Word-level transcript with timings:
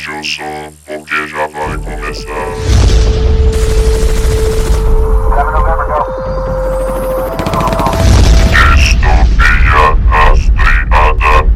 aumente 0.00 0.10
o 0.10 0.24
som, 0.24 0.72
porque 0.86 1.28
já 1.28 1.46
vai 1.48 1.76
começar. 1.76 2.24
Distopia 8.48 9.94
rastreada. 10.08 11.50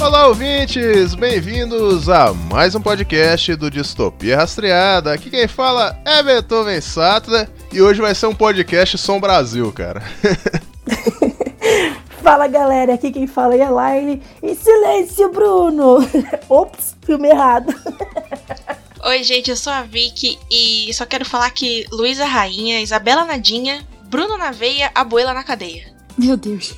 Olá, 0.00 0.26
ouvintes! 0.28 1.14
Bem-vindos 1.14 2.08
a 2.08 2.32
mais 2.32 2.74
um 2.74 2.80
podcast 2.80 3.54
do 3.56 3.70
Distopia 3.70 4.38
Rastreada. 4.38 5.12
Aqui 5.12 5.28
quem 5.28 5.46
fala 5.46 6.00
é 6.06 6.22
Beethoven 6.22 6.80
Sattler 6.80 7.48
e 7.70 7.82
hoje 7.82 8.00
vai 8.00 8.14
ser 8.14 8.26
um 8.26 8.34
podcast 8.34 8.96
Som 8.96 9.20
Brasil, 9.20 9.70
cara. 9.72 10.02
Fala 12.22 12.46
galera, 12.46 12.94
aqui 12.94 13.10
quem 13.10 13.26
fala 13.26 13.56
é 13.56 13.62
a 13.62 13.70
Laine. 13.70 14.22
E 14.42 14.54
silêncio, 14.54 15.30
Bruno! 15.32 15.98
Ops, 16.48 16.94
filme 17.02 17.28
errado. 17.28 17.74
Oi, 19.06 19.22
gente, 19.22 19.50
eu 19.50 19.56
sou 19.56 19.72
a 19.72 19.82
Vicky 19.82 20.38
e 20.50 20.92
só 20.92 21.06
quero 21.06 21.24
falar 21.24 21.50
que 21.50 21.86
Luísa 21.90 22.26
Rainha, 22.26 22.80
Isabela 22.82 23.24
Nadinha, 23.24 23.86
Bruno 24.04 24.36
na 24.36 24.50
veia, 24.50 24.90
Abuela 24.94 25.32
na 25.32 25.42
cadeia. 25.42 25.86
Meu 26.18 26.36
Deus. 26.36 26.74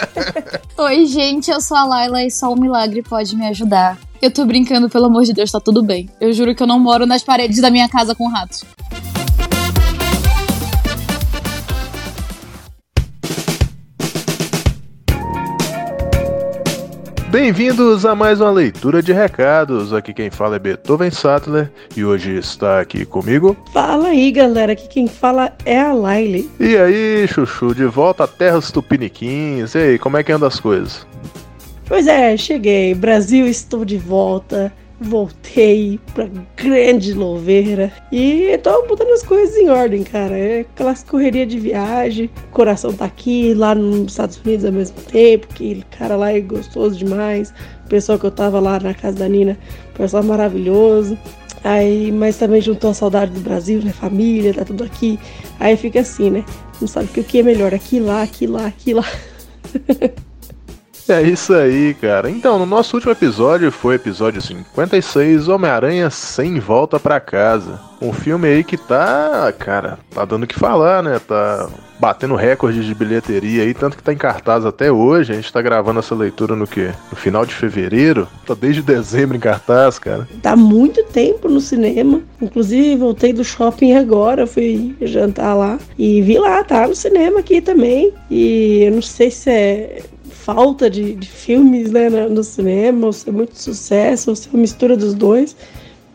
Oi, 0.76 1.06
gente, 1.06 1.50
eu 1.50 1.60
sou 1.60 1.76
a 1.76 1.84
Laila 1.84 2.22
e 2.22 2.30
só 2.30 2.52
um 2.52 2.60
milagre 2.60 3.02
pode 3.02 3.34
me 3.34 3.46
ajudar. 3.46 3.96
Eu 4.20 4.30
tô 4.30 4.44
brincando, 4.44 4.90
pelo 4.90 5.06
amor 5.06 5.24
de 5.24 5.32
Deus, 5.32 5.50
tá 5.50 5.58
tudo 5.58 5.82
bem. 5.82 6.10
Eu 6.20 6.32
juro 6.34 6.54
que 6.54 6.62
eu 6.62 6.66
não 6.66 6.78
moro 6.78 7.06
nas 7.06 7.22
paredes 7.22 7.62
da 7.62 7.70
minha 7.70 7.88
casa 7.88 8.14
com 8.14 8.28
ratos. 8.28 8.64
Bem-vindos 17.30 18.06
a 18.06 18.14
mais 18.14 18.40
uma 18.40 18.50
leitura 18.50 19.02
de 19.02 19.12
recados. 19.12 19.92
Aqui 19.92 20.14
quem 20.14 20.30
fala 20.30 20.56
é 20.56 20.58
Beethoven 20.58 21.10
Sattler 21.10 21.70
e 21.94 22.02
hoje 22.02 22.38
está 22.38 22.80
aqui 22.80 23.04
comigo. 23.04 23.54
Fala 23.70 24.08
aí 24.08 24.32
galera, 24.32 24.72
aqui 24.72 24.88
quem 24.88 25.06
fala 25.06 25.52
é 25.66 25.78
a 25.78 25.92
Laile. 25.92 26.50
E 26.58 26.74
aí, 26.74 27.28
Chuchu, 27.28 27.74
de 27.74 27.84
volta 27.84 28.24
a 28.24 28.26
terras 28.26 28.72
tupiniquins. 28.72 29.74
E 29.74 29.78
aí, 29.78 29.98
como 29.98 30.16
é 30.16 30.22
que 30.22 30.32
anda 30.32 30.46
as 30.46 30.58
coisas? 30.58 31.06
Pois 31.86 32.06
é, 32.06 32.34
cheguei. 32.34 32.94
Brasil, 32.94 33.46
estou 33.46 33.84
de 33.84 33.98
volta. 33.98 34.72
Voltei 35.00 36.00
pra 36.12 36.28
grande 36.56 37.14
louveira 37.14 37.92
e 38.10 38.58
tô 38.58 38.84
botando 38.86 39.12
as 39.12 39.22
coisas 39.22 39.56
em 39.56 39.68
ordem, 39.70 40.02
cara. 40.02 40.36
É 40.36 40.60
aquelas 40.60 41.04
correria 41.04 41.46
de 41.46 41.58
viagem, 41.58 42.28
o 42.48 42.52
coração 42.52 42.92
tá 42.92 43.04
aqui, 43.04 43.54
lá 43.54 43.74
nos 43.74 44.12
Estados 44.12 44.40
Unidos 44.44 44.64
ao 44.64 44.72
mesmo 44.72 45.00
tempo, 45.02 45.46
que 45.54 45.84
cara 45.96 46.16
lá 46.16 46.32
é 46.32 46.40
gostoso 46.40 46.96
demais. 46.96 47.54
O 47.86 47.88
pessoal 47.88 48.18
que 48.18 48.26
eu 48.26 48.30
tava 48.30 48.58
lá 48.58 48.80
na 48.80 48.92
casa 48.92 49.18
da 49.18 49.28
Nina, 49.28 49.56
pessoal 49.94 50.22
maravilhoso. 50.22 51.16
Aí, 51.64 52.12
mas 52.12 52.36
também 52.36 52.60
juntou 52.60 52.90
a 52.90 52.94
saudade 52.94 53.32
do 53.32 53.40
Brasil, 53.40 53.82
né? 53.82 53.92
Família, 53.92 54.54
tá 54.54 54.64
tudo 54.64 54.84
aqui. 54.84 55.18
Aí 55.58 55.76
fica 55.76 56.00
assim, 56.00 56.30
né? 56.30 56.44
Não 56.80 56.86
sabe 56.86 57.06
o 57.06 57.24
que 57.24 57.38
é 57.38 57.42
melhor, 57.42 57.74
aqui, 57.74 57.98
lá, 57.98 58.22
aqui, 58.22 58.46
lá, 58.46 58.66
aqui, 58.66 58.94
lá. 58.94 59.04
É 61.08 61.22
isso 61.22 61.54
aí, 61.54 61.94
cara. 61.94 62.30
Então, 62.30 62.58
no 62.58 62.66
nosso 62.66 62.94
último 62.96 63.12
episódio 63.12 63.72
foi 63.72 63.94
episódio 63.94 64.42
56, 64.42 65.48
Homem-Aranha 65.48 66.10
sem 66.10 66.60
volta 66.60 67.00
pra 67.00 67.18
casa. 67.18 67.80
Um 68.00 68.12
filme 68.12 68.46
aí 68.46 68.62
que 68.62 68.76
tá, 68.76 69.52
cara, 69.58 69.98
tá 70.10 70.24
dando 70.24 70.44
o 70.44 70.46
que 70.46 70.58
falar, 70.58 71.02
né? 71.02 71.18
Tá 71.18 71.68
batendo 71.98 72.36
recorde 72.36 72.84
de 72.84 72.94
bilheteria 72.94 73.62
aí, 73.62 73.74
tanto 73.74 73.96
que 73.96 74.02
tá 74.02 74.12
em 74.12 74.16
cartaz 74.16 74.66
até 74.66 74.92
hoje. 74.92 75.32
A 75.32 75.34
gente 75.34 75.52
tá 75.52 75.62
gravando 75.62 75.98
essa 75.98 76.14
leitura 76.14 76.54
no 76.54 76.66
quê? 76.66 76.90
No 77.10 77.16
final 77.16 77.46
de 77.46 77.54
fevereiro. 77.54 78.28
Tá 78.46 78.54
desde 78.54 78.82
dezembro 78.82 79.36
em 79.36 79.40
cartaz, 79.40 79.98
cara. 79.98 80.28
Tá 80.42 80.54
muito 80.54 81.02
tempo 81.04 81.48
no 81.48 81.60
cinema. 81.60 82.20
Inclusive, 82.40 82.96
voltei 82.96 83.32
do 83.32 83.42
shopping 83.42 83.94
agora, 83.94 84.46
fui 84.46 84.94
jantar 85.00 85.54
lá 85.54 85.78
e 85.98 86.20
vi 86.20 86.38
lá, 86.38 86.62
tá 86.62 86.86
no 86.86 86.94
cinema 86.94 87.40
aqui 87.40 87.62
também. 87.62 88.12
E 88.30 88.84
eu 88.84 88.92
não 88.92 89.02
sei 89.02 89.30
se 89.30 89.50
é 89.50 90.02
falta 90.54 90.88
de, 90.88 91.14
de 91.14 91.28
filmes 91.28 91.90
né, 91.90 92.08
no, 92.08 92.42
cinema, 92.42 93.08
ou 93.08 93.12
se 93.12 93.28
é 93.28 93.32
muito 93.32 93.54
sucesso, 93.54 94.30
ou 94.30 94.36
se 94.36 94.48
é 94.48 94.50
uma 94.50 94.62
mistura 94.62 94.96
dos 94.96 95.12
dois. 95.12 95.54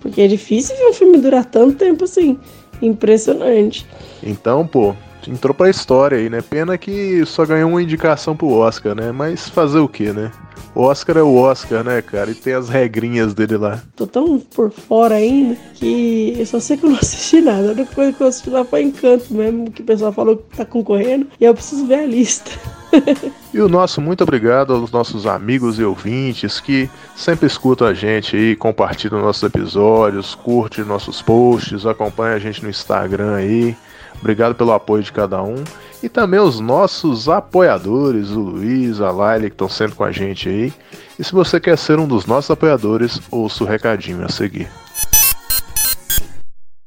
Porque 0.01 0.21
é 0.21 0.27
difícil 0.27 0.75
ver 0.75 0.87
um 0.87 0.93
filme 0.93 1.17
durar 1.19 1.45
tanto 1.45 1.75
tempo 1.75 2.03
assim. 2.03 2.39
Impressionante. 2.81 3.85
Então, 4.23 4.65
pô, 4.65 4.95
entrou 5.27 5.53
pra 5.53 5.69
história 5.69 6.17
aí, 6.17 6.31
né? 6.31 6.41
Pena 6.41 6.79
que 6.79 7.23
só 7.27 7.45
ganhou 7.45 7.69
uma 7.69 7.83
indicação 7.83 8.35
pro 8.35 8.49
Oscar, 8.49 8.95
né? 8.95 9.11
Mas 9.11 9.47
fazer 9.47 9.77
o 9.77 9.87
que, 9.87 10.11
né? 10.11 10.31
O 10.75 10.81
Oscar 10.81 11.17
é 11.17 11.21
o 11.21 11.35
Oscar, 11.35 11.83
né, 11.83 12.01
cara? 12.01 12.31
E 12.31 12.35
tem 12.35 12.53
as 12.53 12.67
regrinhas 12.67 13.33
dele 13.33 13.57
lá. 13.57 13.81
Tô 13.95 14.07
tão 14.07 14.39
por 14.39 14.71
fora 14.71 15.15
ainda 15.15 15.55
que 15.75 16.35
eu 16.37 16.45
só 16.45 16.59
sei 16.59 16.77
que 16.77 16.85
eu 16.85 16.89
não 16.89 16.97
assisti 17.01 17.41
nada. 17.41 17.69
A 17.69 17.71
única 17.73 17.93
coisa 17.93 18.11
que 18.11 18.21
eu 18.21 18.27
assisti 18.27 18.49
lá 18.49 18.65
foi 18.65 18.83
Encanto 18.83 19.33
mesmo, 19.33 19.71
que 19.71 19.81
o 19.81 19.85
pessoal 19.85 20.11
falou 20.11 20.37
que 20.37 20.57
tá 20.57 20.65
concorrendo. 20.65 21.27
E 21.39 21.45
eu 21.45 21.53
preciso 21.53 21.85
ver 21.85 21.99
a 21.99 22.05
lista. 22.05 22.51
E 23.53 23.61
o 23.61 23.69
nosso 23.69 24.01
muito 24.01 24.23
obrigado 24.23 24.73
aos 24.73 24.91
nossos 24.91 25.27
amigos 25.27 25.77
e 25.77 25.83
ouvintes 25.83 26.59
que 26.59 26.89
sempre 27.15 27.45
escutam 27.45 27.87
a 27.87 27.93
gente 27.93 28.35
aí, 28.35 28.55
compartilham 28.55 29.21
nossos 29.21 29.43
episódios, 29.43 30.33
curte 30.33 30.81
nossos 30.81 31.21
posts, 31.21 31.85
acompanha 31.85 32.35
a 32.35 32.39
gente 32.39 32.63
no 32.63 32.69
Instagram 32.69 33.35
aí. 33.35 33.77
Obrigado 34.23 34.55
pelo 34.55 34.71
apoio 34.71 35.03
de 35.03 35.11
cada 35.11 35.43
um. 35.43 35.65
E 36.01 36.07
também 36.07 36.39
os 36.39 36.57
nossos 36.57 37.27
apoiadores, 37.27 38.29
o 38.29 38.39
Luiz, 38.39 39.01
a 39.01 39.11
Laila, 39.11 39.49
que 39.49 39.53
estão 39.53 39.67
sempre 39.67 39.97
com 39.97 40.03
a 40.05 40.13
gente 40.13 40.47
aí. 40.47 40.73
E 41.19 41.23
se 41.25 41.33
você 41.33 41.59
quer 41.59 41.77
ser 41.77 41.99
um 41.99 42.07
dos 42.07 42.25
nossos 42.25 42.49
apoiadores, 42.49 43.19
ouça 43.29 43.65
o 43.65 43.67
recadinho 43.67 44.23
a 44.23 44.29
seguir. 44.29 44.69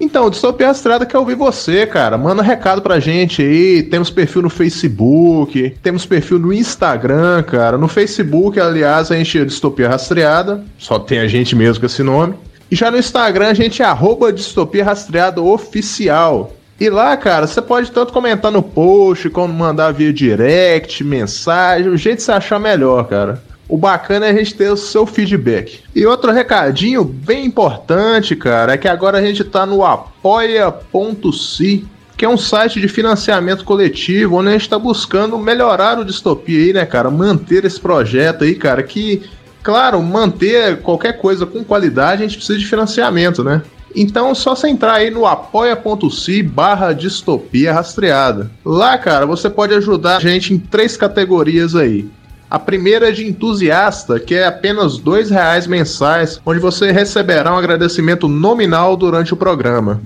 Então, 0.01 0.31
Distopia 0.31 0.71
Estrada 0.71 1.05
quer 1.05 1.19
ouvir 1.19 1.35
você, 1.35 1.87
cara. 1.87 2.17
Manda 2.17 2.43
recado 2.43 2.81
pra 2.81 2.99
gente 2.99 3.43
aí. 3.43 3.83
Temos 3.83 4.09
perfil 4.09 4.41
no 4.41 4.51
Facebook, 4.51 5.77
temos 5.83 6.07
perfil 6.07 6.39
no 6.39 6.55
Instagram, 6.55 7.43
cara. 7.43 7.77
No 7.77 7.87
Facebook, 7.87 8.59
aliás, 8.59 9.11
a 9.11 9.17
gente 9.17 9.39
é 9.39 9.45
Distopia 9.45 9.91
Rastreada. 9.91 10.65
Só 10.79 10.99
tem 10.99 11.19
a 11.19 11.29
gente 11.29 11.55
mesmo 11.55 11.81
com 11.81 11.87
esse 11.87 12.03
nome. 12.03 12.35
E 12.71 12.75
já 12.75 12.91
no 12.91 12.97
Instagram, 12.97 13.49
a 13.49 13.55
gente 13.55 13.83
é 13.83 13.85
arroba 13.85 14.33
Distopia 14.33 14.85
Rastreada 14.85 15.43
Oficial. 15.43 16.56
E 16.79 16.91
lá, 16.91 17.17
cara, 17.17 17.47
você 17.47 17.63
pode 17.63 17.91
tanto 17.91 18.13
comentar 18.13 18.53
no 18.53 18.63
post, 18.63 19.31
como 19.31 19.53
mandar 19.53 19.93
via 19.93 20.13
direct, 20.13 21.03
mensagem, 21.03 21.91
o 21.91 21.97
jeito 21.97 22.19
que 22.19 22.23
você 22.23 22.33
achar 22.33 22.59
melhor, 22.59 23.09
cara. 23.09 23.43
O 23.69 23.79
bacana 23.79 24.27
é 24.27 24.31
a 24.31 24.35
gente 24.35 24.55
ter 24.55 24.71
o 24.71 24.77
seu 24.77 25.07
feedback. 25.07 25.81
E 25.95 26.07
outro 26.07 26.33
recadinho 26.33 27.03
bem 27.03 27.47
importante, 27.47 28.37
cara, 28.37 28.75
é 28.75 28.77
que 28.77 28.87
agora 28.87 29.19
a 29.19 29.23
gente 29.23 29.43
tá 29.43 29.65
no 29.65 29.85
apoia.se, 29.85 31.85
que 32.17 32.25
é 32.25 32.29
um 32.29 32.37
site 32.37 32.81
de 32.81 32.89
financiamento 32.89 33.65
coletivo, 33.65 34.37
onde 34.37 34.51
a 34.51 34.53
gente 34.53 34.69
tá 34.69 34.79
buscando 34.79 35.39
melhorar 35.39 35.99
o 35.99 36.05
distopia 36.05 36.59
aí, 36.59 36.73
né, 36.75 36.87
cara? 36.87 37.11
Manter 37.11 37.65
esse 37.65 37.81
projeto 37.81 38.45
aí, 38.45 38.55
cara, 38.55 38.83
que, 38.83 39.23
claro, 39.63 40.01
manter 40.03 40.81
qualquer 40.83 41.15
coisa 41.15 41.45
com 41.45 41.65
qualidade, 41.65 42.23
a 42.23 42.27
gente 42.27 42.37
precisa 42.37 42.59
de 42.59 42.67
financiamento, 42.67 43.43
né? 43.43 43.63
Então 43.97 44.35
só 44.35 44.55
você 44.55 44.69
entrar 44.69 44.97
aí 44.97 45.11
no 45.11 45.25
apoia.se 45.25 46.43
barra 46.43 46.93
distopia 46.93 47.73
rastreada. 47.73 48.51
Lá, 48.63 48.99
cara, 48.99 49.25
você 49.25 49.49
pode 49.49 49.73
ajudar 49.73 50.19
a 50.19 50.21
gente 50.21 50.53
em 50.53 50.59
três 50.59 50.99
categorias 50.99 51.75
aí. 51.75 52.07
A 52.51 52.59
primeira 52.59 53.09
é 53.09 53.13
de 53.13 53.27
entusiasta, 53.27 54.21
que 54.21 54.35
é 54.35 54.47
apenas 54.47 54.99
R$ 54.99 55.25
reais 55.31 55.67
mensais, 55.67 56.39
onde 56.45 56.61
você 56.61 56.93
receberá 56.93 57.55
um 57.55 57.57
agradecimento 57.57 58.29
nominal 58.29 58.99
durante 58.99 59.33
o 59.33 59.37
programa. 59.37 60.03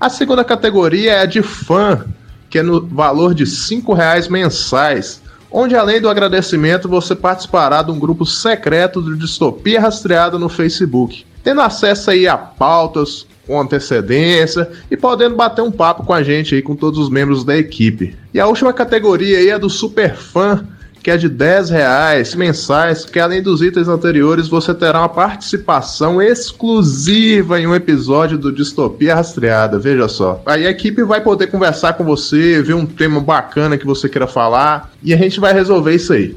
A 0.00 0.08
segunda 0.08 0.42
categoria 0.42 1.12
é 1.12 1.20
a 1.20 1.26
de 1.26 1.42
fã, 1.42 2.06
que 2.48 2.58
é 2.58 2.62
no 2.62 2.86
valor 2.86 3.34
de 3.34 3.44
R$ 3.44 3.94
reais 3.94 4.28
mensais, 4.28 5.20
onde 5.50 5.76
além 5.76 6.00
do 6.00 6.08
agradecimento 6.08 6.88
você 6.88 7.14
participará 7.14 7.82
de 7.82 7.90
um 7.90 7.98
grupo 7.98 8.24
secreto 8.24 9.02
de 9.02 9.18
Distopia 9.18 9.80
Rastreada 9.80 10.38
no 10.38 10.48
Facebook, 10.48 11.26
tendo 11.42 11.60
acesso 11.60 12.10
aí 12.10 12.26
a 12.26 12.36
pautas 12.36 13.26
com 13.46 13.60
antecedência 13.60 14.70
e 14.90 14.96
podendo 14.96 15.34
bater 15.34 15.62
um 15.62 15.72
papo 15.72 16.04
com 16.04 16.12
a 16.12 16.22
gente 16.22 16.54
aí, 16.54 16.62
com 16.62 16.76
todos 16.76 16.98
os 16.98 17.10
membros 17.10 17.44
da 17.44 17.56
equipe. 17.56 18.16
E 18.32 18.38
a 18.38 18.46
última 18.46 18.72
categoria 18.72 19.38
aí 19.38 19.48
é 19.48 19.58
do 19.58 19.68
super 19.68 20.14
fã, 20.14 20.64
que 21.02 21.10
é 21.10 21.16
de 21.16 21.28
10 21.28 21.70
reais 21.70 22.34
mensais, 22.34 23.04
que 23.04 23.18
além 23.18 23.42
dos 23.42 23.62
itens 23.62 23.88
anteriores 23.88 24.48
você 24.48 24.74
terá 24.74 25.00
uma 25.00 25.08
participação 25.08 26.20
exclusiva 26.20 27.58
em 27.58 27.66
um 27.66 27.74
episódio 27.74 28.36
do 28.38 28.52
Distopia 28.52 29.14
Rastreada, 29.14 29.78
veja 29.78 30.08
só. 30.08 30.42
Aí 30.46 30.66
a 30.66 30.70
equipe 30.70 31.02
vai 31.02 31.20
poder 31.20 31.48
conversar 31.48 31.94
com 31.94 32.04
você, 32.04 32.62
ver 32.62 32.74
um 32.74 32.86
tema 32.86 33.20
bacana 33.20 33.78
que 33.78 33.86
você 33.86 34.08
queira 34.08 34.26
falar, 34.26 34.92
e 35.02 35.14
a 35.14 35.16
gente 35.16 35.40
vai 35.40 35.52
resolver 35.52 35.94
isso 35.94 36.12
aí. 36.12 36.36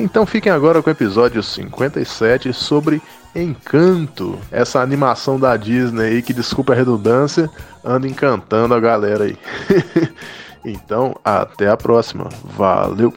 Então 0.00 0.24
fiquem 0.24 0.50
agora 0.50 0.82
com 0.82 0.88
o 0.88 0.92
episódio 0.92 1.42
57 1.42 2.52
sobre 2.52 3.02
Encanto, 3.34 4.38
essa 4.50 4.80
animação 4.80 5.38
da 5.38 5.56
Disney 5.56 6.04
aí 6.04 6.22
que, 6.22 6.32
desculpa 6.32 6.72
a 6.72 6.76
redundância, 6.76 7.48
anda 7.84 8.08
encantando 8.08 8.74
a 8.74 8.80
galera 8.80 9.24
aí. 9.24 9.36
Então, 10.62 11.16
até 11.24 11.68
a 11.68 11.76
próxima. 11.76 12.28
Valeu! 12.44 13.14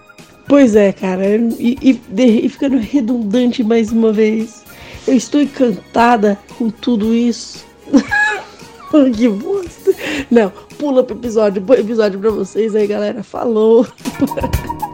Pois 0.48 0.78
é, 0.78 0.94
cara, 0.94 1.26
e, 1.26 1.78
e, 1.82 2.02
e 2.18 2.48
ficando 2.48 2.78
redundante 2.78 3.64
mais 3.64 3.92
uma 3.92 4.14
vez, 4.14 4.64
eu 5.06 5.14
estou 5.14 5.42
encantada 5.42 6.40
com 6.58 6.70
tudo 6.70 7.14
isso. 7.14 7.66
que 9.14 9.28
bosta. 9.28 9.94
Não, 10.32 10.52
pula 10.78 11.04
pro 11.04 11.18
episódio, 11.18 11.62
bom 11.62 11.74
episódio 11.74 12.18
pra 12.18 12.30
vocês 12.30 12.76
aí, 12.76 12.88
galera. 12.88 13.24
Falou! 13.24 13.86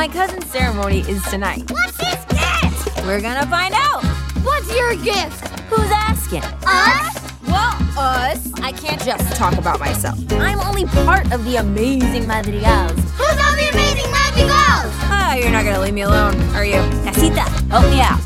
My 0.00 0.08
cousin's 0.08 0.46
ceremony 0.46 1.00
is 1.00 1.22
tonight. 1.24 1.70
What's 1.70 2.00
his 2.00 2.24
gift? 2.32 3.04
We're 3.04 3.20
gonna 3.20 3.44
find 3.48 3.74
out. 3.74 4.02
What's 4.42 4.74
your 4.74 4.94
gift? 4.94 5.46
Who's 5.68 5.90
asking? 5.92 6.42
Us? 6.64 7.20
Well, 7.46 7.76
us. 7.98 8.50
I 8.62 8.72
can't 8.72 8.98
just 9.04 9.36
talk 9.36 9.58
about 9.58 9.78
myself. 9.78 10.18
I'm 10.32 10.58
only 10.60 10.86
part 10.86 11.30
of 11.34 11.44
the 11.44 11.56
amazing 11.56 12.26
Madrigals. 12.26 12.98
Who's 13.18 13.38
all 13.44 13.54
the 13.60 13.68
amazing 13.74 14.06
magicals? 14.06 14.90
Ah, 15.12 15.34
you're 15.34 15.50
not 15.50 15.66
gonna 15.66 15.80
leave 15.80 15.92
me 15.92 16.00
alone, 16.00 16.34
are 16.54 16.64
you? 16.64 16.80
Casita, 17.04 17.42
help 17.68 17.84
me 17.90 18.00
out. 18.00 18.20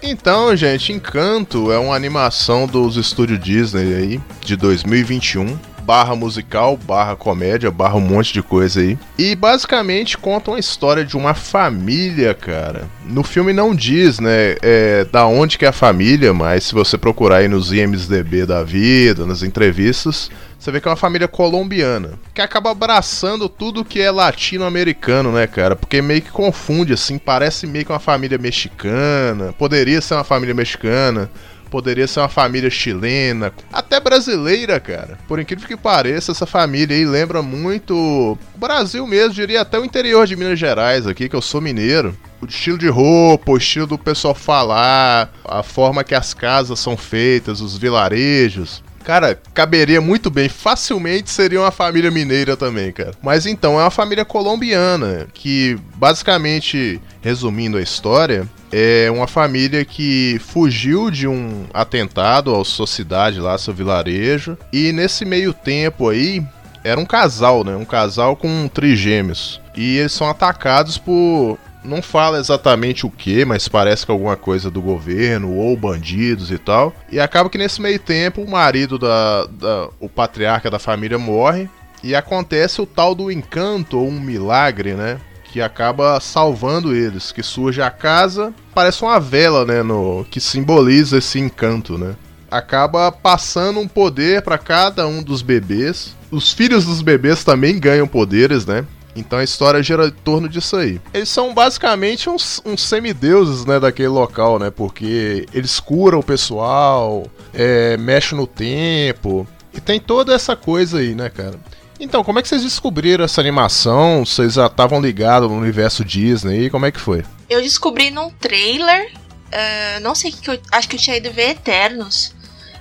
Então, 0.00 0.54
gente, 0.54 0.92
Encanto 0.92 1.72
é 1.72 1.78
uma 1.80 1.96
animação 1.96 2.68
dos 2.68 2.96
estúdios 2.96 3.40
Disney 3.40 3.94
aí, 3.96 4.20
de 4.44 4.54
2021. 4.54 5.58
Barra 5.88 6.14
musical, 6.14 6.76
barra 6.76 7.16
comédia, 7.16 7.70
barra 7.70 7.96
um 7.96 8.00
monte 8.02 8.30
de 8.34 8.42
coisa 8.42 8.78
aí. 8.78 8.98
E 9.16 9.34
basicamente 9.34 10.18
conta 10.18 10.50
uma 10.50 10.58
história 10.58 11.02
de 11.02 11.16
uma 11.16 11.32
família, 11.32 12.34
cara. 12.34 12.86
No 13.06 13.22
filme 13.22 13.54
não 13.54 13.74
diz, 13.74 14.20
né, 14.20 14.56
é, 14.60 15.06
da 15.10 15.24
onde 15.24 15.56
que 15.56 15.64
é 15.64 15.68
a 15.68 15.72
família, 15.72 16.34
mas 16.34 16.64
se 16.64 16.74
você 16.74 16.98
procurar 16.98 17.38
aí 17.38 17.48
nos 17.48 17.72
IMDB 17.72 18.44
da 18.44 18.62
vida, 18.62 19.24
nas 19.24 19.42
entrevistas, 19.42 20.30
você 20.58 20.70
vê 20.70 20.78
que 20.78 20.88
é 20.88 20.90
uma 20.90 20.96
família 20.96 21.26
colombiana, 21.26 22.18
que 22.34 22.42
acaba 22.42 22.70
abraçando 22.70 23.48
tudo 23.48 23.82
que 23.82 23.98
é 23.98 24.10
latino-americano, 24.10 25.32
né, 25.32 25.46
cara? 25.46 25.74
Porque 25.74 26.02
meio 26.02 26.20
que 26.20 26.30
confunde, 26.30 26.92
assim, 26.92 27.16
parece 27.16 27.66
meio 27.66 27.86
que 27.86 27.92
uma 27.92 27.98
família 27.98 28.36
mexicana, 28.36 29.54
poderia 29.56 30.02
ser 30.02 30.14
uma 30.14 30.24
família 30.24 30.54
mexicana, 30.54 31.30
poderia 31.68 32.06
ser 32.06 32.20
uma 32.20 32.28
família 32.28 32.70
chilena, 32.70 33.52
até 33.72 34.00
brasileira, 34.00 34.80
cara. 34.80 35.18
Por 35.28 35.38
incrível 35.38 35.66
que 35.66 35.76
pareça, 35.76 36.32
essa 36.32 36.46
família 36.46 36.96
aí 36.96 37.04
lembra 37.04 37.42
muito 37.42 37.94
o 37.94 38.38
Brasil 38.58 39.06
mesmo, 39.06 39.34
diria 39.34 39.60
até 39.60 39.78
o 39.78 39.84
interior 39.84 40.26
de 40.26 40.36
Minas 40.36 40.58
Gerais 40.58 41.06
aqui, 41.06 41.28
que 41.28 41.36
eu 41.36 41.42
sou 41.42 41.60
mineiro. 41.60 42.16
O 42.40 42.46
estilo 42.46 42.78
de 42.78 42.88
roupa, 42.88 43.50
o 43.50 43.56
estilo 43.56 43.86
do 43.86 43.98
pessoal 43.98 44.34
falar, 44.34 45.32
a 45.44 45.62
forma 45.62 46.04
que 46.04 46.14
as 46.14 46.32
casas 46.32 46.78
são 46.78 46.96
feitas, 46.96 47.60
os 47.60 47.76
vilarejos. 47.76 48.82
Cara, 49.08 49.40
caberia 49.54 50.02
muito 50.02 50.28
bem, 50.28 50.50
facilmente 50.50 51.30
seria 51.30 51.62
uma 51.62 51.70
família 51.70 52.10
mineira 52.10 52.58
também, 52.58 52.92
cara. 52.92 53.12
Mas 53.22 53.46
então, 53.46 53.80
é 53.80 53.82
uma 53.82 53.90
família 53.90 54.22
colombiana, 54.22 55.26
que 55.32 55.78
basicamente, 55.94 57.00
resumindo 57.22 57.78
a 57.78 57.80
história, 57.80 58.46
é 58.70 59.10
uma 59.10 59.26
família 59.26 59.82
que 59.82 60.38
fugiu 60.40 61.10
de 61.10 61.26
um 61.26 61.64
atentado 61.72 62.54
à 62.54 62.62
sua 62.66 62.86
cidade 62.86 63.40
lá, 63.40 63.56
seu 63.56 63.72
vilarejo. 63.72 64.58
E 64.70 64.92
nesse 64.92 65.24
meio 65.24 65.54
tempo 65.54 66.10
aí, 66.10 66.44
era 66.84 67.00
um 67.00 67.06
casal, 67.06 67.64
né? 67.64 67.74
Um 67.74 67.86
casal 67.86 68.36
com 68.36 68.68
trigêmeos. 68.68 69.58
E 69.74 69.96
eles 69.96 70.12
são 70.12 70.28
atacados 70.28 70.98
por 70.98 71.58
não 71.88 72.02
fala 72.02 72.38
exatamente 72.38 73.06
o 73.06 73.10
que, 73.10 73.44
mas 73.44 73.66
parece 73.66 74.04
que 74.04 74.12
alguma 74.12 74.36
coisa 74.36 74.70
do 74.70 74.80
governo 74.80 75.54
ou 75.54 75.76
bandidos 75.76 76.50
e 76.50 76.58
tal. 76.58 76.94
E 77.10 77.18
acaba 77.18 77.50
que 77.50 77.58
nesse 77.58 77.80
meio 77.80 77.98
tempo 77.98 78.42
o 78.42 78.50
marido 78.50 78.98
da, 78.98 79.46
da 79.46 79.88
o 79.98 80.08
patriarca 80.08 80.70
da 80.70 80.78
família 80.78 81.18
morre 81.18 81.68
e 82.02 82.14
acontece 82.14 82.80
o 82.80 82.86
tal 82.86 83.14
do 83.14 83.30
encanto 83.30 83.98
ou 83.98 84.08
um 84.08 84.20
milagre, 84.20 84.94
né? 84.94 85.18
Que 85.44 85.60
acaba 85.60 86.20
salvando 86.20 86.94
eles, 86.94 87.32
que 87.32 87.42
surge 87.42 87.80
a 87.80 87.90
casa, 87.90 88.52
parece 88.74 89.02
uma 89.02 89.18
vela, 89.18 89.64
né, 89.64 89.82
no 89.82 90.26
que 90.30 90.40
simboliza 90.40 91.18
esse 91.18 91.38
encanto, 91.38 91.96
né? 91.96 92.14
Acaba 92.50 93.10
passando 93.10 93.80
um 93.80 93.88
poder 93.88 94.42
para 94.42 94.58
cada 94.58 95.06
um 95.06 95.22
dos 95.22 95.42
bebês. 95.42 96.14
Os 96.30 96.52
filhos 96.52 96.84
dos 96.84 97.02
bebês 97.02 97.44
também 97.44 97.78
ganham 97.78 98.06
poderes, 98.06 98.64
né? 98.66 98.84
Então 99.18 99.38
a 99.38 99.44
história 99.44 99.82
gira 99.82 100.06
em 100.06 100.10
torno 100.10 100.48
disso 100.48 100.76
aí. 100.76 101.00
Eles 101.12 101.28
são 101.28 101.52
basicamente 101.52 102.30
uns, 102.30 102.62
uns 102.64 102.82
semideuses, 102.82 103.64
né, 103.64 103.80
daquele 103.80 104.08
local, 104.08 104.58
né? 104.58 104.70
Porque 104.70 105.46
eles 105.52 105.80
curam 105.80 106.20
o 106.20 106.22
pessoal, 106.22 107.26
é, 107.52 107.96
mexem 107.96 108.38
no 108.38 108.46
tempo. 108.46 109.46
E 109.72 109.80
tem 109.80 110.00
toda 110.00 110.34
essa 110.34 110.56
coisa 110.56 110.98
aí, 110.98 111.14
né, 111.14 111.28
cara? 111.28 111.58
Então, 112.00 112.22
como 112.22 112.38
é 112.38 112.42
que 112.42 112.48
vocês 112.48 112.62
descobriram 112.62 113.24
essa 113.24 113.40
animação? 113.40 114.24
Vocês 114.24 114.54
já 114.54 114.66
estavam 114.66 115.00
ligados 115.00 115.50
no 115.50 115.56
universo 115.56 116.04
Disney? 116.04 116.70
Como 116.70 116.86
é 116.86 116.92
que 116.92 117.00
foi? 117.00 117.24
Eu 117.50 117.60
descobri 117.60 118.10
num 118.10 118.30
trailer. 118.30 119.12
Uh, 119.48 120.00
não 120.00 120.14
sei 120.14 120.30
que 120.30 120.48
eu. 120.48 120.58
Acho 120.70 120.88
que 120.88 120.96
eu 120.96 121.00
tinha 121.00 121.16
ido 121.16 121.32
ver 121.32 121.50
Eternos. 121.50 122.34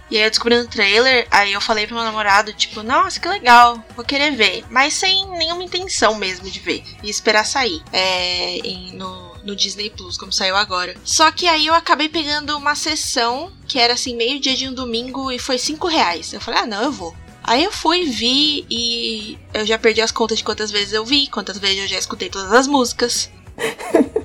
E 0.09 0.18
aí 0.18 0.24
eu 0.24 0.30
descobri 0.30 0.57
no 0.57 0.68
trailer, 0.68 1.27
aí 1.30 1.54
eu 1.54 1.59
falei 1.59 1.86
pro 1.86 1.95
meu 1.95 2.04
namorado, 2.04 2.54
tipo, 2.54 2.81
nossa, 2.81 3.19
que 3.19 3.27
legal, 3.27 3.83
vou 3.95 4.06
querer 4.06 4.31
ver. 4.31 4.63
Mas 4.69 4.94
sem 4.94 5.27
nenhuma 5.31 5.63
intenção 5.63 6.15
mesmo 6.15 6.50
de 6.50 6.59
ver. 6.59 6.83
E 7.04 7.09
esperar 7.09 7.45
sair. 7.45 7.81
É, 7.92 8.57
em, 8.59 8.94
no, 8.94 9.36
no 9.44 9.56
Disney 9.56 9.89
Plus, 9.89 10.18
como 10.18 10.31
saiu 10.31 10.56
agora. 10.56 10.95
Só 11.04 11.31
que 11.31 11.48
aí 11.48 11.68
eu 11.68 11.74
acabei 11.74 12.07
pegando 12.07 12.56
uma 12.57 12.75
sessão 12.75 13.51
que 13.68 13.80
era 13.80 13.94
assim, 13.94 14.15
meio 14.15 14.39
dia 14.39 14.56
de 14.56 14.68
um 14.68 14.74
domingo 14.74 15.31
e 15.31 15.39
foi 15.39 15.57
5 15.57 15.88
reais. 15.88 16.31
Eu 16.31 16.42
falei, 16.42 16.62
ah 16.62 16.65
não, 16.65 16.83
eu 16.83 16.92
vou. 16.92 17.13
Aí 17.44 17.63
eu 17.63 17.71
fui, 17.71 18.03
vi 18.03 18.65
e 18.69 19.38
eu 19.53 19.65
já 19.65 19.77
perdi 19.77 20.01
as 20.01 20.12
contas 20.12 20.39
de 20.39 20.44
quantas 20.44 20.69
vezes 20.69 20.94
eu 20.94 21.06
vi, 21.06 21.27
quantas 21.27 21.57
vezes 21.57 21.80
eu 21.80 21.88
já 21.88 21.98
escutei 21.98 22.30
todas 22.30 22.51
as 22.51 22.68
músicas. 22.68 23.30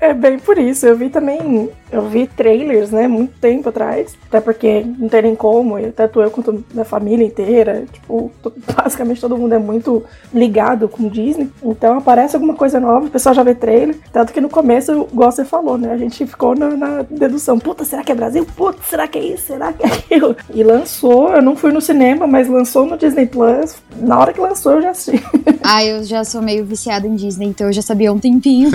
É 0.00 0.14
bem 0.14 0.38
por 0.38 0.58
isso. 0.58 0.86
Eu 0.86 0.96
vi 0.96 1.10
também, 1.10 1.70
eu 1.90 2.02
vi 2.08 2.26
trailers, 2.26 2.90
né, 2.90 3.08
muito 3.08 3.38
tempo 3.40 3.68
atrás. 3.68 4.16
Até 4.28 4.40
porque 4.40 4.84
não 4.98 5.08
tem 5.08 5.22
nem 5.22 5.34
como, 5.34 5.78
e 5.78 5.90
tanto 5.90 6.20
eu 6.20 6.30
quanto 6.30 6.64
minha 6.72 6.84
família 6.84 7.26
inteira. 7.26 7.84
Tipo, 7.92 8.30
basicamente 8.76 9.20
todo 9.20 9.36
mundo 9.36 9.54
é 9.54 9.58
muito 9.58 10.04
ligado 10.32 10.88
com 10.88 11.08
Disney. 11.08 11.50
Então 11.62 11.98
aparece 11.98 12.36
alguma 12.36 12.54
coisa 12.54 12.78
nova, 12.78 13.06
o 13.06 13.10
pessoal 13.10 13.34
já 13.34 13.42
vê 13.42 13.54
trailer. 13.54 13.96
Tanto 14.12 14.32
que 14.32 14.40
no 14.40 14.48
começo, 14.48 15.08
igual 15.12 15.30
você 15.30 15.44
falou, 15.44 15.78
né, 15.78 15.92
a 15.92 15.98
gente 15.98 16.26
ficou 16.26 16.54
na, 16.54 16.70
na 16.70 17.02
dedução: 17.02 17.58
puta, 17.58 17.84
será 17.84 18.02
que 18.02 18.12
é 18.12 18.14
Brasil? 18.14 18.46
Puta, 18.56 18.78
será 18.82 19.06
que 19.08 19.18
é 19.18 19.22
isso? 19.22 19.46
Será 19.46 19.72
que 19.72 19.84
é 19.84 19.88
aquilo? 19.88 20.36
E 20.52 20.62
lançou, 20.62 21.30
eu 21.30 21.42
não 21.42 21.56
fui 21.56 21.72
no 21.72 21.80
cinema, 21.80 22.26
mas 22.26 22.48
lançou 22.48 22.86
no 22.86 22.96
Disney 22.96 23.26
Plus. 23.26 23.76
Na 24.00 24.18
hora 24.18 24.32
que 24.32 24.40
lançou, 24.40 24.72
eu 24.72 24.82
já 24.82 24.90
assisti. 24.90 25.22
Ah, 25.70 25.84
eu 25.84 26.02
já 26.02 26.24
sou 26.24 26.40
meio 26.40 26.64
viciada 26.64 27.06
em 27.06 27.14
Disney, 27.14 27.48
então 27.48 27.66
eu 27.66 27.72
já 27.74 27.82
sabia 27.82 28.08
há 28.08 28.12
um 28.12 28.18
tempinho. 28.18 28.70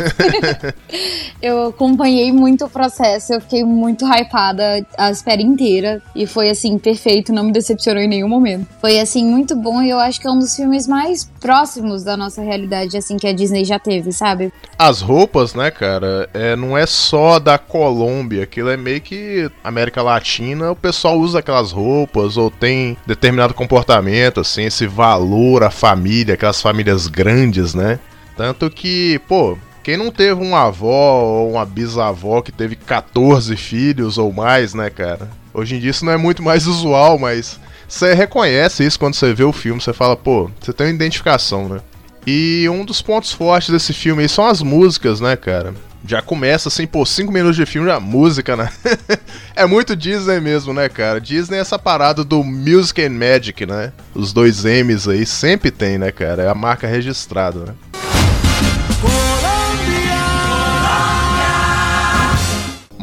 eu 1.42 1.68
acompanhei 1.68 2.32
muito 2.32 2.66
o 2.66 2.70
processo, 2.70 3.03
eu 3.30 3.42
fiquei 3.42 3.64
muito 3.64 4.06
hypada 4.06 4.86
a 4.98 5.12
espera 5.12 5.42
inteira. 5.42 6.02
E 6.16 6.26
foi 6.26 6.50
assim, 6.50 6.78
perfeito, 6.78 7.34
não 7.34 7.44
me 7.44 7.52
decepcionou 7.52 8.02
em 8.02 8.08
nenhum 8.08 8.30
momento. 8.30 8.68
Foi 8.80 9.00
assim, 9.00 9.26
muito 9.26 9.56
bom 9.56 9.82
e 9.82 9.90
eu 9.90 10.00
acho 10.00 10.20
que 10.20 10.28
é 10.28 10.32
um 10.32 10.40
dos 10.40 10.56
filmes 10.56 10.88
mais 10.88 11.30
próximos 11.40 12.04
da 12.04 12.16
nossa 12.16 12.42
realidade, 12.42 12.98
assim, 12.98 13.18
que 13.18 13.28
a 13.28 13.34
Disney 13.34 13.66
já 13.66 13.78
teve, 13.78 14.12
sabe? 14.12 14.52
As 14.78 15.02
roupas, 15.02 15.54
né, 15.54 15.70
cara, 15.70 16.30
é, 16.34 16.56
não 16.56 16.78
é 16.78 16.86
só 16.86 17.40
da 17.40 17.58
Colômbia, 17.58 18.44
aquilo 18.44 18.70
é 18.70 18.78
meio 18.78 19.02
que 19.02 19.50
América 19.64 20.02
Latina, 20.02 20.72
o 20.72 20.76
pessoal 20.76 21.20
usa 21.20 21.40
aquelas 21.40 21.72
roupas 21.72 22.38
ou 22.38 22.50
tem 22.50 22.98
determinado 23.06 23.54
comportamento, 23.54 24.40
assim, 24.40 24.64
esse 24.64 24.88
valor 24.88 25.64
à 25.64 25.72
família, 25.72 26.36
aquelas 26.36 26.62
famílias 26.62 27.08
grandes, 27.08 27.74
né? 27.74 28.00
Tanto 28.36 28.70
que, 28.70 29.20
pô, 29.28 29.58
quem 29.84 29.98
não 29.98 30.10
teve 30.10 30.42
uma 30.42 30.68
avó 30.68 31.24
ou 31.24 31.52
uma 31.52 31.66
bisavó 31.66 32.42
que 32.42 32.54
teve 32.54 32.76
14 32.76 33.56
filhos 33.58 34.18
ou 34.18 34.32
mais, 34.32 34.74
né, 34.74 34.90
cara? 34.90 35.30
Hoje 35.54 35.76
em 35.76 35.80
dia 35.80 35.92
isso 35.92 36.06
não 36.06 36.14
é 36.14 36.18
muito 36.18 36.42
mais 36.42 36.66
usual, 36.66 37.20
mas 37.20 37.60
você 37.88 38.14
reconhece 38.14 38.86
isso 38.86 38.98
quando 38.98 39.14
você 39.14 39.34
vê 39.34 39.44
o 39.44 39.52
filme, 39.52 39.82
você 39.82 39.92
fala, 39.92 40.16
pô, 40.16 40.50
você 40.60 40.72
tem 40.72 40.88
uma 40.88 40.94
identificação, 40.94 41.68
né? 41.68 41.82
E 42.26 42.68
um 42.70 42.86
dos 42.86 43.02
pontos 43.02 43.34
fortes 43.34 43.70
desse 43.70 43.92
filme 43.92 44.28
são 44.30 44.48
as 44.48 44.62
músicas, 44.62 45.20
né, 45.20 45.36
cara? 45.36 45.74
Já 46.08 46.22
começa 46.22 46.70
assim, 46.70 46.88
pô, 46.88 47.06
5 47.06 47.32
minutos 47.32 47.58
de 47.58 47.66
filme, 47.66 47.88
já 47.88 48.00
música, 48.00 48.56
né? 48.56 48.70
é 49.54 49.66
muito 49.66 49.98
Disney 49.98 50.40
mesmo, 50.40 50.74
né, 50.74 50.88
cara? 50.88 51.20
Disney 51.20 51.58
é 51.58 51.60
essa 51.60 51.78
parada 51.78 52.24
do 52.24 52.42
Music 52.42 53.02
and 53.02 53.12
Magic, 53.12 53.66
né? 53.66 53.92
Os 54.16 54.32
dois 54.32 54.64
M's 54.64 55.10
aí 55.10 55.26
sempre 55.26 55.72
tem, 55.72 55.98
né, 55.98 56.12
cara? 56.12 56.44
É 56.44 56.48
a 56.48 56.56
marca 56.56 56.88
registrada, 56.88 57.60
né? 57.60 57.93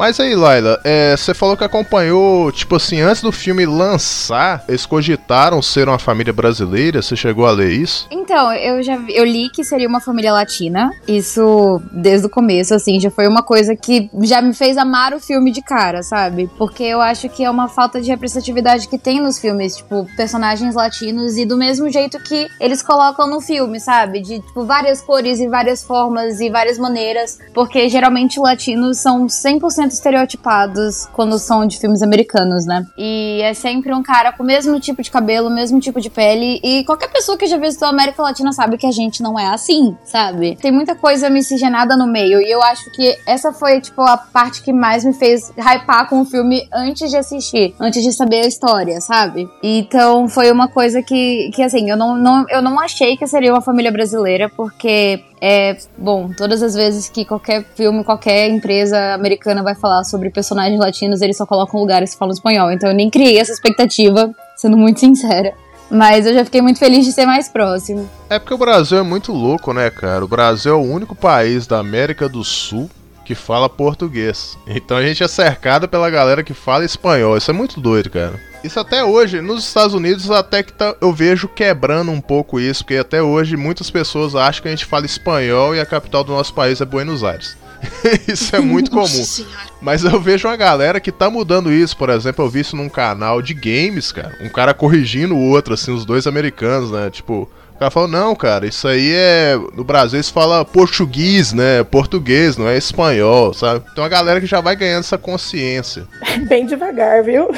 Mas 0.00 0.19
aí, 0.19 0.35
Laila, 0.35 0.80
é, 0.83 1.14
você 1.14 1.35
falou 1.35 1.59
que 1.59 1.62
acompanhou, 1.62 2.50
tipo 2.50 2.76
assim, 2.76 3.02
antes 3.02 3.21
do 3.21 3.30
filme 3.30 3.66
lançar, 3.66 4.64
eles 4.66 4.87
cogitaram 4.87 5.61
ser 5.61 5.90
uma 5.90 5.99
família 5.99 6.33
brasileira. 6.33 7.02
Você 7.02 7.14
chegou 7.14 7.45
a 7.45 7.50
ler 7.50 7.71
isso? 7.71 8.07
Então, 8.11 8.50
eu 8.54 8.83
já 8.83 8.99
eu 9.11 9.26
li 9.26 9.50
que 9.50 9.62
seria 9.62 9.87
uma 9.87 10.00
família 10.00 10.33
latina. 10.33 10.90
Isso 11.07 11.83
desde 11.92 12.28
o 12.28 12.30
começo, 12.30 12.73
assim, 12.73 12.99
já 12.99 13.11
foi 13.11 13.28
uma 13.28 13.42
coisa 13.42 13.76
que 13.76 14.09
já 14.23 14.40
me 14.40 14.54
fez 14.54 14.78
amar 14.78 15.12
o 15.12 15.21
filme 15.21 15.52
de 15.52 15.61
cara, 15.61 16.02
sabe? 16.02 16.49
Porque 16.57 16.83
eu 16.83 17.02
acho 17.02 17.28
que 17.28 17.45
é 17.45 17.50
uma 17.50 17.69
falta 17.69 18.00
de 18.00 18.09
representatividade 18.09 18.88
que 18.88 18.97
tem 18.97 19.21
nos 19.21 19.38
filmes, 19.38 19.76
tipo, 19.76 20.07
personagens 20.16 20.75
latinos 20.75 21.37
e 21.37 21.45
do 21.45 21.59
mesmo 21.59 21.90
jeito 21.90 22.19
que 22.21 22.49
eles 22.59 22.80
colocam 22.83 23.28
no 23.28 23.42
filme, 23.42 23.78
sabe? 23.78 24.23
De 24.23 24.40
tipo 24.40 24.64
várias 24.64 25.02
cores 25.02 25.40
e 25.40 25.47
várias 25.47 25.85
formas 25.85 26.40
e 26.40 26.49
várias 26.49 26.78
maneiras, 26.78 27.38
porque 27.52 27.87
geralmente 27.90 28.40
latinos 28.40 28.97
são 28.97 29.26
100% 29.26 29.89
estereotipados 29.94 31.06
quando 31.12 31.38
são 31.38 31.66
de 31.66 31.78
filmes 31.78 32.02
americanos, 32.02 32.66
né? 32.66 32.87
E 32.97 33.40
é 33.42 33.54
sempre 33.54 33.92
um 33.94 34.02
cara 34.02 34.32
com 34.32 34.42
o 34.42 34.47
mesmo 34.47 34.78
tipo 34.80 35.02
de 35.02 35.11
cabelo, 35.11 35.49
o 35.49 35.54
mesmo 35.54 35.80
tipo 35.80 36.00
de 36.00 36.11
pele. 36.11 36.61
E 36.62 36.85
qualquer 36.85 37.11
pessoa 37.11 37.37
que 37.37 37.47
já 37.47 37.56
visitou 37.56 37.87
a 37.87 37.90
América 37.90 38.23
Latina 38.23 38.52
sabe 38.52 38.78
que 38.78 38.87
a 38.87 38.92
gente 38.92 39.23
não 39.23 39.38
é 39.38 39.47
assim, 39.49 39.97
sabe? 40.04 40.56
Tem 40.56 40.73
muita 40.73 40.94
coisa 40.94 41.30
miscigenada 41.30 41.97
no 41.97 42.06
meio. 42.06 42.40
E 42.40 42.50
eu 42.50 42.62
acho 42.62 42.90
que 42.92 43.16
essa 43.26 43.52
foi, 43.52 43.80
tipo, 43.80 44.00
a 44.02 44.16
parte 44.16 44.62
que 44.62 44.73
mais 44.73 45.04
me 45.04 45.12
fez 45.12 45.52
hypar 45.56 46.09
com 46.09 46.20
o 46.20 46.25
filme 46.25 46.68
antes 46.73 47.11
de 47.11 47.16
assistir, 47.16 47.75
antes 47.80 48.02
de 48.02 48.12
saber 48.12 48.42
a 48.42 48.47
história, 48.47 49.00
sabe? 49.00 49.49
Então 49.62 50.28
foi 50.28 50.50
uma 50.50 50.68
coisa 50.68 51.02
que, 51.02 51.50
que 51.54 51.62
assim, 51.62 51.90
eu 51.90 51.97
não, 51.97 52.16
não, 52.16 52.44
eu 52.49 52.62
não 52.62 52.78
achei 52.80 53.16
que 53.16 53.26
seria 53.26 53.52
uma 53.52 53.61
família 53.61 53.92
brasileira, 53.92 54.49
porque 54.56 55.25
é, 55.40 55.76
bom, 55.97 56.30
todas 56.37 56.62
as 56.62 56.75
vezes 56.75 57.09
que 57.09 57.25
qualquer 57.25 57.64
filme, 57.75 58.04
qualquer 58.04 58.49
empresa 58.50 59.14
americana 59.14 59.62
vai 59.62 59.75
falar 59.75 60.04
sobre 60.04 60.28
personagens 60.30 60.78
latinos, 60.78 61.23
eles 61.23 61.37
só 61.37 61.47
colocam 61.47 61.80
lugares 61.80 62.12
que 62.12 62.18
falam 62.18 62.35
espanhol. 62.35 62.70
Então 62.70 62.90
eu 62.90 62.94
nem 62.94 63.09
criei 63.09 63.38
essa 63.38 63.52
expectativa, 63.52 64.30
sendo 64.56 64.76
muito 64.76 65.00
sincera. 65.00 65.54
Mas 65.90 66.25
eu 66.25 66.35
já 66.35 66.44
fiquei 66.44 66.61
muito 66.61 66.78
feliz 66.78 67.04
de 67.04 67.12
ser 67.12 67.26
mais 67.26 67.49
próximo. 67.49 68.09
É 68.28 68.38
porque 68.38 68.54
o 68.54 68.59
Brasil 68.59 68.99
é 68.99 69.02
muito 69.02 69.32
louco, 69.32 69.73
né, 69.73 69.90
cara? 69.90 70.25
O 70.25 70.28
Brasil 70.28 70.73
é 70.73 70.76
o 70.76 70.80
único 70.80 71.16
país 71.16 71.66
da 71.66 71.78
América 71.78 72.28
do 72.28 72.44
Sul 72.44 72.88
que 73.25 73.35
fala 73.35 73.68
português. 73.68 74.59
Então 74.66 74.97
a 74.97 75.02
gente 75.02 75.23
é 75.23 75.28
cercado 75.28 75.88
pela 75.88 76.11
galera 76.11 76.44
que 76.44 76.54
fala 76.54 76.85
espanhol. 76.85 77.37
Isso 77.37 77.50
é 77.50 77.54
muito 77.54 77.80
doido, 77.80 78.11
cara. 78.11 78.50
Isso 78.62 78.79
até 78.79 79.02
hoje, 79.02 79.40
nos 79.40 79.64
Estados 79.67 79.95
Unidos, 79.95 80.31
até 80.31 80.62
que 80.62 80.73
tá- 80.73 80.95
eu 81.00 81.12
vejo 81.12 81.49
quebrando 81.49 82.11
um 82.11 82.21
pouco 82.21 82.61
isso, 82.61 82.85
porque 82.85 82.97
até 82.97 83.23
hoje 83.23 83.57
muitas 83.57 83.90
pessoas 83.90 84.35
acham 84.35 84.62
que 84.62 84.69
a 84.69 84.71
gente 84.73 84.85
fala 84.85 85.07
espanhol 85.07 85.75
e 85.75 85.81
a 85.81 85.87
capital 85.87 86.23
do 86.23 86.33
nosso 86.33 86.52
país 86.52 86.81
é 86.81 86.85
Buenos 86.85 87.25
Aires. 87.25 87.57
isso 88.29 88.55
é 88.55 88.61
muito 88.61 88.90
comum. 88.90 89.00
Nossa 89.02 89.25
senhora. 89.25 89.55
Mas 89.81 90.05
eu 90.05 90.21
vejo 90.21 90.47
uma 90.47 90.57
galera 90.57 91.00
que 91.00 91.11
tá 91.11 91.31
mudando 91.31 91.73
isso. 91.73 91.97
Por 91.97 92.11
exemplo, 92.11 92.45
eu 92.45 92.50
vi 92.50 92.61
isso 92.61 92.76
num 92.76 92.90
canal 92.90 93.40
de 93.40 93.55
games, 93.55 94.12
cara. 94.12 94.37
Um 94.43 94.50
cara 94.50 94.75
corrigindo 94.75 95.35
o 95.35 95.49
outro, 95.49 95.73
assim, 95.73 95.90
os 95.95 96.05
dois 96.05 96.26
americanos, 96.26 96.90
né? 96.90 97.09
Tipo, 97.09 97.49
o 97.75 97.79
cara 97.79 97.90
falou, 97.90 98.07
não, 98.11 98.37
cara, 98.37 98.67
isso 98.67 98.87
aí 98.87 99.11
é. 99.14 99.59
No 99.75 99.83
Brasil 99.83 100.19
eles 100.19 100.29
falam 100.29 100.62
português, 100.67 101.55
né? 101.55 101.83
Português, 101.83 102.59
não 102.59 102.69
é 102.69 102.76
espanhol, 102.76 103.55
sabe? 103.55 103.83
Então 103.90 104.05
a 104.05 104.09
galera 104.11 104.38
que 104.43 104.47
já 104.47 104.61
vai 104.61 104.76
ganhando 104.76 105.00
essa 105.00 105.17
consciência. 105.17 106.07
Bem 106.47 106.67
devagar, 106.67 107.25
viu? 107.25 107.49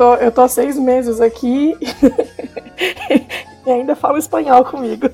Eu 0.00 0.06
tô, 0.06 0.14
eu 0.14 0.32
tô 0.32 0.40
há 0.40 0.48
seis 0.48 0.78
meses 0.78 1.20
aqui 1.20 1.76
e 3.66 3.70
ainda 3.70 3.94
falo 3.94 4.16
espanhol 4.16 4.64
comigo. 4.64 5.10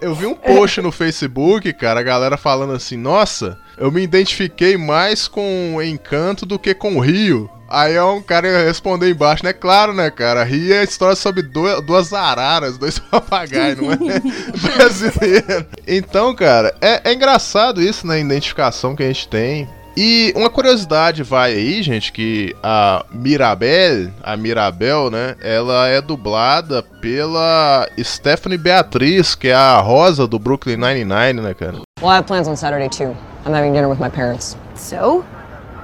Eu 0.00 0.14
vi 0.14 0.24
um 0.24 0.34
post 0.34 0.80
no 0.80 0.90
Facebook, 0.90 1.70
cara, 1.74 2.00
a 2.00 2.02
galera 2.02 2.38
falando 2.38 2.72
assim, 2.72 2.96
nossa, 2.96 3.58
eu 3.76 3.92
me 3.92 4.02
identifiquei 4.02 4.78
mais 4.78 5.28
com 5.28 5.74
o 5.76 5.82
Encanto 5.82 6.46
do 6.46 6.58
que 6.58 6.74
com 6.74 6.96
o 6.96 7.00
Rio. 7.00 7.50
Aí 7.68 7.94
é 7.94 8.02
um 8.02 8.22
cara 8.22 8.64
respondeu 8.64 9.08
embaixo, 9.08 9.44
né? 9.44 9.52
Claro, 9.52 9.92
né, 9.92 10.10
cara? 10.10 10.44
Rio 10.44 10.74
é 10.74 10.82
história 10.82 11.14
sobre 11.14 11.42
du- 11.42 11.80
duas 11.82 12.12
araras, 12.14 12.78
dois 12.78 12.98
papagaios, 13.10 13.78
não 13.78 13.92
é 13.92 13.98
brasileiro. 14.76 15.66
Então, 15.86 16.34
cara, 16.34 16.74
é, 16.80 17.10
é 17.10 17.12
engraçado 17.12 17.82
isso, 17.82 18.06
né? 18.06 18.14
A 18.14 18.18
identificação 18.18 18.96
que 18.96 19.02
a 19.02 19.06
gente 19.08 19.28
tem. 19.28 19.68
E 19.96 20.32
uma 20.34 20.48
curiosidade 20.48 21.22
vai 21.22 21.52
aí, 21.52 21.82
gente, 21.82 22.12
que 22.12 22.56
a 22.62 23.04
Mirabel, 23.12 24.10
a 24.22 24.36
Mirabel, 24.36 25.10
né, 25.10 25.36
ela 25.42 25.86
é 25.86 26.00
dublada 26.00 26.82
pela 26.82 27.86
Stephanie 28.00 28.56
Beatriz, 28.56 29.34
que 29.34 29.48
é 29.48 29.54
a 29.54 29.78
Rosa 29.80 30.26
do 30.26 30.38
Brooklyn 30.38 30.76
Nine-Nine, 30.76 31.42
né, 31.42 31.52
cara? 31.52 31.80
Well, 32.00 32.10
I 32.10 32.16
have 32.16 32.26
plans 32.26 32.48
on 32.48 32.56
Saturday 32.56 32.88
too. 32.88 33.14
I'm 33.44 33.54
having 33.54 33.72
dinner 33.72 33.88
with 33.88 34.00
my 34.00 34.08
parents. 34.08 34.56
So? 34.74 35.24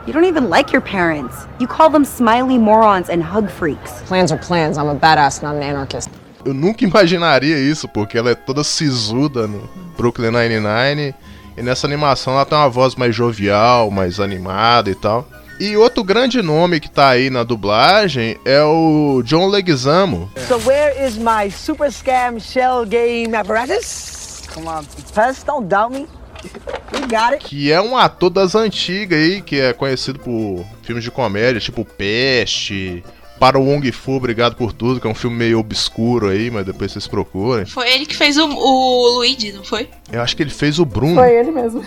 You 0.06 0.14
don't 0.14 0.24
even 0.24 0.48
like 0.48 0.72
your 0.72 0.80
parents. 0.80 1.46
You 1.60 1.68
call 1.68 1.90
them 1.90 2.02
smiley 2.02 2.58
morons 2.58 3.10
and 3.10 3.22
hug 3.22 3.50
freaks. 3.50 4.00
Plans 4.06 4.32
are 4.32 4.40
plans. 4.40 4.78
I'm 4.78 4.88
a 4.88 4.94
badass, 4.94 5.42
not 5.42 5.54
an 5.54 5.62
anarchist. 5.62 6.08
Eu 6.46 6.54
nunca 6.54 6.82
imaginaria 6.82 7.58
isso, 7.58 7.86
porque 7.86 8.16
ela 8.16 8.30
é 8.30 8.34
toda 8.34 8.64
sisuda 8.64 9.46
no 9.46 9.68
Brooklyn 9.98 10.30
Nine-Nine. 10.30 11.14
E 11.58 11.62
nessa 11.62 11.86
animação 11.86 12.34
ela 12.34 12.44
tem 12.44 12.56
uma 12.56 12.68
voz 12.68 12.94
mais 12.94 13.14
jovial, 13.14 13.90
mais 13.90 14.20
animada 14.20 14.90
e 14.90 14.94
tal. 14.94 15.28
E 15.58 15.76
outro 15.76 16.04
grande 16.04 16.40
nome 16.40 16.78
que 16.78 16.88
tá 16.88 17.08
aí 17.08 17.30
na 17.30 17.42
dublagem 17.42 18.38
é 18.44 18.62
o 18.62 19.22
John 19.24 19.48
Leguizamo. 19.48 20.30
So 20.46 20.56
where 20.64 21.04
is 21.04 21.16
my 21.18 21.50
super 21.50 21.90
scam 21.90 22.38
shell 22.38 22.86
game 22.86 23.34
apparatus? 23.34 24.42
Come 24.54 24.68
on, 24.68 24.84
Pez, 25.12 25.42
don't 25.42 25.66
doubt 25.68 25.92
me. 25.92 26.06
We 26.92 27.00
got 27.00 27.32
it. 27.34 27.44
que 27.44 27.72
é 27.72 27.80
um 27.80 27.96
ator 27.96 28.30
das 28.30 28.54
antigas 28.54 29.18
aí, 29.18 29.42
que 29.42 29.60
é 29.60 29.72
conhecido 29.72 30.20
por 30.20 30.64
filmes 30.84 31.02
de 31.02 31.10
comédia, 31.10 31.60
tipo 31.60 31.84
Peste, 31.84 33.02
Para 33.38 33.58
o 33.58 33.64
Wong 33.64 33.90
Fu, 33.92 34.12
Obrigado 34.12 34.56
por 34.56 34.72
Tudo, 34.72 35.00
que 35.00 35.06
é 35.06 35.10
um 35.10 35.14
filme 35.14 35.36
meio 35.36 35.58
obscuro 35.58 36.28
aí, 36.28 36.50
mas 36.50 36.66
depois 36.66 36.92
vocês 36.92 37.06
procurem. 37.06 37.66
Foi 37.66 37.88
ele 37.90 38.04
que 38.04 38.16
fez 38.16 38.36
o, 38.36 38.46
o 38.46 39.08
Luigi, 39.16 39.52
não 39.52 39.64
foi? 39.64 39.88
Eu 40.10 40.22
acho 40.22 40.36
que 40.36 40.42
ele 40.42 40.50
fez 40.50 40.78
o 40.78 40.84
Bruno. 40.84 41.14
Foi 41.14 41.32
ele 41.32 41.50
mesmo. 41.50 41.84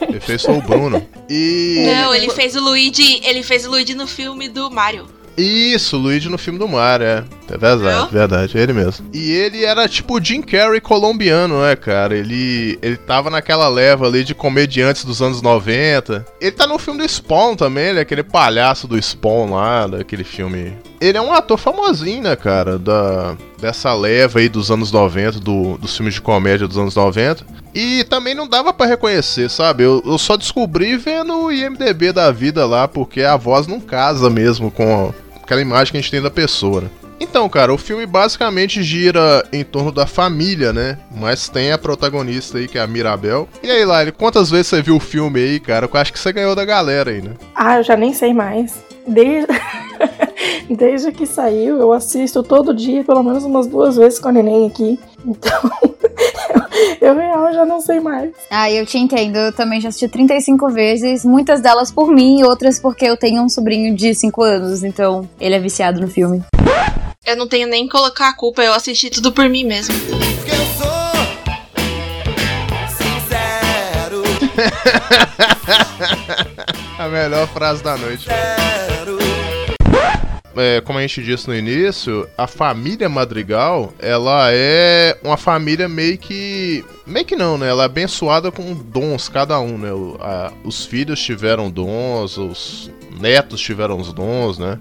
Ele 0.00 0.20
fez 0.20 0.42
só 0.42 0.52
o 0.52 0.60
Bruno. 0.60 1.06
E. 1.28 1.84
Não, 1.86 2.14
ele 2.14 2.28
fez 2.30 2.56
o 2.56 2.60
Luigi. 2.60 3.20
Ele 3.24 3.42
fez 3.42 3.66
o 3.66 3.70
Luigi 3.70 3.94
no 3.94 4.06
filme 4.06 4.48
do 4.48 4.70
Mario. 4.70 5.06
Isso, 5.36 5.96
Luigi 5.96 6.28
no 6.28 6.38
filme 6.38 6.58
do 6.58 6.68
Mario, 6.68 7.06
é. 7.06 7.24
É 7.50 7.58
verdade, 7.58 7.98
Não? 7.98 8.08
verdade, 8.08 8.56
é 8.56 8.60
ele 8.62 8.72
mesmo. 8.72 9.06
E 9.12 9.30
ele 9.32 9.64
era 9.64 9.86
tipo 9.88 10.16
o 10.18 10.22
Jim 10.24 10.40
Carrey 10.40 10.80
colombiano, 10.80 11.60
né, 11.60 11.76
cara? 11.76 12.16
Ele, 12.16 12.78
ele 12.80 12.96
tava 12.96 13.28
naquela 13.30 13.68
leva 13.68 14.06
ali 14.06 14.24
de 14.24 14.34
comediantes 14.34 15.04
dos 15.04 15.20
anos 15.20 15.42
90. 15.42 16.24
Ele 16.40 16.52
tá 16.52 16.66
no 16.66 16.78
filme 16.78 17.00
do 17.00 17.08
Spawn 17.08 17.54
também, 17.56 17.88
ele 17.88 17.98
é 17.98 18.02
aquele 18.02 18.22
palhaço 18.22 18.86
do 18.88 19.00
Spawn 19.00 19.50
lá, 19.50 19.86
daquele 19.86 20.24
filme. 20.24 20.72
Ele 21.04 21.18
é 21.18 21.20
um 21.20 21.34
ator 21.34 21.58
famosinho, 21.58 22.22
né, 22.22 22.34
cara? 22.34 22.78
Da, 22.78 23.36
dessa 23.60 23.92
leva 23.92 24.38
aí 24.38 24.48
dos 24.48 24.70
anos 24.70 24.90
90, 24.90 25.38
do, 25.38 25.76
dos 25.76 25.94
filmes 25.94 26.14
de 26.14 26.20
comédia 26.22 26.66
dos 26.66 26.78
anos 26.78 26.96
90. 26.96 27.44
E 27.74 28.04
também 28.04 28.34
não 28.34 28.48
dava 28.48 28.72
pra 28.72 28.86
reconhecer, 28.86 29.50
sabe? 29.50 29.82
Eu, 29.82 30.02
eu 30.06 30.16
só 30.16 30.34
descobri 30.34 30.96
vendo 30.96 31.36
o 31.36 31.52
IMDB 31.52 32.10
da 32.10 32.30
vida 32.30 32.64
lá, 32.64 32.88
porque 32.88 33.20
a 33.20 33.36
voz 33.36 33.66
não 33.66 33.80
casa 33.80 34.30
mesmo 34.30 34.70
com 34.70 35.12
aquela 35.42 35.60
imagem 35.60 35.92
que 35.92 35.98
a 35.98 36.00
gente 36.00 36.10
tem 36.10 36.22
da 36.22 36.30
pessoa, 36.30 36.80
né? 36.80 36.88
Então, 37.20 37.46
cara, 37.50 37.72
o 37.72 37.78
filme 37.78 38.06
basicamente 38.06 38.82
gira 38.82 39.46
em 39.52 39.62
torno 39.62 39.92
da 39.92 40.06
família, 40.06 40.72
né? 40.72 40.98
Mas 41.14 41.50
tem 41.50 41.70
a 41.70 41.76
protagonista 41.76 42.56
aí, 42.56 42.66
que 42.66 42.78
é 42.78 42.80
a 42.80 42.86
Mirabel. 42.86 43.46
E 43.62 43.70
aí, 43.70 43.84
Lyle, 43.84 44.10
quantas 44.10 44.50
vezes 44.50 44.68
você 44.68 44.80
viu 44.80 44.96
o 44.96 45.00
filme 45.00 45.38
aí, 45.38 45.60
cara? 45.60 45.86
Eu 45.92 46.00
acho 46.00 46.12
que 46.12 46.18
você 46.18 46.32
ganhou 46.32 46.54
da 46.54 46.64
galera 46.64 47.10
aí, 47.10 47.20
né? 47.20 47.32
Ah, 47.54 47.76
eu 47.76 47.82
já 47.82 47.94
nem 47.94 48.14
sei 48.14 48.32
mais. 48.32 48.82
Desde, 49.06 49.52
Desde 50.70 51.12
que 51.12 51.26
saiu, 51.26 51.78
eu 51.78 51.92
assisto 51.92 52.42
todo 52.42 52.74
dia, 52.74 53.04
pelo 53.04 53.22
menos 53.22 53.44
umas 53.44 53.66
duas 53.66 53.96
vezes 53.96 54.18
com 54.18 54.28
a 54.28 54.32
neném 54.32 54.66
aqui. 54.66 54.98
Então, 55.24 55.70
eu, 57.00 57.08
eu 57.08 57.14
real 57.14 57.52
já 57.52 57.64
não 57.66 57.80
sei 57.80 58.00
mais. 58.00 58.32
Ah, 58.50 58.70
eu 58.70 58.84
te 58.86 58.98
entendo. 58.98 59.36
Eu 59.36 59.52
também 59.52 59.80
já 59.80 59.88
assisti 59.88 60.08
35 60.08 60.68
vezes, 60.70 61.24
muitas 61.24 61.60
delas 61.60 61.90
por 61.90 62.08
mim 62.10 62.40
e 62.40 62.44
outras 62.44 62.78
porque 62.80 63.04
eu 63.04 63.16
tenho 63.16 63.42
um 63.42 63.48
sobrinho 63.48 63.94
de 63.94 64.14
5 64.14 64.42
anos, 64.42 64.82
então 64.82 65.28
ele 65.40 65.54
é 65.54 65.60
viciado 65.60 66.00
no 66.00 66.08
filme. 66.08 66.42
Eu 67.26 67.36
não 67.36 67.48
tenho 67.48 67.66
nem 67.66 67.84
que 67.84 67.90
colocar 67.90 68.28
a 68.28 68.34
culpa, 68.34 68.62
eu 68.62 68.74
assisti 68.74 69.08
tudo 69.10 69.32
por 69.32 69.48
mim 69.48 69.64
mesmo. 69.64 69.94
a 77.04 77.08
melhor 77.08 77.46
frase 77.48 77.82
da 77.82 77.96
noite. 77.96 78.26
É, 80.56 80.80
como 80.82 80.98
a 81.00 81.02
gente 81.02 81.20
disse 81.22 81.48
no 81.48 81.54
início, 81.54 82.28
a 82.38 82.46
família 82.46 83.08
Madrigal, 83.08 83.92
ela 83.98 84.48
é 84.52 85.18
uma 85.22 85.36
família 85.36 85.88
meio 85.88 86.16
que. 86.16 86.84
Meio 87.04 87.26
que 87.26 87.34
não, 87.34 87.58
né? 87.58 87.68
Ela 87.68 87.82
é 87.82 87.86
abençoada 87.86 88.52
com 88.52 88.72
dons, 88.72 89.28
cada 89.28 89.58
um, 89.58 89.76
né? 89.76 89.88
A- 90.20 90.52
os 90.62 90.86
filhos 90.86 91.20
tiveram 91.20 91.68
dons, 91.68 92.38
os 92.38 92.90
netos 93.20 93.60
tiveram 93.60 93.98
os 93.98 94.12
dons, 94.12 94.58
né? 94.58 94.78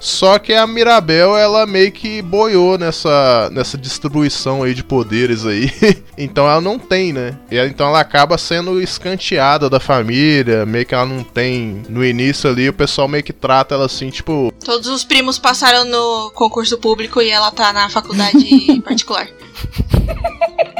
Só 0.00 0.38
que 0.38 0.52
a 0.52 0.66
Mirabel, 0.66 1.36
ela 1.36 1.64
meio 1.66 1.92
que 1.92 2.20
boiou 2.22 2.76
nessa, 2.76 3.48
nessa 3.52 3.78
distribuição 3.78 4.62
aí 4.62 4.74
de 4.74 4.82
poderes 4.82 5.46
aí. 5.46 5.70
então 6.18 6.44
ela 6.48 6.60
não 6.60 6.78
tem, 6.78 7.12
né? 7.12 7.38
E 7.50 7.56
ela- 7.56 7.68
então 7.68 7.86
ela 7.88 8.00
acaba 8.00 8.36
sendo 8.36 8.80
escanteada 8.82 9.70
da 9.70 9.78
família, 9.78 10.66
meio 10.66 10.84
que 10.84 10.94
ela 10.94 11.06
não 11.06 11.22
tem. 11.22 11.82
No 11.88 12.04
início 12.04 12.50
ali, 12.50 12.68
o 12.68 12.72
pessoal 12.72 13.06
meio 13.06 13.22
que 13.22 13.32
trata 13.32 13.74
ela 13.74 13.86
assim, 13.86 14.10
tipo, 14.10 14.52
Todos 14.64 14.88
os 14.88 15.04
primos 15.04 15.38
passaram 15.38 15.84
no 15.84 16.30
concurso 16.32 16.76
público 16.78 17.20
e 17.22 17.30
ela 17.30 17.50
tá 17.52 17.72
na 17.72 17.88
faculdade 17.88 18.80
particular. 18.82 19.28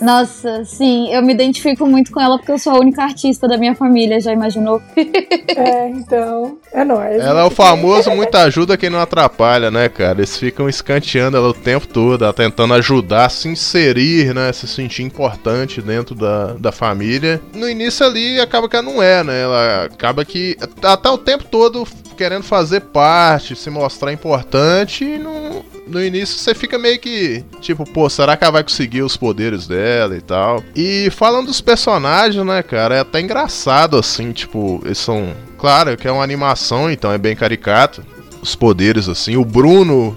Nossa, 0.00 0.64
sim, 0.64 1.12
eu 1.12 1.22
me 1.22 1.32
identifico 1.32 1.86
muito 1.86 2.12
com 2.12 2.20
ela 2.20 2.38
porque 2.38 2.52
eu 2.52 2.58
sou 2.58 2.72
a 2.74 2.78
única 2.78 3.02
artista 3.02 3.46
da 3.48 3.56
minha 3.56 3.74
família, 3.74 4.20
já 4.20 4.32
imaginou? 4.32 4.80
É, 4.96 5.88
então. 5.88 6.58
É 6.72 6.84
nóis. 6.84 7.20
Ela 7.20 7.40
é 7.40 7.44
o 7.44 7.50
famoso 7.50 8.10
muita 8.10 8.42
ajuda 8.42 8.76
quem 8.76 8.90
não 8.90 9.00
atrapalha, 9.00 9.70
né, 9.70 9.88
cara? 9.88 10.18
Eles 10.18 10.36
ficam 10.36 10.68
escanteando 10.68 11.36
ela 11.36 11.48
o 11.48 11.54
tempo 11.54 11.86
todo, 11.86 12.24
ela 12.24 12.32
tentando 12.32 12.74
ajudar 12.74 13.26
a 13.26 13.28
se 13.28 13.48
inserir, 13.48 14.34
né? 14.34 14.52
Se 14.52 14.68
sentir 14.68 15.02
importante 15.02 15.82
dentro 15.82 16.14
da, 16.14 16.52
da 16.54 16.70
família. 16.70 17.40
No 17.54 17.68
início 17.68 18.06
ali 18.06 18.40
acaba 18.40 18.68
que 18.68 18.76
ela 18.76 18.84
não 18.84 19.02
é, 19.02 19.24
né? 19.24 19.42
Ela 19.42 19.84
acaba 19.84 20.24
que 20.24 20.56
tá 20.80 21.12
o 21.12 21.18
tempo 21.18 21.44
todo 21.44 21.86
querendo 22.18 22.42
fazer 22.42 22.80
parte, 22.80 23.56
se 23.56 23.70
mostrar 23.70 24.12
importante 24.12 25.04
e 25.04 25.18
no, 25.18 25.64
no 25.86 26.04
início 26.04 26.38
você 26.38 26.54
fica 26.54 26.76
meio 26.76 26.98
que 26.98 27.44
tipo, 27.60 27.84
pô, 27.90 28.10
será 28.10 28.36
que 28.36 28.44
ela 28.44 28.52
vai 28.52 28.62
conseguir 28.62 29.02
os 29.02 29.16
poderes 29.16 29.66
dela 29.66 30.16
e 30.16 30.20
tal? 30.20 30.62
E 30.76 31.08
falando 31.10 31.46
dos 31.46 31.60
personagens, 31.60 32.44
né, 32.44 32.62
cara, 32.62 32.96
é 32.96 33.00
até 33.00 33.20
engraçado 33.20 33.96
assim, 33.96 34.32
tipo, 34.32 34.82
eles 34.84 34.98
são 34.98 35.34
Claro 35.58 35.96
que 35.96 36.06
é 36.06 36.12
uma 36.12 36.22
animação, 36.22 36.90
então 36.90 37.12
é 37.12 37.18
bem 37.18 37.34
caricato. 37.34 38.04
Os 38.40 38.54
poderes, 38.54 39.08
assim. 39.08 39.36
O 39.36 39.44
Bruno, 39.44 40.16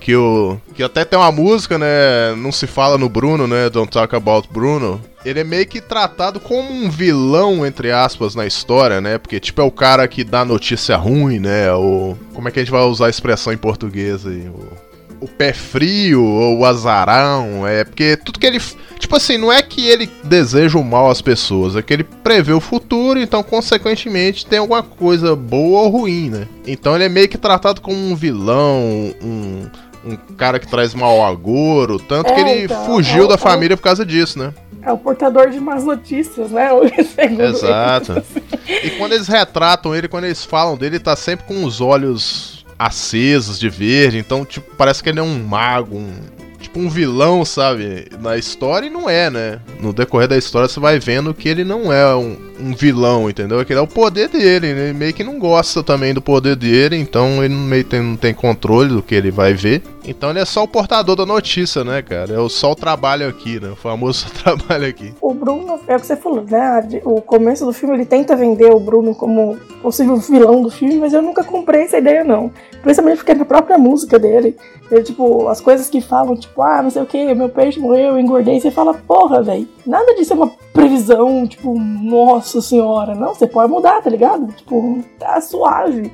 que 0.00 0.16
o. 0.16 0.58
Que 0.74 0.82
até 0.82 1.04
tem 1.04 1.18
uma 1.18 1.30
música, 1.30 1.78
né? 1.78 2.34
Não 2.36 2.50
se 2.50 2.66
fala 2.66 2.96
no 2.96 3.08
Bruno, 3.08 3.46
né? 3.46 3.68
Don't 3.68 3.90
talk 3.90 4.14
about 4.16 4.48
Bruno. 4.50 5.00
Ele 5.24 5.40
é 5.40 5.44
meio 5.44 5.66
que 5.66 5.80
tratado 5.80 6.40
como 6.40 6.72
um 6.72 6.90
vilão, 6.90 7.66
entre 7.66 7.92
aspas, 7.92 8.34
na 8.34 8.46
história, 8.46 9.00
né? 9.00 9.18
Porque, 9.18 9.38
tipo, 9.38 9.60
é 9.60 9.64
o 9.64 9.70
cara 9.70 10.08
que 10.08 10.24
dá 10.24 10.44
notícia 10.44 10.96
ruim, 10.96 11.38
né? 11.38 11.72
O. 11.74 12.16
Como 12.32 12.48
é 12.48 12.50
que 12.50 12.58
a 12.58 12.62
gente 12.62 12.72
vai 12.72 12.82
usar 12.82 13.06
a 13.06 13.10
expressão 13.10 13.52
em 13.52 13.58
português 13.58 14.26
aí? 14.26 14.48
O 14.48 14.90
o 15.20 15.28
pé 15.28 15.52
frio 15.52 16.24
ou 16.24 16.58
o 16.58 16.64
azarão, 16.64 17.66
é 17.66 17.84
porque 17.84 18.16
tudo 18.16 18.38
que 18.38 18.46
ele. 18.46 18.60
Tipo 18.98 19.16
assim, 19.16 19.36
não 19.36 19.52
é 19.52 19.62
que 19.62 19.86
ele 19.86 20.10
deseja 20.24 20.78
o 20.78 20.84
mal 20.84 21.10
às 21.10 21.22
pessoas, 21.22 21.76
é 21.76 21.82
que 21.82 21.92
ele 21.92 22.04
prevê 22.04 22.52
o 22.52 22.60
futuro, 22.60 23.18
então, 23.18 23.42
consequentemente, 23.42 24.46
tem 24.46 24.58
alguma 24.58 24.82
coisa 24.82 25.34
boa 25.34 25.82
ou 25.82 25.88
ruim, 25.88 26.30
né? 26.30 26.48
Então 26.66 26.94
ele 26.94 27.04
é 27.04 27.08
meio 27.08 27.28
que 27.28 27.38
tratado 27.38 27.80
como 27.80 27.96
um 27.96 28.14
vilão, 28.14 29.14
um, 29.22 29.66
um 30.04 30.16
cara 30.36 30.58
que 30.58 30.66
traz 30.66 30.94
mau 30.94 31.24
agouro, 31.24 31.98
tanto 31.98 32.30
É, 32.30 32.34
que 32.34 32.40
ele 32.40 32.64
então, 32.64 32.84
fugiu 32.86 33.24
é 33.24 33.28
da 33.28 33.34
é 33.34 33.38
família 33.38 33.76
por 33.76 33.82
causa 33.82 34.04
disso, 34.04 34.38
né? 34.38 34.52
É 34.82 34.90
o 34.90 34.98
portador 34.98 35.50
de 35.50 35.60
más 35.60 35.84
notícias, 35.84 36.50
né? 36.50 36.70
Exato. 37.48 38.22
E 38.82 38.90
quando 38.90 39.12
eles 39.12 39.26
retratam 39.26 39.94
ele, 39.94 40.06
quando 40.06 40.24
eles 40.24 40.44
falam 40.44 40.76
dele, 40.76 40.96
ele 40.96 41.04
tá 41.04 41.16
sempre 41.16 41.44
com 41.44 41.64
os 41.64 41.80
olhos 41.80 42.64
acesos 42.78 43.58
de 43.58 43.68
verde, 43.68 44.16
então, 44.16 44.44
tipo, 44.44 44.74
parece 44.76 45.02
que 45.02 45.08
ele 45.08 45.18
é 45.18 45.22
um 45.22 45.42
mago, 45.44 45.96
um, 45.96 46.14
tipo 46.58 46.78
um 46.78 46.88
vilão, 46.88 47.44
sabe? 47.44 48.06
Na 48.20 48.38
história 48.38 48.86
e 48.86 48.90
não 48.90 49.10
é, 49.10 49.28
né? 49.28 49.60
No 49.80 49.92
decorrer 49.92 50.28
da 50.28 50.38
história 50.38 50.68
você 50.68 50.78
vai 50.78 50.98
vendo 51.00 51.34
que 51.34 51.48
ele 51.48 51.64
não 51.64 51.92
é 51.92 52.14
um, 52.14 52.36
um 52.60 52.74
vilão, 52.74 53.28
entendeu? 53.28 53.64
Que 53.64 53.72
ele 53.72 53.80
é 53.80 53.82
o 53.82 53.86
poder 53.86 54.28
dele, 54.28 54.68
ele 54.68 54.92
meio 54.92 55.12
que 55.12 55.24
não 55.24 55.38
gosta 55.38 55.82
também 55.82 56.14
do 56.14 56.20
poder 56.20 56.56
dele, 56.56 56.96
então 56.96 57.42
ele 57.42 57.54
meio 57.54 57.84
não 58.02 58.16
tem 58.16 58.34
controle 58.34 58.90
do 58.90 59.02
que 59.02 59.14
ele 59.14 59.30
vai 59.30 59.54
ver. 59.54 59.82
Então 60.04 60.30
ele 60.30 60.38
é 60.40 60.44
só 60.44 60.64
o 60.64 60.68
portador 60.68 61.16
da 61.16 61.26
notícia, 61.26 61.84
né, 61.84 62.02
cara? 62.02 62.34
É 62.34 62.38
o 62.38 62.48
só 62.48 62.72
o 62.72 62.76
trabalho 62.76 63.28
aqui, 63.28 63.60
né? 63.60 63.70
O 63.70 63.76
famoso 63.76 64.26
trabalho 64.42 64.86
aqui. 64.86 65.14
O 65.20 65.34
Bruno, 65.34 65.80
é 65.86 65.96
o 65.96 66.00
que 66.00 66.06
você 66.06 66.16
falou, 66.16 66.44
né? 66.48 66.88
O 67.04 67.20
começo 67.20 67.64
do 67.64 67.72
filme 67.72 67.94
ele 67.94 68.06
tenta 68.06 68.36
vender 68.36 68.72
o 68.72 68.80
Bruno 68.80 69.14
como 69.14 69.58
possível 69.82 70.16
vilão 70.16 70.62
do 70.62 70.70
filme, 70.70 70.96
mas 70.96 71.12
eu 71.12 71.22
nunca 71.22 71.44
comprei 71.44 71.82
essa 71.82 71.98
ideia, 71.98 72.24
não. 72.24 72.50
Principalmente 72.82 73.18
porque 73.18 73.34
na 73.34 73.44
própria 73.44 73.78
música 73.78 74.18
dele, 74.18 74.56
ele, 74.90 75.02
tipo, 75.02 75.48
as 75.48 75.60
coisas 75.60 75.88
que 75.88 76.00
falam, 76.00 76.36
tipo, 76.36 76.60
ah, 76.62 76.82
não 76.82 76.90
sei 76.90 77.02
o 77.02 77.06
que, 77.06 77.34
meu 77.34 77.48
peixe 77.48 77.78
morreu, 77.78 78.12
eu 78.12 78.18
engordei, 78.18 78.60
você 78.60 78.70
fala, 78.70 78.94
porra, 78.94 79.42
velho, 79.42 79.68
nada 79.86 80.14
disso 80.14 80.32
é 80.32 80.36
uma 80.36 80.50
previsão, 80.72 81.46
tipo, 81.46 81.78
nossa 81.78 82.60
senhora. 82.60 83.14
Não, 83.14 83.34
você 83.34 83.46
pode 83.46 83.70
mudar, 83.70 84.02
tá 84.02 84.10
ligado? 84.10 84.52
Tipo, 84.52 85.02
tá 85.18 85.40
suave. 85.40 86.12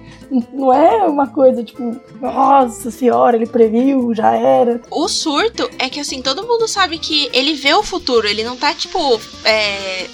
Não 0.52 0.72
é 0.72 1.04
uma 1.06 1.26
coisa, 1.28 1.62
tipo, 1.62 1.96
nossa 2.20 2.90
senhora, 2.90 3.36
ele 3.36 3.46
previu, 3.46 3.75
já 4.14 4.34
era. 4.34 4.80
O 4.90 5.08
surto 5.08 5.68
é 5.78 5.88
que, 5.88 6.00
assim, 6.00 6.22
todo 6.22 6.46
mundo 6.46 6.68
sabe 6.68 6.98
que 6.98 7.28
ele 7.32 7.54
vê 7.54 7.74
o 7.74 7.82
futuro, 7.82 8.26
ele 8.26 8.44
não 8.44 8.56
tá, 8.56 8.74
tipo, 8.74 9.20
é, 9.44 10.06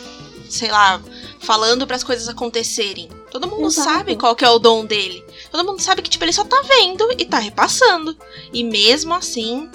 sei 0.49 0.71
lá, 0.71 1.01
falando 1.41 1.87
para 1.87 1.97
as 1.97 2.05
coisas 2.05 2.29
acontecerem. 2.29 3.09
Todo 3.31 3.49
mundo 3.49 3.67
Exato. 3.67 3.89
sabe 3.89 4.17
qual 4.17 4.37
que 4.37 4.45
é 4.45 4.51
o 4.51 4.59
dom 4.59 4.85
dele. 4.85 5.25
Todo 5.51 5.65
mundo 5.65 5.81
sabe 5.81 6.03
que, 6.03 6.11
tipo, 6.11 6.25
ele 6.25 6.33
só 6.33 6.45
tá 6.45 6.63
vendo 6.67 7.09
e 7.19 7.25
tá 7.25 7.39
repassando. 7.39 8.17
E 8.53 8.63
mesmo 8.63 9.15
assim, 9.15 9.69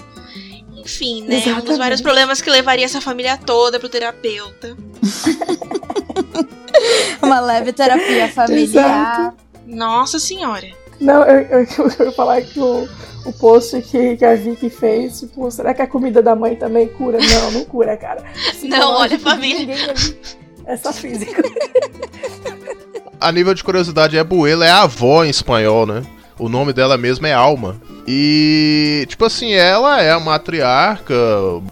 enfim, 0.76 1.22
né? 1.22 1.26
Um 1.26 1.38
dos 1.38 1.46
Exatamente. 1.46 1.78
vários 1.78 2.00
problemas 2.00 2.40
que 2.40 2.50
levaria 2.50 2.84
essa 2.84 3.00
família 3.00 3.36
toda 3.36 3.78
pro 3.78 3.88
terapeuta. 3.88 4.76
Uma 7.22 7.40
leve 7.40 7.72
terapia 7.72 8.28
familiar. 8.28 9.34
Nossa 9.66 10.18
senhora. 10.18 10.68
Não, 11.00 11.22
eu, 11.24 11.60
eu, 11.60 11.66
eu 11.98 12.06
ia 12.06 12.12
falar 12.12 12.42
que 12.42 12.58
o, 12.58 12.88
o 13.24 13.32
post 13.32 13.80
que, 13.82 14.16
que 14.16 14.24
a 14.24 14.34
Vicky 14.34 14.70
fez, 14.70 15.20
tipo, 15.20 15.50
será 15.50 15.74
que 15.74 15.82
a 15.82 15.86
comida 15.86 16.22
da 16.22 16.34
mãe 16.34 16.56
também 16.56 16.88
cura? 16.88 17.18
Não, 17.18 17.50
não 17.52 17.64
cura, 17.64 17.96
cara. 17.96 18.22
Não, 18.62 18.94
olha, 18.94 19.18
família. 19.18 19.76
É 20.66 20.76
só 20.76 20.92
físico. 20.92 21.32
A 23.20 23.32
nível 23.32 23.52
de 23.52 23.64
curiosidade, 23.64 24.16
Abuela 24.16 24.64
é 24.64 24.70
a 24.70 24.82
avó 24.82 25.24
em 25.24 25.28
espanhol, 25.28 25.84
né? 25.84 26.04
O 26.38 26.48
nome 26.48 26.72
dela 26.72 26.96
mesmo 26.96 27.26
é 27.26 27.32
Alma. 27.32 27.76
E, 28.06 29.04
tipo 29.08 29.24
assim, 29.24 29.52
ela 29.52 30.00
é 30.00 30.12
a 30.12 30.20
matriarca, 30.20 31.14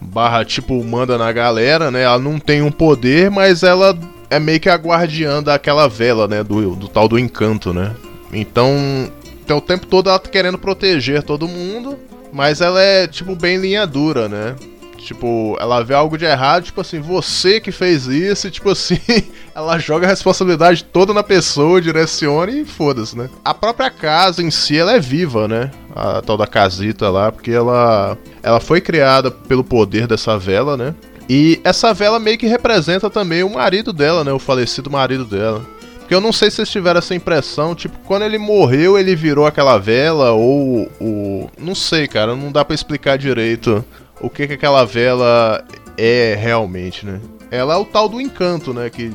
barra, 0.03 0.45
tipo, 0.45 0.83
manda 0.83 1.17
na 1.17 1.31
galera, 1.31 1.89
né? 1.89 2.03
Ela 2.03 2.19
não 2.19 2.41
tem 2.41 2.63
um 2.63 2.71
poder, 2.73 3.31
mas 3.31 3.63
ela 3.63 3.97
é 4.29 4.41
meio 4.41 4.59
que 4.59 4.69
a 4.69 4.75
guardiã 4.75 5.41
daquela 5.41 5.89
vela, 5.89 6.27
né? 6.27 6.43
Do, 6.43 6.75
do 6.75 6.89
tal 6.89 7.07
do 7.07 7.17
encanto, 7.17 7.73
né? 7.73 7.95
Então, 8.33 9.09
então, 9.47 9.59
o 9.59 9.61
tempo 9.61 9.87
todo 9.87 10.11
ela 10.11 10.19
tá 10.19 10.29
querendo 10.29 10.59
proteger 10.59 11.23
todo 11.23 11.47
mundo, 11.47 11.97
mas 12.33 12.61
ela 12.61 12.83
é, 12.83 13.07
tipo, 13.07 13.37
bem 13.37 13.59
linha 13.59 13.87
dura, 13.87 14.29
né? 14.29 14.57
Tipo, 14.99 15.57
ela 15.61 15.85
vê 15.85 15.95
algo 15.95 16.19
de 16.19 16.25
errado, 16.25 16.65
tipo 16.65 16.81
assim, 16.81 16.99
você 16.99 17.61
que 17.61 17.71
fez 17.71 18.09
isso, 18.09 18.49
e 18.49 18.51
tipo 18.51 18.69
assim, 18.71 18.99
ela 19.55 19.79
joga 19.79 20.05
a 20.05 20.11
responsabilidade 20.11 20.83
toda 20.83 21.15
na 21.15 21.23
pessoa, 21.23 21.81
direciona 21.81 22.51
e 22.51 22.65
foda-se, 22.65 23.17
né? 23.17 23.31
A 23.45 23.55
própria 23.55 23.89
casa 23.89 24.43
em 24.43 24.51
si, 24.51 24.77
ela 24.77 24.95
é 24.95 24.99
viva, 24.99 25.47
né? 25.47 25.71
A 25.95 26.21
tal 26.21 26.37
da 26.37 26.49
casita 26.49 27.09
lá, 27.09 27.31
porque 27.31 27.53
ela, 27.53 28.19
ela 28.43 28.59
foi 28.59 28.81
criada 28.81 29.31
pelo 29.31 29.63
poder 29.63 30.09
dessa 30.09 30.37
vela, 30.37 30.77
né? 30.77 30.93
E 31.29 31.61
essa 31.63 31.95
vela 31.95 32.19
meio 32.19 32.37
que 32.37 32.49
representa 32.49 33.09
também 33.09 33.45
o 33.45 33.55
marido 33.55 33.93
dela, 33.93 34.25
né? 34.25 34.33
O 34.33 34.41
falecido 34.41 34.91
marido 34.91 35.25
dela. 35.25 35.65
Porque 36.07 36.15
eu 36.15 36.21
não 36.21 36.33
sei 36.33 36.51
se 36.51 36.59
vocês 36.59 36.71
tiveram 36.71 36.99
essa 36.99 37.17
impressão, 37.17 37.75
tipo, 37.75 37.99
quando 38.07 38.23
ele 38.23 38.39
morreu, 38.39 38.97
ele 38.97 39.17
virou 39.17 39.45
aquela 39.45 39.77
vela, 39.77 40.31
ou 40.31 40.89
o. 41.01 41.51
Não 41.59 41.75
sei, 41.75 42.07
cara, 42.07 42.37
não 42.37 42.53
dá 42.53 42.65
pra 42.65 42.77
explicar 42.77 43.19
direito 43.19 43.85
o 44.21 44.31
que, 44.31 44.47
que 44.47 44.53
aquela 44.53 44.85
vela 44.85 45.67
é 45.99 46.39
realmente, 46.41 47.05
né? 47.05 47.21
Ela 47.51 47.75
é 47.75 47.77
o 47.77 47.85
tal 47.85 48.09
do 48.09 48.21
encanto, 48.21 48.73
né? 48.73 48.89
Que 48.89 49.13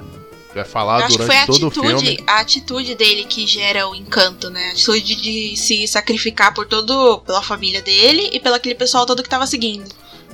é 0.54 0.66
falado 0.66 1.04
Acho 1.04 1.18
que 1.18 1.24
foi 1.24 1.34
durante 1.34 1.48
todo 1.48 1.64
o 1.64 1.68
atitude, 1.68 2.06
filme. 2.06 2.24
a 2.28 2.40
atitude 2.42 2.96
dele 2.96 3.24
que 3.24 3.48
gera 3.48 3.88
o 3.88 3.96
encanto, 3.96 4.50
né? 4.50 4.62
A 4.68 4.72
atitude 4.72 5.16
de 5.16 5.56
se 5.56 5.88
sacrificar 5.88 6.54
por 6.54 6.66
todo, 6.66 7.20
pela 7.20 7.42
família 7.42 7.82
dele 7.82 8.32
e 8.34 8.40
pelo 8.42 8.56
aquele 8.56 8.76
pessoal 8.76 9.06
todo 9.06 9.24
que 9.24 9.30
tava 9.30 9.48
seguindo. 9.48 9.90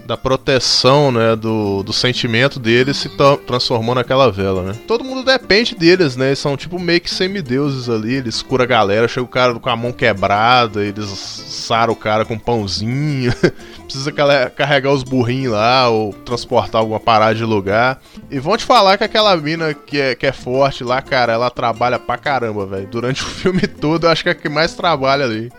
Da 0.08 0.16
proteção, 0.16 1.12
né? 1.12 1.36
Do, 1.36 1.84
do 1.84 1.92
sentimento 1.92 2.62
deles 2.62 2.96
se 2.96 3.10
tra- 3.10 3.36
transformou 3.36 3.94
naquela 3.94 4.32
vela, 4.32 4.64
né? 4.64 4.74
Todo 4.88 5.04
mundo 5.04 5.22
depende 5.22 5.76
deles, 5.76 6.16
né? 6.16 6.28
Eles 6.28 6.40
são 6.40 6.56
tipo 6.56 6.80
meio 6.80 7.02
que 7.02 7.10
semideuses 7.10 7.90
ali. 7.90 8.14
Eles 8.16 8.42
curam 8.42 8.64
a 8.64 8.68
galera, 8.68 9.06
chega 9.10 9.26
o 9.26 9.28
cara 9.28 9.54
com 9.56 9.70
a 9.70 9.76
mão 9.76 9.92
quebrada, 9.92 10.82
eles 10.82 11.10
saram 11.10 11.92
o 11.92 11.96
cara 11.96 12.24
com 12.24 12.36
um 12.36 12.40
pãozinho. 12.40 13.34
Precisa 13.84 14.14
carregar 14.56 14.94
os 14.94 15.04
burrinhos 15.04 15.52
lá 15.52 15.90
ou 15.90 16.14
transportar 16.14 16.80
alguma 16.80 17.02
parada 17.02 17.36
de 17.36 17.44
lugar. 17.44 18.00
E 18.32 18.40
vão 18.40 18.56
te 18.56 18.64
falar 18.64 18.98
que 18.98 19.04
aquela 19.04 19.36
mina 19.36 19.74
que 19.74 20.00
é, 20.00 20.16
que 20.16 20.26
é 20.26 20.32
forte 20.32 20.86
lá, 20.86 21.02
cara, 21.02 21.34
ela 21.34 21.50
trabalha 21.50 22.00
pra 22.00 22.18
caramba, 22.18 22.66
velho. 22.66 22.88
Durante 22.88 23.24
o 23.24 23.26
filme 23.26 23.68
todo, 23.68 24.06
eu 24.06 24.10
acho 24.10 24.24
que 24.24 24.30
é 24.30 24.32
a 24.32 24.36
que 24.36 24.48
mais 24.48 24.74
trabalha 24.74 25.26
ali. 25.26 25.52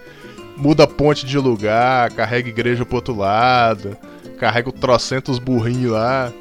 Muda 0.56 0.86
ponte 0.86 1.26
de 1.26 1.38
lugar, 1.38 2.10
carrega 2.12 2.48
igreja 2.48 2.84
pro 2.84 2.96
outro 2.96 3.14
lado, 3.14 3.96
carrega 4.38 4.68
o 4.68 4.72
trocentos 4.72 5.38
burrinhos 5.38 5.92
lá. 5.92 6.32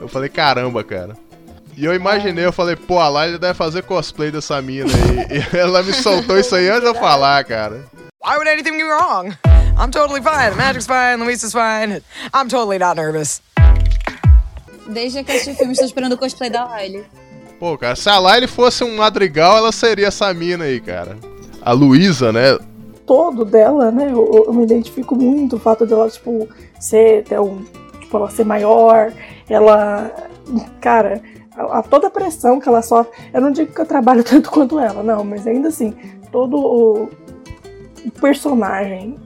Eu 0.00 0.08
falei, 0.08 0.28
caramba, 0.28 0.84
cara. 0.84 1.16
E 1.76 1.84
eu 1.84 1.94
imaginei, 1.94 2.44
eu 2.44 2.52
falei, 2.52 2.74
pô, 2.76 2.98
a 2.98 3.08
Laila 3.08 3.38
deve 3.38 3.54
fazer 3.54 3.82
cosplay 3.82 4.30
dessa 4.30 4.62
mina 4.62 4.90
aí. 4.90 5.42
E 5.52 5.56
ela 5.56 5.82
me 5.82 5.92
soltou 5.92 6.38
isso 6.38 6.54
aí 6.54 6.68
antes 6.68 6.82
de 6.82 6.86
eu 6.86 6.94
falar, 6.94 7.44
cara. 7.44 7.84
Why 8.24 8.36
would 8.36 8.48
anything 8.48 8.76
be 8.76 8.84
wrong? 8.84 9.36
I'm 9.78 9.90
totally 9.90 10.22
fine. 10.22 10.56
Magic's 10.56 10.86
fine. 10.86 11.22
Luisa's 11.22 11.52
fine. 11.52 12.02
I'm 12.32 12.48
totally 12.48 12.78
not 12.78 12.96
nervous. 12.96 13.42
Desde 14.88 15.22
que 15.22 15.32
assisti 15.32 15.50
o 15.50 15.54
filme, 15.54 15.72
estou 15.72 15.86
esperando 15.86 16.12
o 16.12 16.18
cosplay 16.18 16.48
da 16.48 16.64
Riley. 16.64 17.04
Pô, 17.58 17.76
cara, 17.76 17.94
se 17.96 18.08
a 18.08 18.18
Laila 18.18 18.48
fosse 18.48 18.84
um 18.84 18.96
madrigal, 18.96 19.56
ela 19.56 19.72
seria 19.72 20.08
essa 20.08 20.32
mina 20.32 20.64
aí, 20.64 20.80
cara. 20.80 21.16
A 21.60 21.72
Luísa, 21.72 22.32
né? 22.32 22.58
Todo 23.06 23.44
dela, 23.44 23.90
né? 23.90 24.10
Eu, 24.10 24.44
eu 24.46 24.52
me 24.52 24.64
identifico 24.64 25.14
muito 25.16 25.56
o 25.56 25.60
fato 25.60 25.86
dela, 25.86 26.08
tipo, 26.10 26.48
ser 26.80 27.24
ter 27.24 27.40
um, 27.40 27.64
tipo, 28.00 28.16
ela 28.16 28.30
ser 28.30 28.44
maior, 28.44 29.12
ela. 29.48 30.10
Cara, 30.80 31.22
a, 31.56 31.78
a 31.78 31.82
toda 31.82 32.08
a 32.08 32.10
pressão 32.10 32.60
que 32.60 32.68
ela 32.68 32.82
sofre. 32.82 33.12
Eu 33.32 33.40
não 33.40 33.50
digo 33.50 33.72
que 33.72 33.80
eu 33.80 33.86
trabalho 33.86 34.22
tanto 34.24 34.50
quanto 34.50 34.78
ela, 34.78 35.02
não, 35.02 35.24
mas 35.24 35.46
ainda 35.46 35.68
assim, 35.68 35.94
todo 36.30 36.56
o, 36.58 37.10
o 38.04 38.10
personagem. 38.20 39.18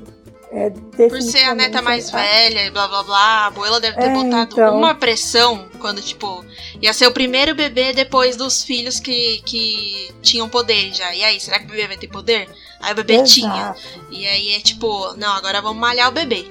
É 0.52 0.68
Por 1.08 1.22
ser 1.22 1.44
a 1.44 1.54
neta 1.54 1.80
mais 1.80 2.10
velha 2.10 2.66
e 2.66 2.70
blá 2.72 2.88
blá 2.88 3.04
blá, 3.04 3.16
a 3.16 3.46
abuela 3.46 3.78
deve 3.78 3.96
ter 3.96 4.06
É, 4.08 4.12
botado 4.12 4.52
então. 4.52 4.76
uma 4.76 4.96
pressão 4.96 5.68
quando, 5.78 6.02
tipo, 6.02 6.44
ia 6.82 6.92
ser 6.92 7.06
o 7.06 7.12
primeiro 7.12 7.54
bebê 7.54 7.92
depois 7.92 8.34
dos 8.34 8.64
filhos 8.64 8.98
que, 8.98 9.40
que 9.44 10.10
tinham 10.20 10.48
poder 10.48 10.92
já. 10.92 11.14
E 11.14 11.22
aí, 11.22 11.38
será 11.38 11.60
que 11.60 11.66
o 11.66 11.68
bebê 11.68 11.86
vai 11.86 11.96
ter 11.96 12.08
poder? 12.08 12.48
Aí 12.80 12.92
o 12.92 12.96
bebê 12.96 13.14
Exato. 13.14 13.30
tinha. 13.30 13.74
E 14.10 14.26
aí 14.26 14.54
é 14.54 14.60
tipo, 14.60 15.14
não, 15.16 15.32
agora 15.32 15.60
vamos 15.60 15.78
malhar 15.80 16.08
o 16.08 16.12
bebê. 16.12 16.46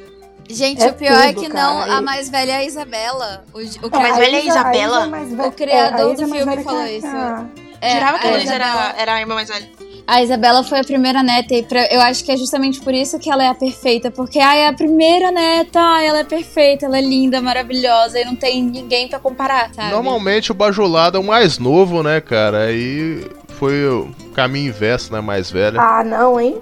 Gente, 0.52 0.82
É 0.82 0.88
o 0.88 0.94
pior 0.94 1.12
é 1.14 1.32
tudo, 1.34 1.44
que 1.44 1.50
não, 1.50 1.80
cara, 1.80 1.94
a 1.98 2.02
mais 2.02 2.28
velha 2.30 2.54
é 2.54 2.56
a 2.58 2.64
Isabela. 2.66 3.46
O, 3.54 3.60
o, 3.60 3.90
A 3.96 4.00
mais 4.00 4.18
velha 4.18 4.36
é 4.36 4.40
a 4.40 4.44
Isa- 4.44 4.50
Isabela? 4.50 4.98
Isa 5.08 5.18
é 5.18 5.26
velha- 5.36 5.48
O 5.48 5.52
criador 5.52 6.12
é, 6.12 6.16
do 6.16 6.24
é 6.24 6.28
filme 6.28 6.64
falou 6.64 6.86
isso. 6.88 7.06
a- 7.08 7.46
É, 7.82 7.92
Jurava 7.94 8.20
que 8.20 8.28
a 8.28 8.32
Luísa 8.32 8.54
era, 8.56 8.96
era 8.98 9.14
a 9.14 9.20
irmã 9.22 9.36
mais 9.36 9.48
velha. 9.48 9.70
A 10.08 10.24
Isabela 10.24 10.64
foi 10.64 10.80
a 10.80 10.84
primeira 10.84 11.22
neta 11.22 11.54
e 11.54 11.62
pra- 11.62 11.86
eu 11.92 12.02
acho 12.02 12.24
que 12.26 12.32
é 12.32 12.36
justamente 12.36 12.82
por 12.82 12.94
isso 12.96 13.20
que 13.20 13.30
ela 13.30 13.44
é 13.44 13.48
a 13.48 13.54
perfeita, 13.54 14.10
porque 14.10 14.40
ai, 14.40 14.62
é 14.62 14.68
a 14.68 14.74
primeira 14.74 15.32
neta, 15.32 15.80
ai, 15.80 16.08
ela 16.08 16.20
é 16.20 16.24
perfeita, 16.24 16.88
ela 16.88 16.98
é 16.98 17.02
linda, 17.02 17.40
maravilhosa 17.40 18.20
e 18.20 18.26
não 18.26 18.36
tem 18.36 18.64
ninguém 18.64 19.08
pra 19.08 19.20
comparar, 19.20 19.72
sabe? 19.74 19.92
Normalmente 19.92 20.52
o 20.52 20.56
bajulado 20.56 21.18
é 21.18 21.20
o 21.20 21.24
mais 21.24 21.60
novo, 21.60 22.02
né, 22.02 22.20
cara? 22.20 22.66
Aí 22.66 23.24
foi 23.60 23.86
o 23.88 24.08
caminho 24.34 24.70
inverso, 24.70 25.12
né? 25.14 25.20
Mais 25.22 25.52
velha. 25.52 25.80
Ah, 25.82 26.04
não, 26.04 26.40
hein? 26.40 26.58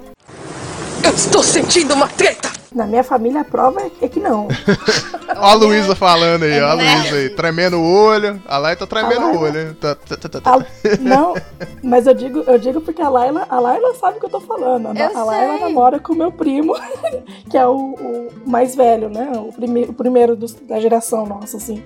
Eu 1.04 1.12
estou 1.14 1.44
sentindo 1.44 1.94
uma 1.94 2.08
treta! 2.08 2.48
Na 2.74 2.86
minha 2.86 3.04
família 3.04 3.42
a 3.42 3.46
prova 3.46 3.82
é- 4.02 4.08
que 4.08 4.20
não. 4.20 4.48
Ó 5.38 5.46
a 5.46 5.54
Luísa 5.54 5.96
falando 5.96 6.44
aí, 6.44 6.60
ó 6.62 6.68
a 6.68 6.72
É. 6.72 6.74
Luísa 6.76 7.16
aí, 7.16 7.30
tremendo 7.30 7.78
o 7.78 7.84
olho. 8.06 8.42
A 8.48 8.58
Laila 8.58 8.76
tá 8.78 8.86
tremendo 8.88 9.22
o 9.22 9.26
Laila- 9.26 9.40
olho, 9.40 9.60
hein? 9.70 9.78
Tá, 9.80 9.96
tá, 9.96 10.18
tá, 10.18 10.42
tá. 10.42 10.56
A- 10.56 10.66
não, 11.00 11.34
mas 11.84 12.06
eu 12.08 12.14
digo, 12.14 12.44
eu 12.46 12.58
digo 12.60 12.82
porque 12.82 13.02
a 13.02 13.10
Laila, 13.10 13.46
a 13.50 13.60
Laila 13.60 13.94
sabe 13.96 14.18
o 14.18 14.20
que 14.20 14.26
eu 14.26 14.30
tô 14.30 14.40
falando. 14.42 14.88
A, 14.88 14.94
Eu 14.94 15.18
a 15.18 15.24
Laila 15.24 15.54
sei. 15.58 15.62
namora 15.64 16.00
com 16.00 16.14
o 16.14 16.16
meu 16.16 16.32
primo, 16.32 16.76
que 17.50 17.58
é 17.58 17.66
o, 17.66 17.74
o 17.96 18.32
mais 18.46 18.76
velho, 18.76 19.10
né? 19.10 19.32
O, 19.36 19.52
prime, 19.54 19.84
o 19.86 19.94
primeiro 19.94 20.36
dos- 20.36 20.54
da 20.54 20.80
geração 20.80 21.26
nossa, 21.26 21.58
assim. 21.58 21.84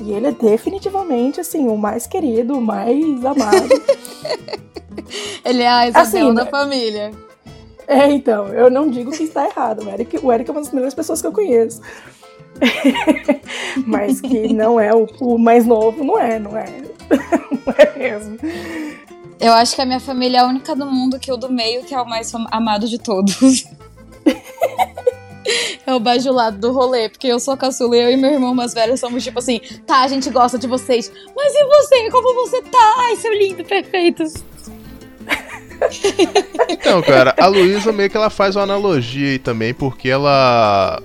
E 0.00 0.12
ele 0.12 0.26
é 0.28 0.32
definitivamente, 0.32 1.40
assim, 1.40 1.68
o 1.68 1.76
mais 1.76 2.06
querido, 2.06 2.58
o 2.58 2.60
mais 2.60 3.24
amado. 3.24 3.68
Ele 5.44 5.62
é 5.62 5.68
a 5.68 5.86
Isabela 5.88 6.08
Assim, 6.08 6.34
da 6.34 6.44
né? 6.44 6.50
família. 6.50 7.10
é, 7.86 8.10
então, 8.10 8.48
eu 8.48 8.70
não 8.70 8.88
digo 8.90 9.10
que 9.12 9.22
está 9.22 9.46
errado. 9.46 9.84
O 9.84 9.88
Eric, 9.90 10.18
o 10.20 10.32
Eric 10.32 10.50
é 10.50 10.52
uma 10.52 10.60
das 10.60 10.72
melhores 10.72 10.94
pessoas 10.94 11.20
que 11.20 11.26
eu 11.26 11.32
conheço. 11.32 11.80
Mas 13.86 14.20
que 14.20 14.52
não 14.52 14.80
é 14.80 14.94
o, 14.94 15.06
o 15.20 15.38
mais 15.38 15.66
novo, 15.66 16.02
não 16.02 16.18
é, 16.18 16.38
não 16.38 16.56
é. 16.56 16.66
não 17.66 17.74
é 17.76 17.98
mesmo. 17.98 18.38
Eu 19.38 19.52
acho 19.52 19.74
que 19.74 19.82
a 19.82 19.86
minha 19.86 20.00
família 20.00 20.38
é 20.38 20.40
a 20.40 20.46
única 20.46 20.74
do 20.74 20.86
mundo 20.86 21.18
que 21.18 21.30
o 21.30 21.36
do 21.36 21.52
meio, 21.52 21.84
que 21.84 21.94
é 21.94 22.00
o 22.00 22.08
mais 22.08 22.32
amado 22.50 22.88
de 22.88 22.98
todos. 22.98 23.64
É 25.86 25.94
o 25.94 26.00
bajulado 26.00 26.58
do 26.58 26.72
rolê, 26.72 27.08
porque 27.08 27.26
eu 27.26 27.38
sou 27.38 27.54
a 27.54 27.56
caçula 27.56 27.96
eu 27.96 28.10
e 28.10 28.16
meu 28.16 28.32
irmão 28.32 28.54
mais 28.54 28.72
velho 28.72 28.96
somos 28.96 29.22
tipo 29.22 29.38
assim, 29.38 29.60
tá, 29.86 30.00
a 30.00 30.08
gente 30.08 30.30
gosta 30.30 30.58
de 30.58 30.66
vocês, 30.66 31.12
mas 31.36 31.54
e 31.54 31.64
você? 31.64 32.10
Como 32.10 32.34
você 32.34 32.62
tá? 32.62 32.94
Ai, 32.98 33.16
seu 33.16 33.32
lindo, 33.32 33.64
perfeito. 33.64 34.24
Então, 36.68 37.02
cara, 37.02 37.34
a 37.38 37.46
Luísa 37.46 37.92
meio 37.92 38.08
que 38.08 38.16
ela 38.16 38.30
faz 38.30 38.56
uma 38.56 38.62
analogia 38.62 39.30
aí 39.30 39.38
também, 39.38 39.74
porque 39.74 40.08
ela 40.08 41.02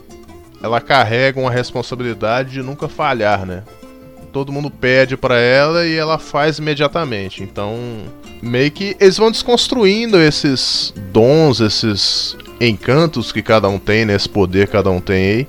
ela 0.61 0.81
carrega 0.81 1.39
uma 1.39 1.51
responsabilidade 1.51 2.51
de 2.51 2.61
nunca 2.61 2.87
falhar, 2.87 3.45
né? 3.45 3.63
Todo 4.31 4.51
mundo 4.51 4.69
pede 4.69 5.17
pra 5.17 5.39
ela 5.39 5.85
e 5.87 5.95
ela 5.95 6.19
faz 6.19 6.59
imediatamente. 6.59 7.41
Então, 7.41 7.77
meio 8.41 8.69
que 8.69 8.95
eles 8.99 9.17
vão 9.17 9.31
desconstruindo 9.31 10.19
esses 10.19 10.93
dons, 11.11 11.59
esses 11.59 12.37
encantos 12.59 13.31
que 13.31 13.41
cada 13.41 13.67
um 13.69 13.79
tem, 13.79 14.05
né? 14.05 14.15
Esse 14.15 14.29
poder 14.29 14.67
que 14.67 14.73
cada 14.73 14.89
um 14.89 14.99
tem 14.99 15.15
aí 15.17 15.47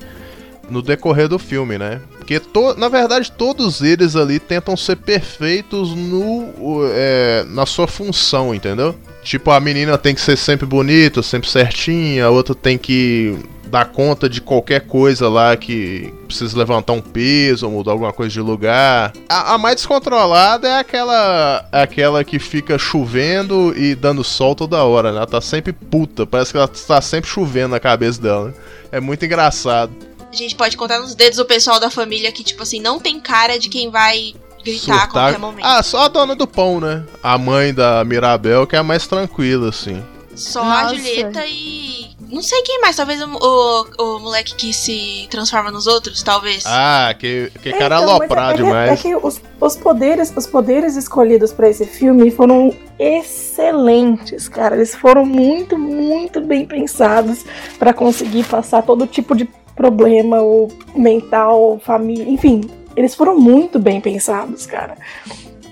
no 0.70 0.81
decorrer 0.83 1.29
do 1.29 1.38
filme, 1.38 1.77
né? 1.79 2.01
Porque, 2.18 2.38
to- 2.38 2.75
na 2.77 2.88
verdade, 2.88 3.33
todos 3.33 3.83
eles 3.83 4.14
ali 4.14 4.38
tentam 4.38 4.77
ser 4.77 4.96
perfeitos 4.96 5.90
no, 5.96 6.85
é, 6.92 7.44
na 7.49 7.66
sua 7.66 7.88
função, 7.88 8.55
entendeu? 8.55 8.94
Tipo, 9.22 9.50
a 9.50 9.61
menina 9.61 9.98
tem 9.98 10.14
que 10.14 10.20
ser 10.20 10.37
sempre 10.37 10.66
bonita, 10.66 11.22
sempre 11.22 11.48
certinha, 11.48 12.24
a 12.24 12.30
outra 12.30 12.54
tem 12.54 12.78
que 12.78 13.37
dar 13.66 13.85
conta 13.85 14.28
de 14.28 14.40
qualquer 14.40 14.80
coisa 14.80 15.28
lá 15.28 15.56
que 15.56 16.12
precisa 16.26 16.59
levantar 16.59 16.92
um 16.92 17.00
peso 17.00 17.66
ou 17.66 17.72
mudar 17.72 17.92
alguma 17.92 18.12
coisa 18.12 18.33
de 18.33 18.40
lugar. 18.40 19.12
A, 19.28 19.54
a 19.54 19.59
mais 19.59 19.76
descontrolada 19.76 20.66
é 20.68 20.78
aquela 20.80 21.64
aquela 21.70 22.24
que 22.24 22.38
fica 22.38 22.76
chovendo 22.78 23.72
e 23.76 23.94
dando 23.94 24.24
sol 24.24 24.56
toda 24.56 24.83
hora, 24.83 25.12
né? 25.12 25.18
Ela 25.18 25.26
tá 25.26 25.40
sempre 25.40 25.72
puta, 25.72 26.26
parece 26.26 26.50
que 26.50 26.59
ela 26.59 26.66
tá 26.66 27.00
sempre 27.00 27.30
chovendo 27.30 27.68
na 27.68 27.80
cabeça 27.80 28.20
dela. 28.20 28.48
né? 28.48 28.54
É 28.90 29.00
muito 29.00 29.24
engraçado. 29.24 29.92
A 30.33 30.37
gente 30.37 30.54
pode 30.54 30.76
contar 30.76 30.98
nos 31.00 31.14
dedos 31.14 31.38
o 31.38 31.44
pessoal 31.44 31.78
da 31.80 31.90
família 31.90 32.30
que, 32.33 32.42
tipo 32.44 32.62
assim, 32.62 32.80
não 32.80 32.98
tem 33.00 33.18
cara 33.20 33.59
de 33.59 33.68
quem 33.68 33.90
vai 33.90 34.35
gritar 34.62 34.94
a 34.94 34.99
Surtar. 35.01 35.11
qualquer 35.11 35.38
momento. 35.38 35.64
Ah, 35.64 35.83
só 35.83 36.05
a 36.05 36.09
dona 36.09 36.35
do 36.35 36.46
pão, 36.46 36.81
né? 36.81 37.05
A 37.23 37.37
mãe 37.38 37.73
da 37.75 38.05
Mirabel, 38.05 38.66
que 38.66 38.77
é 38.77 38.79
a 38.79 38.83
mais 38.83 39.07
tranquila, 39.07 39.68
assim. 39.68 40.03
Só 40.35 40.62
a 40.62 40.85
Nossa. 40.85 40.96
Julieta 40.96 41.44
e. 41.46 42.11
Não 42.31 42.42
sei 42.42 42.62
quem 42.62 42.81
mais, 42.81 42.94
talvez 42.94 43.20
o, 43.20 43.27
o, 43.27 43.87
o 43.99 44.18
moleque 44.20 44.55
que 44.55 44.73
se 44.73 45.27
transforma 45.31 45.70
nos 45.73 45.88
outros, 45.88 46.23
talvez. 46.23 46.62
Ah, 46.64 47.12
que, 47.18 47.51
que 47.61 47.73
cara 47.73 47.96
Então, 47.96 48.07
mas 48.07 48.20
aloprado 48.20 48.53
é, 48.53 48.64
demais. 48.64 48.90
É 48.92 48.96
que 48.96 49.16
os, 49.16 49.40
os 49.61 49.77
poderes, 49.77 50.33
os 50.37 50.46
poderes 50.46 50.96
escolhidos 50.96 51.53
pra 51.53 51.68
esse 51.68 51.85
filme 51.85 52.31
foram 52.31 52.73
excelentes, 53.01 54.49
cara. 54.49 54.77
Eles 54.77 54.94
foram 54.94 55.27
muito, 55.27 55.77
muito 55.77 56.40
bem 56.40 56.66
pensados 56.66 57.44
pra 57.81 57.92
conseguir 57.92 58.44
passar 58.44 58.83
todo 58.83 59.09
tipo 59.09 59.35
de 59.35 59.49
problema, 59.75 60.40
ou 60.40 60.70
mental, 60.94 61.61
ou 61.61 61.79
família, 61.81 62.29
enfim. 62.29 62.61
Eles 62.96 63.14
foram 63.14 63.38
muito 63.38 63.79
bem 63.79 64.00
pensados, 64.00 64.66
cara. 64.66 64.96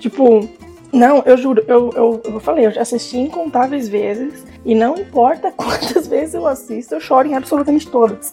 Tipo, 0.00 0.48
não, 0.92 1.22
eu 1.26 1.36
juro, 1.36 1.62
eu, 1.66 1.90
eu, 1.94 2.22
eu 2.24 2.40
falei, 2.40 2.66
eu 2.66 2.70
já 2.70 2.82
assisti 2.82 3.18
incontáveis 3.18 3.88
vezes. 3.88 4.44
E 4.64 4.74
não 4.74 4.96
importa 4.96 5.52
quantas 5.56 6.06
vezes 6.06 6.34
eu 6.34 6.46
assisto, 6.46 6.94
eu 6.94 7.00
choro 7.00 7.28
em 7.28 7.34
absolutamente 7.34 7.88
todas. 7.88 8.32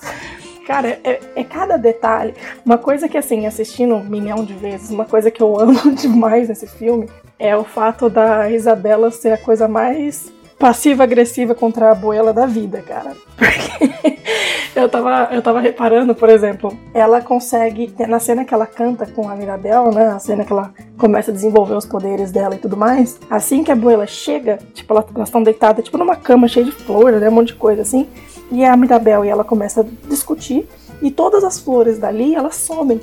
Cara, 0.65 0.99
é, 1.03 1.19
é 1.35 1.43
cada 1.43 1.77
detalhe. 1.77 2.33
Uma 2.65 2.77
coisa 2.77 3.07
que, 3.07 3.17
assim, 3.17 3.45
assistindo 3.45 3.93
um 3.95 4.03
milhão 4.03 4.43
de 4.43 4.53
vezes, 4.53 4.89
uma 4.89 5.05
coisa 5.05 5.29
que 5.29 5.41
eu 5.41 5.57
amo 5.59 5.93
demais 5.93 6.49
nesse 6.49 6.67
filme 6.67 7.07
é 7.37 7.55
o 7.55 7.63
fato 7.63 8.09
da 8.09 8.49
Isabela 8.49 9.11
ser 9.11 9.33
a 9.33 9.37
coisa 9.37 9.67
mais 9.67 10.31
passiva-agressiva 10.57 11.53
contra 11.53 11.87
a 11.87 11.91
abuela 11.91 12.33
da 12.33 12.45
vida, 12.45 12.81
cara. 12.81 13.11
Porque 13.37 14.17
eu 14.75 14.89
tava, 14.89 15.29
eu 15.31 15.41
tava 15.41 15.59
reparando, 15.61 16.13
por 16.13 16.27
exemplo, 16.29 16.77
ela 16.93 17.21
consegue, 17.21 17.93
na 18.07 18.19
cena 18.19 18.43
que 18.43 18.53
ela 18.53 18.65
canta 18.65 19.05
com 19.05 19.29
a 19.29 19.35
Mirabel, 19.35 19.91
né, 19.91 20.07
a 20.07 20.19
cena 20.19 20.43
que 20.43 20.51
ela 20.51 20.73
começa 20.97 21.31
a 21.31 21.33
desenvolver 21.33 21.75
os 21.75 21.85
poderes 21.85 22.31
dela 22.31 22.55
e 22.55 22.57
tudo 22.57 22.75
mais, 22.75 23.17
assim 23.29 23.63
que 23.63 23.71
a 23.71 23.73
abuela 23.73 24.05
chega, 24.05 24.59
tipo, 24.73 24.91
ela- 24.93 25.05
elas 25.15 25.29
estão 25.29 25.41
deitadas, 25.43 25.85
tipo, 25.85 25.97
numa 25.97 26.15
cama 26.15 26.47
cheia 26.47 26.65
de 26.65 26.71
flores, 26.71 27.21
né, 27.21 27.29
um 27.29 27.33
monte 27.33 27.47
de 27.49 27.55
coisa 27.55 27.81
assim, 27.83 28.07
e 28.51 28.65
a 28.65 28.75
Mirabel 28.75 29.23
e 29.23 29.29
ela 29.29 29.43
começa 29.45 29.81
a 29.81 29.85
discutir, 30.09 30.67
e 31.01 31.11
todas 31.11 31.43
as 31.43 31.59
flores 31.59 31.97
dali, 31.97 32.35
elas 32.35 32.55
somem. 32.55 33.01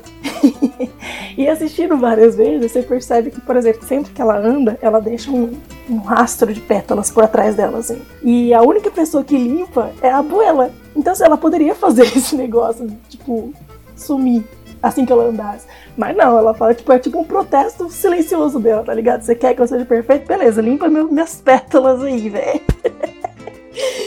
e 1.37 1.47
assistindo 1.47 1.97
várias 1.97 2.35
vezes, 2.35 2.71
você 2.71 2.81
percebe 2.81 3.31
que, 3.31 3.41
por 3.41 3.55
exemplo, 3.55 3.85
sempre 3.87 4.11
que 4.11 4.21
ela 4.21 4.37
anda, 4.37 4.77
ela 4.81 4.99
deixa 4.99 5.31
um, 5.31 5.57
um 5.89 5.97
rastro 5.97 6.53
de 6.53 6.59
pétalas 6.61 7.11
por 7.11 7.23
atrás 7.23 7.55
dela, 7.55 7.79
assim. 7.79 8.01
E 8.21 8.53
a 8.53 8.61
única 8.61 8.91
pessoa 8.91 9.23
que 9.23 9.37
limpa 9.37 9.91
é 10.01 10.09
a 10.09 10.17
abuela. 10.17 10.71
Então, 10.95 11.15
se 11.15 11.23
ela 11.23 11.37
poderia 11.37 11.75
fazer 11.75 12.03
esse 12.15 12.35
negócio, 12.35 12.87
tipo, 13.09 13.53
sumir 13.95 14.43
assim 14.83 15.05
que 15.05 15.13
ela 15.13 15.23
andasse. 15.23 15.65
Mas 15.95 16.15
não, 16.15 16.37
ela 16.37 16.53
fala, 16.53 16.73
tipo, 16.73 16.91
é 16.91 16.99
tipo 16.99 17.17
um 17.17 17.23
protesto 17.23 17.89
silencioso 17.89 18.59
dela, 18.59 18.83
tá 18.83 18.93
ligado? 18.93 19.21
Você 19.21 19.33
quer 19.33 19.55
que 19.55 19.61
eu 19.61 19.67
seja 19.67 19.85
perfeito? 19.85 20.27
Beleza, 20.27 20.61
limpa 20.61 20.89
meu- 20.89 21.09
minhas 21.09 21.35
pétalas 21.35 22.01
aí, 22.03 22.29
velho. 22.29 22.61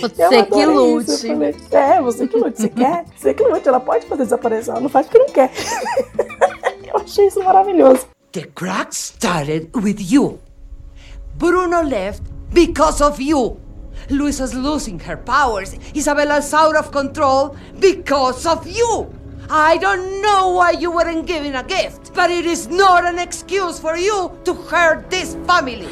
Você 0.08 0.24
Eu 0.24 0.28
que 0.30 0.62
adorei 0.62 0.96
isso, 0.96 1.10
lute. 1.10 1.10
eu 1.10 1.36
falei, 1.36 1.56
é, 1.70 2.00
você 2.02 2.26
que 2.28 2.36
lute. 2.36 2.60
Você 2.60 2.68
quer? 2.68 3.04
Você 3.16 3.34
que 3.34 3.42
lute. 3.42 3.68
Ela 3.68 3.80
pode 3.80 4.06
fazer 4.06 4.24
desaparecer. 4.24 4.70
Ela 4.72 4.80
não 4.80 4.88
faz 4.88 5.06
porque 5.06 5.18
não 5.18 5.26
quer. 5.26 5.50
eu 6.86 6.96
achei 7.00 7.26
isso 7.26 7.42
maravilhoso. 7.42 8.06
The 8.32 8.46
crack 8.54 8.94
started 8.94 9.70
with 9.74 9.96
you. 10.00 10.38
Bruno 11.36 11.82
left 11.82 12.22
because 12.52 13.02
of 13.02 13.22
you. 13.22 13.58
Luisa's 14.10 14.52
losing 14.52 14.98
her 15.00 15.16
powers. 15.16 15.74
Isabella's 15.94 16.52
out 16.54 16.76
of 16.76 16.90
control 16.90 17.56
because 17.78 18.46
of 18.46 18.66
you. 18.68 19.08
I 19.48 19.78
don't 19.78 20.20
know 20.22 20.54
why 20.56 20.72
you 20.72 20.90
weren't 20.90 21.26
given 21.26 21.54
a 21.54 21.62
gift, 21.62 22.12
but 22.14 22.30
it 22.30 22.46
is 22.46 22.68
not 22.68 23.04
an 23.04 23.18
excuse 23.18 23.78
for 23.78 23.96
you 23.96 24.32
to 24.44 24.54
hurt 24.54 25.08
this 25.08 25.36
family. 25.46 25.88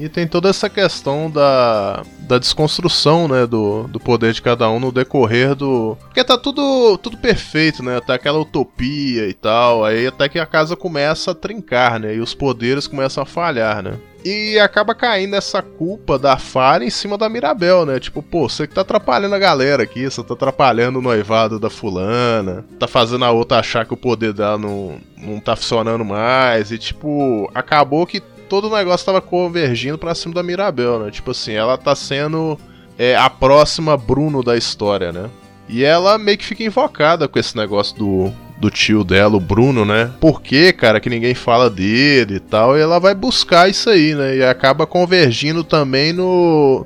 E 0.00 0.08
tem 0.08 0.26
toda 0.26 0.48
essa 0.48 0.70
questão 0.70 1.30
da, 1.30 2.02
da 2.20 2.38
desconstrução, 2.38 3.28
né, 3.28 3.46
do, 3.46 3.82
do 3.84 4.00
poder 4.00 4.32
de 4.32 4.40
cada 4.40 4.70
um 4.70 4.80
no 4.80 4.90
decorrer 4.90 5.54
do... 5.54 5.94
Porque 6.00 6.24
tá 6.24 6.38
tudo, 6.38 6.96
tudo 6.96 7.18
perfeito, 7.18 7.82
né, 7.82 8.00
tá 8.00 8.14
aquela 8.14 8.38
utopia 8.38 9.28
e 9.28 9.34
tal, 9.34 9.84
aí 9.84 10.06
até 10.06 10.26
que 10.26 10.38
a 10.38 10.46
casa 10.46 10.74
começa 10.74 11.32
a 11.32 11.34
trincar, 11.34 12.00
né, 12.00 12.14
e 12.14 12.20
os 12.20 12.32
poderes 12.32 12.86
começam 12.86 13.22
a 13.22 13.26
falhar, 13.26 13.82
né. 13.82 13.98
E 14.24 14.58
acaba 14.58 14.94
caindo 14.94 15.36
essa 15.36 15.60
culpa 15.60 16.18
da 16.18 16.38
Farah 16.38 16.84
em 16.84 16.90
cima 16.90 17.16
da 17.16 17.26
Mirabel, 17.28 17.86
né? 17.86 17.98
Tipo, 17.98 18.22
pô, 18.22 18.50
você 18.50 18.66
que 18.66 18.74
tá 18.74 18.82
atrapalhando 18.82 19.34
a 19.34 19.38
galera 19.38 19.82
aqui, 19.82 20.04
você 20.04 20.22
tá 20.22 20.34
atrapalhando 20.34 20.98
o 20.98 21.02
noivado 21.02 21.58
da 21.58 21.70
fulana, 21.70 22.66
tá 22.78 22.86
fazendo 22.86 23.24
a 23.24 23.30
outra 23.30 23.60
achar 23.60 23.86
que 23.86 23.94
o 23.94 23.96
poder 23.96 24.34
dela 24.34 24.58
não, 24.58 24.98
não 25.16 25.40
tá 25.40 25.56
funcionando 25.56 26.04
mais, 26.04 26.70
e 26.70 26.76
tipo, 26.76 27.50
acabou 27.54 28.06
que 28.06 28.22
todo 28.50 28.66
o 28.66 28.76
negócio 28.76 29.06
tava 29.06 29.20
convergindo 29.20 29.96
pra 29.96 30.12
cima 30.12 30.34
da 30.34 30.42
Mirabel, 30.42 30.98
né? 30.98 31.10
Tipo 31.12 31.30
assim, 31.30 31.52
ela 31.52 31.78
tá 31.78 31.94
sendo 31.94 32.58
é, 32.98 33.16
a 33.16 33.30
próxima 33.30 33.96
Bruno 33.96 34.42
da 34.42 34.56
história, 34.56 35.12
né? 35.12 35.30
E 35.68 35.84
ela 35.84 36.18
meio 36.18 36.36
que 36.36 36.44
fica 36.44 36.64
invocada 36.64 37.28
com 37.28 37.38
esse 37.38 37.56
negócio 37.56 37.96
do, 37.96 38.32
do 38.58 38.68
tio 38.68 39.04
dela, 39.04 39.36
o 39.36 39.40
Bruno, 39.40 39.84
né? 39.84 40.10
Por 40.20 40.42
que, 40.42 40.72
cara, 40.72 40.98
que 40.98 41.08
ninguém 41.08 41.32
fala 41.32 41.70
dele 41.70 42.34
e 42.34 42.40
tal? 42.40 42.76
E 42.76 42.80
ela 42.80 42.98
vai 42.98 43.14
buscar 43.14 43.70
isso 43.70 43.88
aí, 43.88 44.16
né? 44.16 44.38
E 44.38 44.42
acaba 44.42 44.84
convergindo 44.84 45.62
também 45.62 46.12
no, 46.12 46.84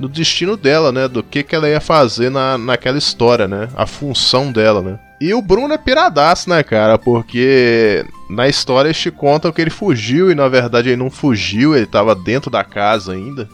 no 0.00 0.08
destino 0.08 0.56
dela, 0.56 0.90
né? 0.90 1.06
Do 1.06 1.22
que, 1.22 1.44
que 1.44 1.54
ela 1.54 1.68
ia 1.68 1.80
fazer 1.80 2.28
na, 2.28 2.58
naquela 2.58 2.98
história, 2.98 3.46
né? 3.46 3.68
A 3.76 3.86
função 3.86 4.50
dela, 4.50 4.82
né? 4.82 4.98
E 5.24 5.32
o 5.32 5.40
Bruno 5.40 5.72
é 5.72 5.78
piradaço, 5.78 6.50
né, 6.50 6.62
cara? 6.62 6.98
Porque 6.98 8.04
na 8.28 8.46
história 8.46 8.88
eles 8.88 8.98
te 8.98 9.10
contam 9.10 9.50
que 9.50 9.62
ele 9.62 9.70
fugiu 9.70 10.30
e 10.30 10.34
na 10.34 10.48
verdade 10.48 10.90
ele 10.90 11.02
não 11.02 11.08
fugiu, 11.08 11.74
ele 11.74 11.86
tava 11.86 12.14
dentro 12.14 12.50
da 12.50 12.62
casa 12.62 13.12
ainda. 13.12 13.48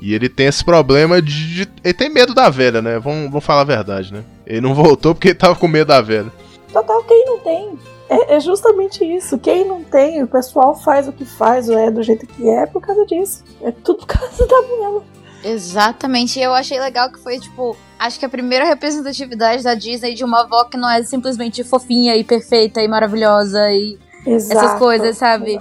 E 0.00 0.12
ele 0.12 0.28
tem 0.28 0.46
esse 0.46 0.64
problema 0.64 1.22
de, 1.22 1.54
de. 1.54 1.68
Ele 1.84 1.94
tem 1.94 2.12
medo 2.12 2.34
da 2.34 2.50
velha, 2.50 2.82
né? 2.82 2.98
Vamos, 2.98 3.30
vamos 3.30 3.44
falar 3.44 3.60
a 3.60 3.64
verdade, 3.64 4.12
né? 4.12 4.24
Ele 4.44 4.60
não 4.60 4.74
voltou 4.74 5.14
porque 5.14 5.28
ele 5.28 5.34
tava 5.36 5.54
com 5.54 5.68
medo 5.68 5.86
da 5.86 6.00
velha. 6.00 6.32
Total, 6.72 7.04
quem 7.04 7.24
não 7.24 7.38
tem? 7.38 7.78
É, 8.08 8.34
é 8.34 8.40
justamente 8.40 9.04
isso. 9.04 9.38
Quem 9.38 9.64
não 9.64 9.84
tem, 9.84 10.24
o 10.24 10.26
pessoal 10.26 10.74
faz 10.74 11.06
o 11.06 11.12
que 11.12 11.24
faz, 11.24 11.68
é 11.68 11.88
do 11.88 12.02
jeito 12.02 12.26
que 12.26 12.50
é, 12.50 12.66
por 12.66 12.82
causa 12.82 13.06
disso. 13.06 13.44
É 13.62 13.70
tudo 13.70 13.98
por 13.98 14.08
causa 14.08 14.44
da 14.44 14.60
mulher. 14.60 15.02
Exatamente, 15.44 16.40
e 16.40 16.42
eu 16.42 16.52
achei 16.52 16.80
legal 16.80 17.12
que 17.12 17.20
foi, 17.20 17.38
tipo, 17.38 17.76
acho 17.98 18.18
que 18.18 18.24
a 18.24 18.28
primeira 18.28 18.64
representatividade 18.64 19.62
da 19.62 19.74
Disney 19.74 20.14
de 20.14 20.24
uma 20.24 20.42
avó 20.42 20.64
que 20.64 20.76
não 20.76 20.88
é 20.88 21.02
simplesmente 21.02 21.64
fofinha 21.64 22.16
e 22.16 22.24
perfeita 22.24 22.80
e 22.80 22.88
maravilhosa 22.88 23.70
e 23.70 23.98
Exato, 24.26 24.64
essas 24.64 24.78
coisas, 24.78 25.16
sabe? 25.16 25.58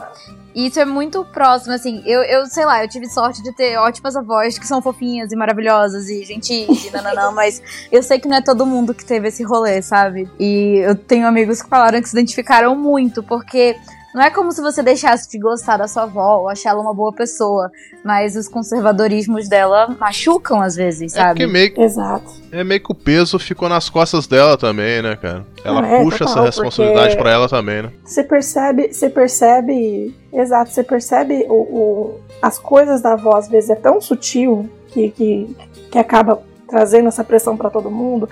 E 0.58 0.66
isso 0.66 0.80
é 0.80 0.86
muito 0.86 1.24
próximo, 1.24 1.74
assim. 1.74 2.02
Eu, 2.04 2.24
eu 2.24 2.48
sei 2.48 2.66
lá, 2.66 2.84
eu 2.84 2.90
tive 2.90 3.08
sorte 3.08 3.44
de 3.44 3.54
ter 3.54 3.78
ótimas 3.78 4.16
avós 4.16 4.58
que 4.58 4.66
são 4.66 4.82
fofinhas 4.82 5.32
e 5.32 5.36
maravilhosas 5.36 6.10
e 6.10 6.24
gentis 6.24 6.86
e 6.86 6.90
nananã, 6.90 7.30
mas 7.36 7.62
eu 7.92 8.02
sei 8.02 8.20
que 8.20 8.28
não 8.28 8.38
é 8.38 8.42
todo 8.42 8.66
mundo 8.66 8.94
que 8.94 9.06
teve 9.06 9.28
esse 9.28 9.44
rolê, 9.44 9.82
sabe? 9.84 10.28
E 10.40 10.80
eu 10.84 10.96
tenho 10.96 11.28
amigos 11.28 11.62
que 11.62 11.70
falaram 11.70 12.02
que 12.02 12.10
se 12.10 12.16
identificaram 12.16 12.76
muito, 12.76 13.22
porque 13.22 13.76
não 14.16 14.22
é 14.22 14.30
como 14.30 14.52
se 14.52 14.62
você 14.62 14.82
deixasse 14.82 15.30
de 15.30 15.38
gostar 15.38 15.78
da 15.78 15.88
sua 15.88 16.04
avó 16.04 16.40
ou 16.40 16.50
achar 16.50 16.72
ela 16.72 16.82
uma 16.82 16.94
boa 16.94 17.12
pessoa, 17.14 17.70
mas 18.04 18.36
os 18.36 18.48
conservadorismos 18.48 19.48
dela 19.48 19.96
machucam 20.00 20.62
às 20.62 20.76
vezes, 20.76 21.14
É 21.14 21.18
sabe? 21.22 21.40
porque 21.42 21.48
meio 21.52 21.74
que, 21.74 21.82
Exato. 21.82 22.32
é 22.52 22.64
meio 22.64 22.82
que 22.82 22.92
o 22.92 22.96
peso 22.96 23.38
ficou 23.38 23.68
nas 23.70 23.90
costas 23.90 24.26
dela 24.28 24.58
também, 24.58 25.02
né, 25.02 25.16
cara? 25.16 25.46
Ela 25.64 25.82
Não, 25.82 25.88
é, 25.90 26.02
puxa 26.04 26.20
total, 26.26 26.32
essa 26.48 26.62
responsabilidade 26.64 27.18
pra 27.18 27.32
ela 27.32 27.48
também, 27.50 27.84
né? 27.84 27.92
Você 28.04 28.24
percebe, 28.24 28.92
você 28.94 29.10
percebe, 29.10 30.16
exato, 30.34 30.72
você 30.72 30.84
percebe 30.84 31.46
o, 31.50 31.54
o- 31.54 32.20
as 32.42 32.58
coisas 32.58 33.02
da 33.02 33.14
avó 33.14 33.36
às 33.36 33.48
vezes 33.48 33.70
é 33.70 33.76
tão 33.76 34.00
sutil 34.02 34.70
que, 34.88 35.10
que, 35.12 35.56
que 35.92 35.98
acaba 36.00 36.42
trazendo 36.68 37.08
essa 37.08 37.24
pressão 37.24 37.56
pra 37.58 37.70
todo 37.70 37.90
mundo. 37.92 38.30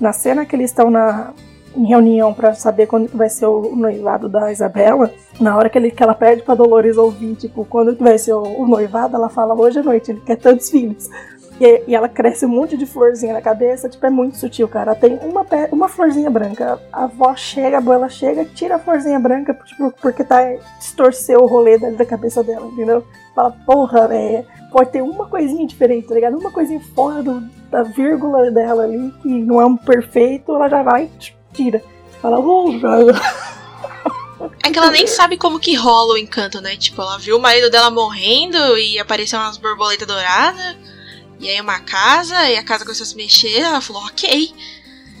Na 0.00 0.12
cena 0.12 0.44
que 0.46 0.54
eles 0.54 0.70
estão 0.70 0.90
na 0.90 1.32
em 1.76 1.86
reunião 1.86 2.32
pra 2.34 2.54
saber 2.54 2.86
quando 2.86 3.08
vai 3.08 3.28
ser 3.28 3.46
o 3.46 3.74
noivado 3.76 4.28
da 4.28 4.50
Isabela, 4.52 5.10
na 5.40 5.56
hora 5.56 5.68
que, 5.68 5.78
ele, 5.78 5.90
que 5.90 6.02
ela 6.02 6.14
pede 6.14 6.42
pra 6.42 6.54
Dolores 6.54 6.96
ouvir, 6.96 7.34
tipo, 7.36 7.64
quando 7.64 7.96
vai 7.96 8.18
ser 8.18 8.32
o, 8.32 8.42
o 8.42 8.66
noivado, 8.66 9.16
ela 9.16 9.28
fala 9.28 9.54
hoje 9.54 9.78
à 9.78 9.82
noite, 9.82 10.10
ele 10.10 10.20
quer 10.20 10.36
tantos 10.36 10.70
filhos. 10.70 11.08
E, 11.60 11.82
e 11.88 11.94
ela 11.94 12.08
cresce 12.08 12.46
um 12.46 12.50
monte 12.50 12.76
de 12.76 12.86
florzinha 12.86 13.32
na 13.32 13.42
cabeça, 13.42 13.88
tipo, 13.88 14.04
é 14.06 14.10
muito 14.10 14.36
sutil, 14.36 14.68
cara. 14.68 14.94
Tem 14.94 15.18
uma, 15.24 15.44
uma 15.72 15.88
florzinha 15.88 16.30
branca. 16.30 16.78
A 16.92 17.04
avó 17.04 17.34
chega, 17.34 17.76
a 17.76 17.78
abuela 17.80 18.08
chega, 18.08 18.44
tira 18.44 18.76
a 18.76 18.78
florzinha 18.78 19.18
branca, 19.18 19.52
tipo, 19.66 19.92
porque 20.00 20.22
tá 20.22 20.38
distorceu 20.78 21.40
o 21.40 21.46
rolê 21.46 21.76
da, 21.76 21.90
da 21.90 22.06
cabeça 22.06 22.44
dela, 22.44 22.66
entendeu? 22.66 23.02
Fala, 23.34 23.50
porra, 23.66 24.08
é, 24.14 24.44
pode 24.70 24.90
ter 24.90 25.02
uma 25.02 25.26
coisinha 25.26 25.66
diferente, 25.66 26.06
tá 26.06 26.14
ligado? 26.14 26.38
Uma 26.38 26.52
coisinha 26.52 26.80
fora 26.94 27.24
do- 27.24 27.42
da 27.70 27.82
vírgula 27.82 28.50
dela 28.52 28.84
ali, 28.84 29.12
que 29.20 29.28
não 29.28 29.60
é 29.60 29.66
um 29.66 29.76
perfeito, 29.76 30.54
ela 30.54 30.68
já 30.68 30.82
vai 30.84 31.04
e 31.04 31.37
tira. 31.64 31.82
Fala. 32.22 32.38
É 34.62 34.70
que 34.70 34.78
ela 34.78 34.90
nem 34.90 35.06
sabe 35.06 35.36
como 35.36 35.58
que 35.58 35.74
rola 35.74 36.14
o 36.14 36.18
encanto, 36.18 36.60
né? 36.60 36.76
Tipo, 36.76 37.02
ela 37.02 37.18
viu 37.18 37.36
o 37.36 37.40
marido 37.40 37.70
dela 37.70 37.90
morrendo 37.90 38.78
e 38.78 38.98
apareceu 38.98 39.38
umas 39.38 39.56
borboletas 39.56 40.06
douradas. 40.06 40.76
E 41.40 41.48
aí 41.48 41.60
uma 41.60 41.80
casa, 41.80 42.48
e 42.48 42.56
a 42.56 42.62
casa 42.62 42.84
começou 42.84 43.04
a 43.04 43.06
se 43.06 43.16
mexer, 43.16 43.58
ela 43.60 43.80
falou, 43.80 44.02
ok. 44.04 44.52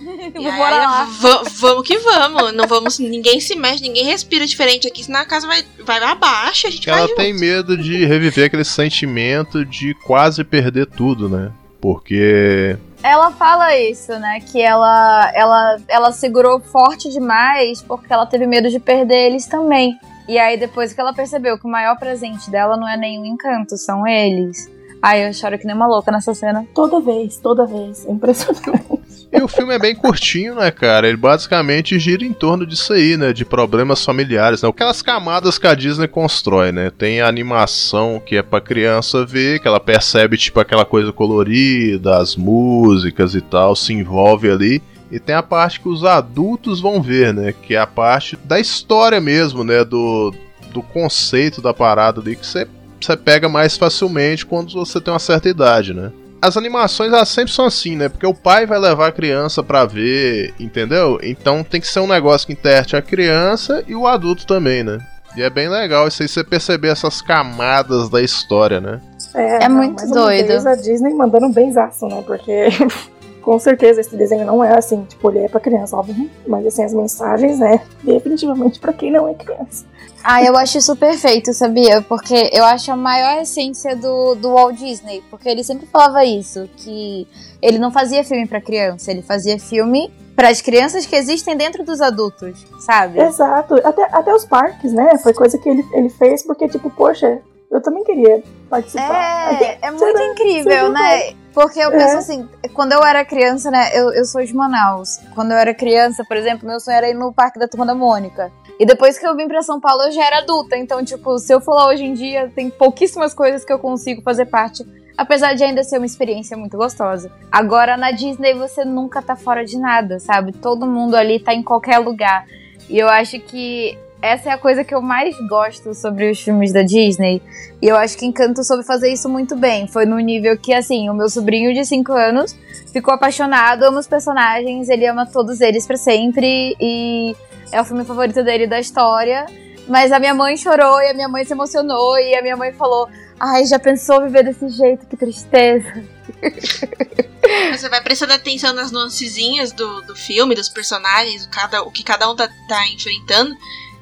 E 0.00 0.46
aí, 0.46 0.56
Bora 0.56 0.76
lá. 0.76 1.04
va- 1.10 1.42
vamos 1.56 1.86
que 1.86 1.98
vamos. 1.98 2.52
Não 2.54 2.68
vamos. 2.68 2.98
Ninguém 3.00 3.40
se 3.40 3.56
mexe, 3.56 3.82
ninguém 3.82 4.04
respira 4.04 4.46
diferente 4.46 4.86
aqui, 4.86 5.02
senão 5.02 5.18
a 5.20 5.24
casa 5.24 5.46
vai, 5.48 5.64
vai 5.84 6.00
abaixo 6.04 6.68
a 6.68 6.70
gente 6.70 6.82
Que 6.84 6.90
vai 6.90 7.00
ela 7.00 7.08
junto. 7.08 7.16
tem 7.16 7.34
medo 7.34 7.76
de 7.76 8.04
reviver 8.06 8.46
aquele 8.46 8.64
sentimento 8.64 9.64
de 9.64 9.94
quase 9.94 10.44
perder 10.44 10.86
tudo, 10.86 11.28
né? 11.28 11.50
Porque 11.80 12.76
Ela 13.08 13.30
fala 13.30 13.74
isso, 13.74 14.12
né? 14.18 14.38
Que 14.38 14.60
ela, 14.60 15.32
ela, 15.34 15.78
ela 15.88 16.12
segurou 16.12 16.60
forte 16.60 17.08
demais 17.08 17.80
porque 17.80 18.12
ela 18.12 18.26
teve 18.26 18.46
medo 18.46 18.68
de 18.68 18.78
perder 18.78 19.28
eles 19.28 19.46
também. 19.46 19.98
E 20.28 20.38
aí, 20.38 20.58
depois 20.58 20.92
que 20.92 21.00
ela 21.00 21.14
percebeu 21.14 21.58
que 21.58 21.66
o 21.66 21.70
maior 21.70 21.98
presente 21.98 22.50
dela 22.50 22.76
não 22.76 22.86
é 22.86 22.98
nenhum 22.98 23.24
encanto, 23.24 23.78
são 23.78 24.06
eles. 24.06 24.70
Ai, 25.00 25.26
eu 25.26 25.32
choro 25.32 25.58
que 25.58 25.64
nem 25.64 25.74
uma 25.74 25.86
louca 25.86 26.12
nessa 26.12 26.34
cena. 26.34 26.66
Toda 26.74 27.00
vez, 27.00 27.38
toda 27.38 27.64
vez. 27.64 28.04
É 28.04 28.10
impressionante. 28.12 29.07
E 29.30 29.42
o 29.42 29.48
filme 29.48 29.74
é 29.74 29.78
bem 29.78 29.94
curtinho, 29.94 30.54
né, 30.54 30.70
cara? 30.70 31.06
Ele 31.06 31.16
basicamente 31.16 31.98
gira 31.98 32.24
em 32.24 32.32
torno 32.32 32.64
disso 32.64 32.94
aí, 32.94 33.16
né? 33.16 33.32
De 33.32 33.44
problemas 33.44 34.02
familiares, 34.02 34.62
né? 34.62 34.68
Aquelas 34.68 35.02
camadas 35.02 35.58
que 35.58 35.66
a 35.66 35.74
Disney 35.74 36.08
constrói, 36.08 36.72
né? 36.72 36.90
Tem 36.90 37.20
a 37.20 37.28
animação 37.28 38.22
que 38.24 38.36
é 38.36 38.42
pra 38.42 38.60
criança 38.60 39.26
ver, 39.26 39.60
que 39.60 39.68
ela 39.68 39.78
percebe, 39.78 40.38
tipo, 40.38 40.58
aquela 40.58 40.84
coisa 40.84 41.12
colorida, 41.12 42.16
as 42.16 42.36
músicas 42.36 43.34
e 43.34 43.42
tal, 43.42 43.76
se 43.76 43.92
envolve 43.92 44.50
ali. 44.50 44.82
E 45.10 45.18
tem 45.18 45.34
a 45.34 45.42
parte 45.42 45.80
que 45.80 45.88
os 45.88 46.04
adultos 46.04 46.80
vão 46.80 47.02
ver, 47.02 47.34
né? 47.34 47.52
Que 47.52 47.74
é 47.74 47.78
a 47.78 47.86
parte 47.86 48.36
da 48.44 48.58
história 48.58 49.20
mesmo, 49.20 49.62
né? 49.62 49.84
Do, 49.84 50.32
do 50.72 50.82
conceito 50.82 51.60
da 51.60 51.74
parada 51.74 52.20
ali, 52.20 52.34
que 52.34 52.46
você 52.46 52.66
você 53.00 53.16
pega 53.16 53.48
mais 53.48 53.76
facilmente 53.76 54.44
quando 54.44 54.72
você 54.72 55.00
tem 55.00 55.12
uma 55.12 55.20
certa 55.20 55.48
idade, 55.48 55.94
né? 55.94 56.10
As 56.40 56.56
animações 56.56 57.12
elas 57.12 57.28
sempre 57.28 57.52
são 57.52 57.66
assim, 57.66 57.96
né? 57.96 58.08
Porque 58.08 58.26
o 58.26 58.34
pai 58.34 58.64
vai 58.64 58.78
levar 58.78 59.08
a 59.08 59.12
criança 59.12 59.62
pra 59.62 59.84
ver, 59.84 60.54
entendeu? 60.58 61.18
Então 61.22 61.64
tem 61.64 61.80
que 61.80 61.86
ser 61.88 62.00
um 62.00 62.06
negócio 62.06 62.46
que 62.46 62.52
interte 62.52 62.96
a 62.96 63.02
criança 63.02 63.82
e 63.88 63.94
o 63.94 64.06
adulto 64.06 64.46
também, 64.46 64.84
né? 64.84 64.98
E 65.36 65.42
é 65.42 65.50
bem 65.50 65.68
legal 65.68 66.06
isso 66.08 66.22
aí 66.22 66.28
você 66.28 66.42
perceber 66.42 66.88
essas 66.88 67.20
camadas 67.20 68.08
da 68.08 68.22
história, 68.22 68.80
né? 68.80 69.00
É 69.34 69.68
muito 69.68 69.96
mais 69.96 70.10
uma 70.10 70.22
doido. 70.22 70.46
vez 70.46 70.66
a 70.66 70.74
Disney 70.74 71.12
mandando 71.12 71.46
um 71.46 71.52
benzaço, 71.52 72.06
né? 72.06 72.22
Porque 72.26 72.68
com 73.42 73.58
certeza 73.58 74.00
esse 74.00 74.14
desenho 74.16 74.44
não 74.44 74.62
é 74.62 74.76
assim, 74.76 75.04
tipo, 75.04 75.30
ele 75.30 75.40
é 75.40 75.48
pra 75.48 75.60
criança, 75.60 75.96
óbvio. 75.96 76.30
Mas 76.46 76.66
assim, 76.66 76.84
as 76.84 76.92
mensagens 76.92 77.60
é 77.60 77.80
definitivamente 78.02 78.78
pra 78.78 78.92
quem 78.92 79.10
não 79.10 79.28
é 79.28 79.34
criança. 79.34 79.84
Ah, 80.22 80.42
eu 80.42 80.56
acho 80.56 80.78
isso 80.78 80.96
perfeito, 80.96 81.54
sabia? 81.54 82.02
Porque 82.02 82.50
eu 82.52 82.64
acho 82.64 82.90
a 82.90 82.96
maior 82.96 83.40
essência 83.40 83.94
do, 83.94 84.34
do 84.34 84.52
Walt 84.52 84.76
Disney. 84.76 85.22
Porque 85.30 85.48
ele 85.48 85.62
sempre 85.62 85.86
falava 85.86 86.24
isso, 86.24 86.68
que 86.76 87.26
ele 87.62 87.78
não 87.78 87.90
fazia 87.90 88.24
filme 88.24 88.46
pra 88.46 88.60
criança, 88.60 89.10
ele 89.10 89.22
fazia 89.22 89.58
filme 89.58 90.12
para 90.34 90.50
as 90.50 90.60
crianças 90.60 91.04
que 91.04 91.16
existem 91.16 91.56
dentro 91.56 91.84
dos 91.84 92.00
adultos, 92.00 92.64
sabe? 92.80 93.20
Exato. 93.20 93.74
Até, 93.84 94.04
até 94.04 94.34
os 94.34 94.44
parques, 94.44 94.92
né? 94.92 95.18
Foi 95.18 95.32
coisa 95.32 95.58
que 95.58 95.68
ele, 95.68 95.84
ele 95.92 96.08
fez 96.08 96.44
porque, 96.44 96.68
tipo, 96.68 96.88
poxa, 96.90 97.40
eu 97.70 97.82
também 97.82 98.04
queria 98.04 98.42
participar. 98.70 99.60
É, 99.60 99.78
é 99.82 99.90
muito 99.90 100.18
incrível, 100.18 100.90
né? 100.90 101.34
Porque 101.58 101.80
eu 101.80 101.90
É. 101.90 101.98
penso 101.98 102.18
assim, 102.18 102.48
quando 102.72 102.92
eu 102.92 103.02
era 103.04 103.24
criança, 103.24 103.68
né? 103.70 103.90
Eu, 103.92 104.12
eu 104.12 104.24
sou 104.24 104.44
de 104.44 104.54
Manaus. 104.54 105.18
Quando 105.34 105.50
eu 105.50 105.56
era 105.58 105.74
criança, 105.74 106.24
por 106.24 106.36
exemplo, 106.36 106.68
meu 106.68 106.78
sonho 106.78 106.96
era 106.96 107.08
ir 107.08 107.14
no 107.14 107.32
Parque 107.32 107.58
da 107.58 107.66
Turma 107.66 107.84
da 107.84 107.96
Mônica. 107.96 108.52
E 108.78 108.86
depois 108.86 109.18
que 109.18 109.26
eu 109.26 109.34
vim 109.34 109.48
pra 109.48 109.60
São 109.60 109.80
Paulo, 109.80 110.04
eu 110.04 110.12
já 110.12 110.24
era 110.24 110.38
adulta. 110.38 110.76
Então, 110.76 111.04
tipo, 111.04 111.36
se 111.40 111.52
eu 111.52 111.60
for 111.60 111.74
lá 111.74 111.88
hoje 111.88 112.04
em 112.04 112.14
dia, 112.14 112.48
tem 112.54 112.70
pouquíssimas 112.70 113.34
coisas 113.34 113.64
que 113.64 113.72
eu 113.72 113.78
consigo 113.80 114.22
fazer 114.22 114.46
parte. 114.46 114.86
Apesar 115.16 115.54
de 115.54 115.64
ainda 115.64 115.82
ser 115.82 115.96
uma 115.96 116.06
experiência 116.06 116.56
muito 116.56 116.76
gostosa. 116.76 117.28
Agora, 117.50 117.96
na 117.96 118.12
Disney, 118.12 118.54
você 118.54 118.84
nunca 118.84 119.20
tá 119.20 119.34
fora 119.34 119.64
de 119.64 119.76
nada, 119.76 120.20
sabe? 120.20 120.52
Todo 120.52 120.86
mundo 120.86 121.16
ali 121.16 121.40
tá 121.40 121.52
em 121.52 121.62
qualquer 121.64 121.98
lugar. 121.98 122.44
E 122.88 122.96
eu 122.96 123.08
acho 123.08 123.40
que 123.40 123.98
essa 124.20 124.50
é 124.50 124.52
a 124.52 124.58
coisa 124.58 124.82
que 124.82 124.94
eu 124.94 125.00
mais 125.00 125.36
gosto 125.48 125.94
sobre 125.94 126.30
os 126.30 126.40
filmes 126.40 126.72
da 126.72 126.82
Disney. 126.82 127.40
E 127.80 127.86
eu 127.86 127.96
acho 127.96 128.18
que 128.18 128.26
Encanto 128.26 128.64
soube 128.64 128.84
fazer 128.84 129.12
isso 129.12 129.28
muito 129.28 129.54
bem. 129.54 129.86
Foi 129.86 130.04
no 130.04 130.18
nível 130.18 130.58
que, 130.58 130.74
assim, 130.74 131.08
o 131.08 131.14
meu 131.14 131.28
sobrinho 131.28 131.72
de 131.72 131.84
5 131.84 132.12
anos 132.12 132.56
ficou 132.92 133.14
apaixonado, 133.14 133.84
ama 133.84 134.00
os 134.00 134.08
personagens, 134.08 134.88
ele 134.88 135.06
ama 135.06 135.24
todos 135.24 135.60
eles 135.60 135.86
para 135.86 135.96
sempre. 135.96 136.76
E 136.80 137.36
é 137.70 137.80
o 137.80 137.84
filme 137.84 138.04
favorito 138.04 138.42
dele 138.42 138.66
da 138.66 138.80
história. 138.80 139.46
Mas 139.88 140.10
a 140.10 140.18
minha 140.18 140.34
mãe 140.34 140.56
chorou 140.56 141.00
e 141.00 141.10
a 141.10 141.14
minha 141.14 141.28
mãe 141.28 141.44
se 141.44 141.52
emocionou 141.52 142.18
e 142.18 142.34
a 142.34 142.42
minha 142.42 142.56
mãe 142.56 142.72
falou: 142.72 143.08
Ai, 143.38 143.64
já 143.64 143.78
pensou 143.78 144.20
viver 144.22 144.42
desse 144.42 144.68
jeito? 144.68 145.06
Que 145.06 145.16
tristeza. 145.16 146.04
Você 147.72 147.88
vai 147.88 148.02
prestando 148.02 148.34
atenção 148.34 148.74
nas 148.74 148.90
nuancezinhas 148.90 149.72
do, 149.72 150.02
do 150.02 150.14
filme, 150.14 150.54
dos 150.54 150.68
personagens, 150.68 151.46
cada, 151.46 151.82
o 151.82 151.90
que 151.90 152.02
cada 152.02 152.30
um 152.30 152.36
tá, 152.36 152.48
tá 152.68 152.86
enfrentando. 152.88 153.54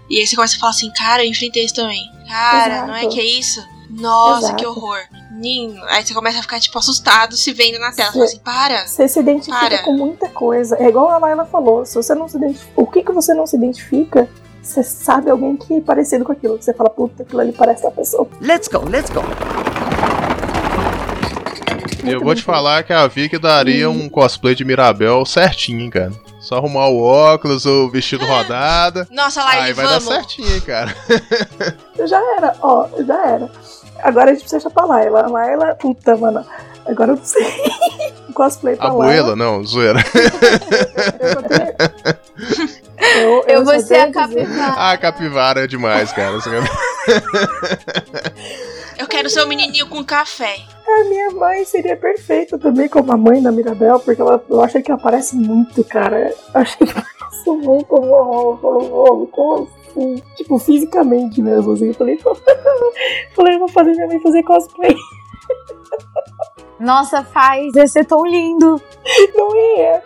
E 0.09 0.21
aí 0.21 0.27
você 0.27 0.37
começa 0.37 0.57
a 0.57 0.59
falar 0.59 0.71
assim, 0.71 0.91
cara, 0.93 1.25
eu 1.25 1.31
enfrentei 1.31 1.65
isso 1.65 1.75
também. 1.75 2.05
Cara, 2.29 2.75
Exato. 2.75 2.87
não 2.89 2.97
é 2.97 3.07
que 3.07 3.21
é 3.21 3.25
isso? 3.25 3.65
Nossa, 3.91 4.47
Exato. 4.47 4.57
que 4.57 4.67
horror. 4.67 4.99
Ninho. 5.33 5.83
Aí 5.87 6.05
você 6.05 6.15
começa 6.15 6.39
a 6.39 6.43
ficar, 6.43 6.61
tipo, 6.61 6.79
assustado 6.79 7.37
se 7.37 7.53
vendo 7.53 7.79
na 7.79 7.93
tela. 7.93 8.11
Você 8.11 8.13
fala 8.13 8.25
assim, 8.25 8.39
para. 8.39 8.87
Você 8.87 9.09
se 9.09 9.21
identifica 9.21 9.59
Para. 9.59 9.83
com 9.83 9.93
muita 9.93 10.29
coisa. 10.29 10.77
É 10.79 10.89
igual 10.89 11.11
a 11.11 11.19
Laila 11.19 11.45
falou. 11.45 11.85
Se 11.85 11.95
você 11.95 12.15
não 12.15 12.29
se 12.29 12.37
identifica. 12.37 12.73
O 12.77 12.87
que, 12.87 13.03
que 13.03 13.13
você 13.13 13.35
não 13.35 13.47
se 13.47 13.57
identifica? 13.57 14.29
Você 14.63 14.83
sabe 14.83 15.31
alguém 15.31 15.57
que 15.57 15.75
é 15.75 15.81
parecido 15.81 16.25
com 16.25 16.33
aquilo. 16.33 16.61
Você 16.61 16.73
fala, 16.73 16.91
puta, 16.91 17.23
aquilo 17.23 17.41
ali 17.41 17.53
parece 17.53 17.87
a 17.87 17.91
pessoa. 17.91 18.29
Let's 18.41 18.69
go, 18.69 18.89
let's 18.89 19.11
go. 19.11 19.23
Eu 22.07 22.21
vou 22.21 22.35
te 22.35 22.43
falar 22.43 22.83
que 22.83 22.93
a 22.93 23.07
Vicky 23.07 23.39
daria 23.39 23.89
um 23.91 24.09
cosplay 24.09 24.55
de 24.55 24.65
Mirabel 24.65 25.25
certinho, 25.27 25.81
hein, 25.81 25.91
cara. 25.91 26.13
Só 26.41 26.57
arrumar 26.59 26.87
o 26.89 27.03
óculos, 27.03 27.67
o 27.67 27.89
vestido 27.91 28.25
rodada. 28.25 29.07
Nossa, 29.11 29.43
Laila, 29.43 29.65
Aí 29.65 29.73
vai 29.73 29.87
vamos. 29.87 30.05
dar 30.05 30.15
certinho, 30.15 30.55
hein, 30.55 30.61
cara. 30.61 30.95
Já 32.07 32.21
era, 32.37 32.55
ó, 32.63 32.87
já 33.05 33.27
era. 33.27 33.51
Agora 34.03 34.31
a 34.31 34.35
gente 34.35 34.43
precisa 34.43 34.59
deixar 34.59 34.71
pra 34.71 34.85
Laila. 34.85 35.23
A 35.25 35.29
Laila, 35.29 35.75
puta, 35.75 36.17
mano. 36.17 36.45
Agora 36.87 37.13
eu 37.13 37.17
não 37.17 37.25
sei. 37.25 37.45
Cosplay 38.35 38.77
pra 38.77 38.89
Abuela, 38.89 39.11
Laila. 39.11 39.37
não, 39.37 39.65
zoeira. 39.65 39.99
Eu, 42.99 43.45
Eu 43.47 43.65
vou 43.65 43.75
só 43.75 43.87
ser 43.87 43.97
a 44.01 44.13
capivara. 44.13 44.75
Ah, 44.77 44.97
capivara 44.99 45.65
é 45.65 45.67
demais, 45.67 46.13
cara. 46.13 46.37
Quero 49.17 49.31
ser 49.31 49.43
o 49.43 49.49
menininho 49.49 49.89
com 49.89 50.05
café. 50.05 50.57
A 50.87 51.05
minha 51.05 51.31
mãe 51.31 51.65
seria 51.65 51.97
perfeita 51.97 52.59
também 52.59 52.87
como 52.87 53.11
a 53.11 53.17
mãe 53.17 53.41
da 53.43 53.51
Mirabel, 53.51 53.99
porque 53.99 54.21
ela, 54.21 54.45
eu 54.47 54.61
achei 54.61 54.83
que 54.83 54.91
ela 54.91 55.01
parece 55.01 55.35
muito, 55.37 55.83
cara. 55.83 56.29
Eu 56.29 56.61
achei 56.61 56.87
que 56.87 56.93
parece 56.93 57.51
muito 57.51 57.87
como 57.87 58.59
como- 58.59 59.27
como 59.29 59.69
assim? 59.89 60.23
Tipo, 60.37 60.59
fisicamente 60.59 61.41
mesmo, 61.41 61.73
assim. 61.73 61.87
Eu 61.87 61.95
falei, 61.95 62.19
falei, 63.35 63.55
eu 63.55 63.59
vou 63.61 63.69
fazer 63.69 63.93
minha 63.93 64.07
mãe 64.07 64.21
fazer 64.21 64.43
cosplay. 64.43 64.95
Nossa, 66.79 67.23
faz, 67.23 67.75
ia 67.75 67.87
ser 67.87 68.05
tão 68.05 68.25
lindo. 68.25 68.81
Não 69.35 69.57
ia. 69.57 70.03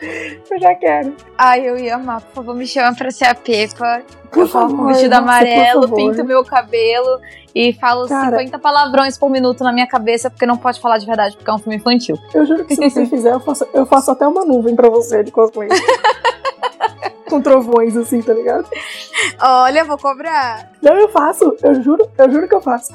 Eu 0.50 0.60
já 0.60 0.74
quero. 0.74 1.14
Ai, 1.36 1.68
eu 1.68 1.76
ia 1.78 1.96
amar. 1.96 2.20
Por 2.20 2.34
favor, 2.36 2.54
me 2.54 2.66
chama 2.66 2.94
pra 2.94 3.10
ser 3.10 3.24
a 3.24 3.34
Pepa. 3.34 4.02
Por 4.30 4.44
eu 4.44 4.48
coloco 4.48 4.72
um 4.72 4.76
favor, 4.76 4.86
vestido 4.88 5.10
nossa, 5.10 5.22
amarelo, 5.22 5.82
favor. 5.82 5.96
pinto 5.96 6.24
meu 6.24 6.44
cabelo 6.44 7.20
e 7.52 7.72
falo 7.72 8.06
Cara. 8.06 8.38
50 8.38 8.58
palavrões 8.60 9.18
por 9.18 9.28
minuto 9.28 9.64
na 9.64 9.72
minha 9.72 9.88
cabeça, 9.88 10.30
porque 10.30 10.46
não 10.46 10.56
pode 10.56 10.80
falar 10.80 10.98
de 10.98 11.06
verdade, 11.06 11.36
porque 11.36 11.50
é 11.50 11.54
um 11.54 11.58
filme 11.58 11.76
infantil. 11.76 12.16
Eu 12.32 12.46
juro 12.46 12.64
que 12.64 12.76
se 12.76 12.90
você 12.90 13.06
fizer, 13.06 13.32
eu 13.32 13.40
faço, 13.40 13.66
eu 13.74 13.84
faço 13.86 14.10
até 14.12 14.26
uma 14.28 14.44
nuvem 14.44 14.76
pra 14.76 14.88
você 14.88 15.24
de 15.24 15.32
cosplay. 15.32 15.68
Com 17.30 17.40
trovões, 17.40 17.96
assim, 17.96 18.20
tá 18.20 18.34
ligado? 18.34 18.68
Olha, 19.40 19.84
vou 19.84 19.96
cobrar. 19.96 20.70
Não, 20.82 20.96
eu 20.96 21.08
faço. 21.08 21.56
Eu 21.62 21.80
juro, 21.82 22.10
eu 22.18 22.30
juro 22.30 22.48
que 22.48 22.54
eu 22.54 22.60
faço. 22.60 22.92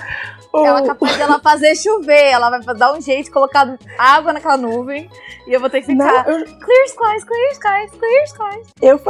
Ela 0.53 0.79
é 0.79 0.85
capaz 0.85 1.17
dela 1.17 1.37
fazer 1.39 1.75
chover, 1.75 2.31
ela 2.31 2.49
vai 2.59 2.75
dar 2.75 2.93
um 2.93 3.01
jeito, 3.01 3.29
colocar 3.29 3.77
água 3.97 4.31
naquela 4.31 4.55
nuvem 4.55 5.09
e 5.45 5.51
eu 5.53 5.59
vou 5.59 5.69
ter 5.69 5.81
que 5.81 5.93
Não, 5.93 6.07
ficar. 6.07 6.29
eu, 6.29 6.45
Clear 6.45 6.85
skies, 6.85 7.23
clear 7.25 7.51
skies, 7.51 7.91
clear 7.99 8.23
skies. 8.23 8.67
eu, 8.81 9.01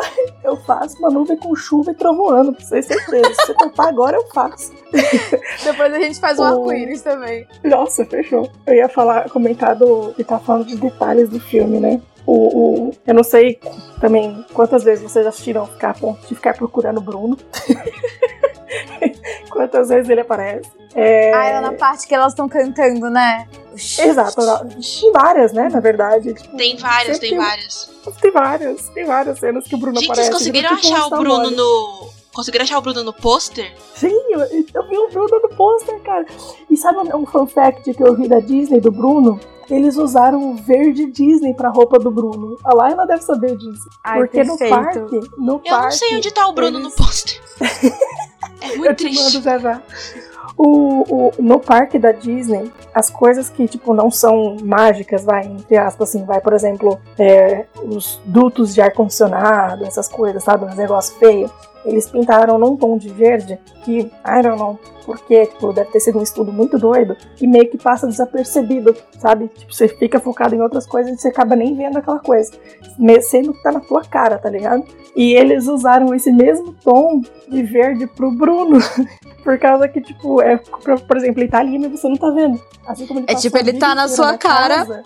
eu 0.43 0.57
faço 0.57 0.97
uma 0.97 1.09
nuvem 1.11 1.37
com 1.37 1.55
chuva 1.55 1.91
e 1.91 1.93
trovoando, 1.93 2.51
pra 2.51 2.65
vocês 2.65 2.87
terem 2.87 3.03
certeza. 3.03 3.33
Se 3.35 3.45
você 3.47 3.53
topar 3.53 3.87
agora, 3.89 4.17
eu 4.17 4.25
faço. 4.33 4.73
Depois 5.63 5.93
a 5.93 5.99
gente 5.99 6.19
faz 6.19 6.39
um 6.39 6.43
arco-íris 6.45 7.03
também. 7.03 7.47
Nossa, 7.63 8.03
fechou. 8.05 8.49
Eu 8.65 8.73
ia 8.73 8.89
falar, 8.89 9.29
comentar 9.29 9.75
do. 9.75 10.15
E 10.17 10.23
tá 10.23 10.39
falando 10.39 10.65
de 10.65 10.75
detalhes 10.75 11.29
do 11.29 11.39
filme, 11.39 11.79
né? 11.79 12.01
O, 12.25 12.87
o- 12.87 12.91
eu 13.05 13.13
não 13.13 13.23
sei 13.23 13.59
também 14.01 14.43
quantas 14.53 14.83
vezes 14.83 15.03
vocês 15.09 15.25
assistiram 15.27 15.65
ficar 15.67 15.91
a 15.91 15.93
ponto 15.93 16.21
de 16.27 16.33
ficar 16.35 16.53
procurando 16.55 16.97
o 16.97 17.01
Bruno. 17.01 17.37
quantas 19.49 19.89
vezes 19.89 20.09
ele 20.09 20.21
aparece. 20.21 20.69
É, 20.95 21.33
Ah, 21.33 21.45
é 21.47 21.59
na 21.61 21.73
parte 21.73 22.07
que 22.07 22.15
elas 22.15 22.31
estão 22.33 22.47
cantando, 22.47 23.09
né? 23.09 23.47
Exato, 23.73 24.41
várias, 25.13 25.51
né? 25.53 25.69
Na 25.69 25.79
verdade. 25.79 26.33
Tipo, 26.33 26.55
Tem 26.55 26.77
várias, 26.77 27.19
tem 27.19 27.35
várias. 27.37 27.91
Tem 28.21 28.31
várias, 28.31 28.89
tem 28.89 29.05
várias 29.05 29.39
cenas 29.39 29.65
que 29.67 29.75
o 29.75 29.77
Bruno 29.77 29.99
Gente, 29.99 30.05
aparece. 30.11 30.29
vocês 30.29 30.37
conseguiram 30.39 30.71
achar 30.73 31.07
o 31.07 31.09
Bruno 31.11 31.51
no. 31.51 32.14
Conseguiram 32.35 32.63
achar 32.63 32.77
o 32.77 32.81
Bruno 32.81 33.01
no 33.03 33.13
pôster? 33.13 33.73
Sim, 33.95 34.11
eu, 34.29 34.41
eu 34.41 34.87
vi 34.89 34.97
o 34.97 35.09
Bruno 35.09 35.39
no 35.41 35.49
pôster, 35.55 35.99
cara. 36.01 36.25
E 36.69 36.75
sabe 36.75 36.97
um 37.15 37.25
fun 37.25 37.47
fact 37.47 37.93
que 37.93 38.03
eu 38.03 38.13
vi 38.15 38.27
da 38.27 38.39
Disney, 38.41 38.81
do 38.81 38.91
Bruno? 38.91 39.39
Eles 39.69 39.95
usaram 39.97 40.51
o 40.51 40.55
verde 40.55 41.05
Disney 41.11 41.53
pra 41.55 41.69
roupa 41.69 41.97
do 41.97 42.11
Bruno. 42.11 42.57
A 42.63 42.73
Laila 42.75 43.07
deve 43.07 43.23
saber 43.23 43.55
disso. 43.57 43.89
Ai, 44.03 44.19
porque 44.19 44.43
no 44.43 44.57
parque, 44.59 44.99
no 45.37 45.53
Eu 45.53 45.59
parque... 45.59 45.83
não 45.85 45.91
sei 45.91 46.17
onde 46.17 46.31
tá 46.31 46.47
o 46.47 46.53
Bruno 46.53 46.77
eles- 46.79 46.89
no 46.89 46.95
pôster. 46.95 47.41
É 48.61 48.71
Eu 48.73 48.77
muito 48.77 48.95
te 48.95 49.03
mando 49.05 49.17
triste. 49.19 49.41
já 49.41 49.57
já. 49.57 49.81
O, 50.57 51.03
o, 51.27 51.31
no 51.39 51.59
parque 51.59 51.99
da 51.99 52.11
Disney, 52.13 52.71
as 52.93 53.09
coisas 53.09 53.49
que, 53.49 53.67
tipo, 53.67 53.93
não 53.93 54.09
são 54.09 54.55
mágicas, 54.63 55.23
vai, 55.25 55.45
entre 55.45 55.75
aspas, 55.77 56.09
assim, 56.09 56.23
vai, 56.25 56.39
por 56.39 56.53
exemplo, 56.53 56.97
é, 57.19 57.65
os 57.83 58.19
dutos 58.25 58.73
de 58.73 58.81
ar-condicionado, 58.81 59.85
essas 59.85 60.07
coisas, 60.07 60.43
sabe, 60.43 60.65
uns 60.65 60.75
negócios 60.75 61.17
feios, 61.17 61.51
eles 61.85 62.09
pintaram 62.09 62.57
num 62.57 62.75
tom 62.75 62.97
de 62.97 63.09
verde 63.09 63.59
que, 63.83 63.99
I 63.99 64.41
don't 64.41 64.57
know, 64.57 64.79
porque, 65.05 65.45
tipo, 65.45 65.71
deve 65.71 65.91
ter 65.91 65.99
sido 65.99 66.19
um 66.19 66.23
estudo 66.23 66.51
muito 66.51 66.79
doido, 66.79 67.15
e 67.39 67.47
meio 67.47 67.69
que 67.69 67.77
passa 67.77 68.07
desapercebido, 68.07 68.95
sabe? 69.19 69.49
Tipo, 69.49 69.73
você 69.73 69.87
fica 69.87 70.19
focado 70.19 70.55
em 70.55 70.61
outras 70.61 70.87
coisas 70.87 71.13
e 71.13 71.17
você 71.17 71.27
acaba 71.27 71.55
nem 71.55 71.75
vendo 71.75 71.97
aquela 71.97 72.19
coisa, 72.19 72.51
sendo 73.21 73.53
que 73.53 73.61
tá 73.61 73.71
na 73.71 73.79
tua 73.79 74.03
cara, 74.03 74.37
tá 74.37 74.49
ligado? 74.49 74.83
E 75.15 75.33
eles 75.33 75.67
usaram 75.67 76.13
esse 76.13 76.31
mesmo 76.31 76.73
tom 76.83 77.21
de 77.47 77.63
verde 77.63 78.05
pro 78.07 78.31
Bruno. 78.31 78.79
Por 79.43 79.59
causa 79.59 79.87
que, 79.87 80.01
tipo, 80.01 80.41
é, 80.41 80.57
por, 80.57 81.17
exemplo, 81.17 81.39
ele 81.39 81.47
tá 81.47 81.59
ali, 81.59 81.77
mas 81.77 81.91
você 81.91 82.09
não 82.09 82.17
tá 82.17 82.31
vendo. 82.31 82.59
Assim 82.87 83.05
como 83.05 83.19
ele 83.19 83.27
É 83.29 83.35
tipo, 83.35 83.55
ele 83.59 83.73
tá 83.73 83.93
na 83.93 84.07
sua 84.07 84.35
cara, 84.39 84.77
casa. 84.77 85.03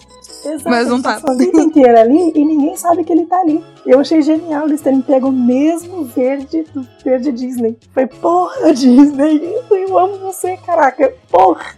Mas 0.64 0.88
não 0.88 0.96
ele 0.96 1.04
tá. 1.04 1.22
a 1.28 1.34
vida 1.34 1.62
inteira 1.62 2.00
ali 2.00 2.32
e 2.34 2.46
ninguém 2.46 2.74
sabe 2.78 3.04
que 3.04 3.12
ele 3.12 3.26
tá 3.26 3.38
ali. 3.42 3.62
Eu 3.90 4.02
achei 4.02 4.22
genial 4.22 4.68
eles 4.68 4.82
terem 4.82 5.02
pego 5.02 5.30
o 5.30 5.32
mesmo 5.32 6.04
verde 6.04 6.62
do 6.72 6.88
verde 7.04 7.32
Disney. 7.32 7.76
Foi, 7.92 8.06
porra, 8.06 8.72
Disney, 8.72 9.42
eu 9.72 9.98
amo 9.98 10.20
você, 10.20 10.56
caraca. 10.58 11.12
Porra. 11.28 11.74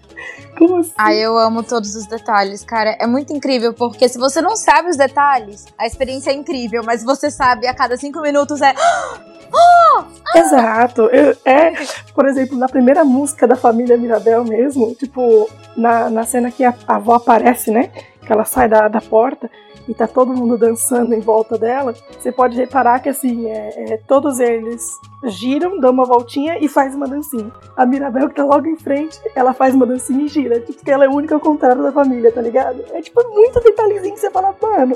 Como 0.58 0.76
assim? 0.76 0.91
Ai, 0.97 1.19
eu 1.19 1.38
amo 1.38 1.63
todos 1.63 1.95
os 1.95 2.06
detalhes, 2.06 2.65
cara. 2.65 2.97
É 3.00 3.08
muito 3.08 3.32
incrível, 3.32 3.74
porque 3.74 4.10
se 4.10 4.17
você 4.19 4.41
não 4.41 4.58
sabe 4.58 4.89
os 4.89 4.97
detalhes, 4.97 5.65
a 5.78 5.88
experiência 5.88 6.32
é 6.32 6.34
incrível, 6.34 6.84
mas 6.86 7.00
se 7.00 7.06
você 7.06 7.32
sabe 7.32 7.65
a 7.65 7.74
cada 7.74 7.95
cinco 7.95 8.19
minutos 8.19 8.62
é. 8.62 8.74
Exato. 10.36 11.04
Eu- 11.04 11.38
é, 11.45 11.71
por 12.13 12.28
exemplo, 12.28 12.58
na 12.58 12.67
primeira 12.67 13.06
música 13.06 13.47
da 13.47 13.56
família 13.56 13.97
Mirabel 13.97 14.43
mesmo, 14.43 14.93
tipo, 14.95 15.50
na, 15.78 16.10
na 16.10 16.24
cena 16.26 16.52
que 16.52 16.65
a, 16.65 16.74
a 16.86 16.97
avó 16.97 17.13
aparece, 17.15 17.71
né? 17.71 17.89
Que 18.26 18.34
ela 18.34 18.43
sai 18.43 18.67
da, 18.67 18.89
da 18.89 19.00
porta 19.00 19.50
e 19.88 19.94
tá 19.94 20.08
todo 20.08 20.34
mundo 20.34 20.58
dançando 20.58 21.13
em 21.13 21.20
volta 21.20 21.58
dela, 21.58 21.94
você 22.20 22.32
pode 22.32 22.58
reparar 22.58 23.00
que 23.00 23.10
assim, 23.10 23.48
é, 23.48 23.94
é, 23.94 23.98
todos 23.98 24.39
eles 24.39 25.00
giram, 25.25 25.79
dão 25.79 25.91
uma 25.91 26.05
voltinha 26.05 26.57
e 26.60 26.67
faz 26.67 26.95
uma 26.95 27.07
dancinha. 27.07 27.51
A 27.75 27.86
Mirabel, 27.86 28.29
que 28.29 28.36
tá 28.36 28.43
logo 28.45 28.67
em 28.67 28.75
frente, 28.77 29.19
ela 29.36 29.53
faz 29.53 29.73
uma 29.75 29.86
dancinha 29.86 30.25
e 30.25 30.27
gira. 30.27 30.60
Tipo, 30.60 30.73
porque 30.73 30.91
ela 30.91 31.05
é 31.05 31.07
a 31.07 31.12
única 31.12 31.36
ao 31.36 31.41
contrário 31.41 31.84
da 31.84 31.91
família, 31.91 32.31
tá 32.31 32.41
ligado? 32.41 32.84
É 32.93 33.01
tipo 33.01 33.21
muito 33.34 33.60
detalhezinho 33.60 34.13
que 34.13 34.19
você 34.19 34.31
fala, 34.31 34.55
mano, 34.62 34.95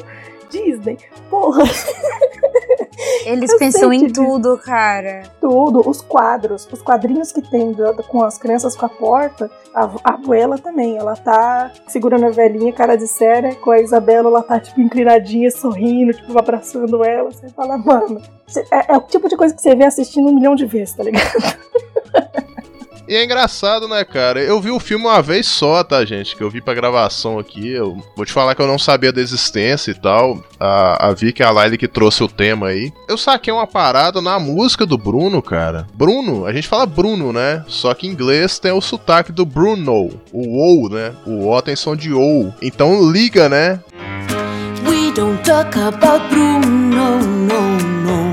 Disney, 0.49 0.97
porra. 1.29 1.63
Eles 3.25 3.51
Eu 3.51 3.57
pensam 3.59 3.91
em 3.91 4.07
tudo, 4.09 4.57
cara. 4.57 5.23
Tudo, 5.41 5.87
os 5.87 6.01
quadros, 6.01 6.67
os 6.71 6.81
quadrinhos 6.81 7.31
que 7.31 7.41
tem 7.41 7.71
do- 7.71 7.95
com 8.03 8.23
as 8.23 8.37
crianças 8.37 8.75
com 8.75 8.85
a 8.85 8.89
porta, 8.89 9.49
a, 9.73 9.85
a 10.03 10.13
abuela 10.13 10.57
também, 10.57 10.97
ela 10.97 11.15
tá 11.15 11.71
segurando 11.87 12.25
a 12.25 12.29
velhinha, 12.29 12.71
cara 12.71 12.95
de 12.95 13.07
séria, 13.07 13.55
com 13.55 13.71
a 13.71 13.79
Isabela, 13.79 14.29
ela 14.29 14.43
tá, 14.43 14.59
tipo, 14.59 14.79
inclinadinha, 14.79 15.49
sorrindo, 15.51 16.13
tipo, 16.13 16.37
abraçando 16.37 17.03
ela. 17.03 17.31
Você 17.31 17.49
fala, 17.49 17.77
mano, 17.77 18.21
é, 18.71 18.93
é 18.93 18.97
o 18.97 19.01
tipo 19.01 19.27
de 19.27 19.35
coisa 19.35 19.53
que 19.53 19.61
você 19.61 19.75
vê 19.75 19.85
assistindo 19.85 20.27
um 20.27 20.35
milhão 20.35 20.55
de 20.55 20.65
vezes, 20.65 20.95
tá 20.95 21.03
ligado? 21.03 21.31
E 23.07 23.15
é 23.15 23.23
engraçado, 23.23 23.87
né, 23.87 24.03
cara? 24.03 24.41
Eu 24.41 24.59
vi 24.59 24.71
o 24.71 24.79
filme 24.79 25.05
uma 25.05 25.21
vez 25.21 25.45
só, 25.45 25.83
tá, 25.83 26.03
gente? 26.03 26.35
Que 26.35 26.41
eu 26.41 26.49
vi 26.49 26.59
pra 26.59 26.73
gravação 26.73 27.37
aqui. 27.37 27.69
Eu 27.69 27.97
vou 28.15 28.25
te 28.25 28.33
falar 28.33 28.55
que 28.55 28.61
eu 28.61 28.67
não 28.67 28.79
sabia 28.79 29.11
da 29.11 29.21
existência 29.21 29.91
e 29.91 29.93
tal. 29.93 30.43
A, 30.59 31.09
a 31.09 31.13
Vicky 31.13 31.43
e 31.43 31.45
a 31.45 31.51
Laila 31.51 31.77
que 31.77 31.87
trouxe 31.87 32.23
o 32.23 32.27
tema 32.27 32.67
aí. 32.69 32.91
Eu 33.07 33.17
saquei 33.17 33.53
uma 33.53 33.67
parada 33.67 34.21
na 34.21 34.39
música 34.39 34.87
do 34.87 34.97
Bruno, 34.97 35.39
cara. 35.39 35.85
Bruno, 35.93 36.47
a 36.47 36.53
gente 36.53 36.67
fala 36.67 36.87
Bruno, 36.87 37.31
né? 37.31 37.63
Só 37.67 37.93
que 37.93 38.07
em 38.07 38.11
inglês 38.11 38.57
tem 38.57 38.71
o 38.71 38.81
sotaque 38.81 39.31
do 39.31 39.45
Bruno. 39.45 40.09
O 40.33 40.85
O, 40.85 40.89
né? 40.89 41.13
O 41.27 41.47
O 41.47 41.61
tem 41.61 41.75
som 41.75 41.95
de 41.95 42.11
O. 42.11 42.51
Então 42.59 43.11
liga, 43.11 43.47
né? 43.47 43.79
We 44.87 45.11
don't 45.13 45.43
talk 45.43 45.77
about 45.77 46.27
Bruno, 46.29 46.65
no, 46.65 47.19
no, 47.19 47.77
no. 48.01 48.24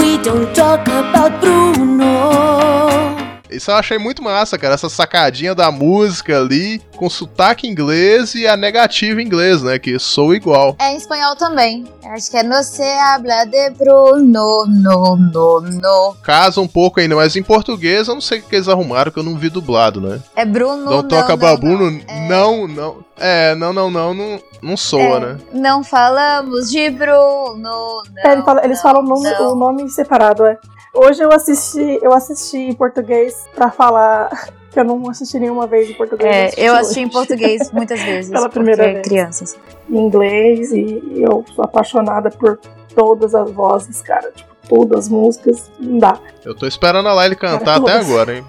We 0.00 0.16
don't 0.22 0.54
talk 0.54 0.88
about 0.88 1.42
Bruno. 1.42 3.09
Isso 3.50 3.70
eu 3.70 3.74
achei 3.76 3.98
muito 3.98 4.22
massa, 4.22 4.58
cara. 4.58 4.74
Essa 4.74 4.88
sacadinha 4.88 5.54
da 5.54 5.70
música 5.70 6.38
ali, 6.38 6.80
com 6.96 7.08
sotaque 7.10 7.66
inglês 7.66 8.34
e 8.34 8.46
a 8.46 8.56
negativa 8.56 9.20
em 9.20 9.24
inglês, 9.24 9.62
né? 9.62 9.78
Que 9.78 9.98
sou 9.98 10.34
igual. 10.34 10.76
É 10.78 10.92
em 10.92 10.96
espanhol 10.96 11.34
também. 11.36 11.84
Acho 12.04 12.30
que 12.30 12.36
é 12.36 12.42
No 12.42 12.62
se 12.62 12.82
habla 12.82 13.44
de 13.44 13.70
Bruno, 13.70 14.66
no, 14.66 15.16
no, 15.16 15.60
no. 15.60 16.14
Casa 16.22 16.60
um 16.60 16.68
pouco 16.68 17.00
ainda, 17.00 17.16
mas 17.16 17.36
em 17.36 17.42
português 17.42 18.08
eu 18.08 18.14
não 18.14 18.20
sei 18.20 18.38
o 18.38 18.42
que 18.42 18.56
eles 18.56 18.68
arrumaram, 18.68 19.10
que 19.12 19.18
eu 19.18 19.22
não 19.22 19.36
vi 19.36 19.48
dublado, 19.50 20.00
né? 20.00 20.20
É 20.36 20.44
Bruno, 20.44 20.84
Não 20.84 20.90
não, 21.02 21.08
toca 21.08 21.30
não, 21.30 21.36
babuno, 21.36 21.90
não, 22.28 22.66
não. 22.68 23.04
É, 23.18 23.54
não, 23.54 23.72
não, 23.72 23.90
não, 23.90 24.14
não, 24.14 24.40
não 24.62 24.76
soa, 24.76 25.16
É, 25.16 25.20
né? 25.20 25.38
Não 25.52 25.84
falamos 25.84 26.70
de 26.70 26.88
Bruno, 26.90 27.56
não. 27.58 28.02
É, 28.24 28.32
ele 28.32 28.42
fala- 28.42 28.64
eles 28.64 28.80
falam 28.80 29.02
o 29.02 29.06
nome, 29.06 29.30
não. 29.30 29.52
o 29.52 29.56
nome 29.56 29.88
separado, 29.90 30.44
é. 30.46 30.58
Hoje 30.92 31.22
eu 31.22 31.32
assisti, 31.32 31.98
eu 32.02 32.12
assisti 32.12 32.56
em 32.58 32.74
português 32.74 33.46
pra 33.54 33.70
falar 33.70 34.28
que 34.72 34.78
eu 34.78 34.84
não 34.84 35.08
assisti 35.08 35.38
nenhuma 35.38 35.66
vez 35.66 35.88
em 35.88 35.94
português. 35.94 36.54
É, 36.56 36.68
eu 36.68 36.74
assisti 36.74 37.00
hoje. 37.00 37.08
em 37.08 37.12
português 37.12 37.70
muitas 37.72 38.00
vezes. 38.02 38.30
Pela 38.30 38.48
primeira 38.48 38.82
porque 38.84 38.94
vez. 38.94 39.06
crianças. 39.08 39.56
em 39.88 39.96
inglês 39.98 40.72
e 40.72 41.00
eu 41.16 41.44
sou 41.54 41.64
apaixonada 41.64 42.30
por 42.30 42.58
todas 42.94 43.34
as 43.34 43.50
vozes, 43.52 44.02
cara. 44.02 44.32
Tipo, 44.32 44.50
todas 44.68 45.00
as 45.06 45.08
músicas, 45.08 45.70
não 45.78 45.98
dá. 45.98 46.18
Eu 46.44 46.54
tô 46.54 46.66
esperando 46.66 47.08
a 47.08 47.12
Laila 47.14 47.34
cantar 47.36 47.80
Cara, 47.80 47.80
até 47.80 47.92
agora, 47.92 48.36
hein? 48.36 48.44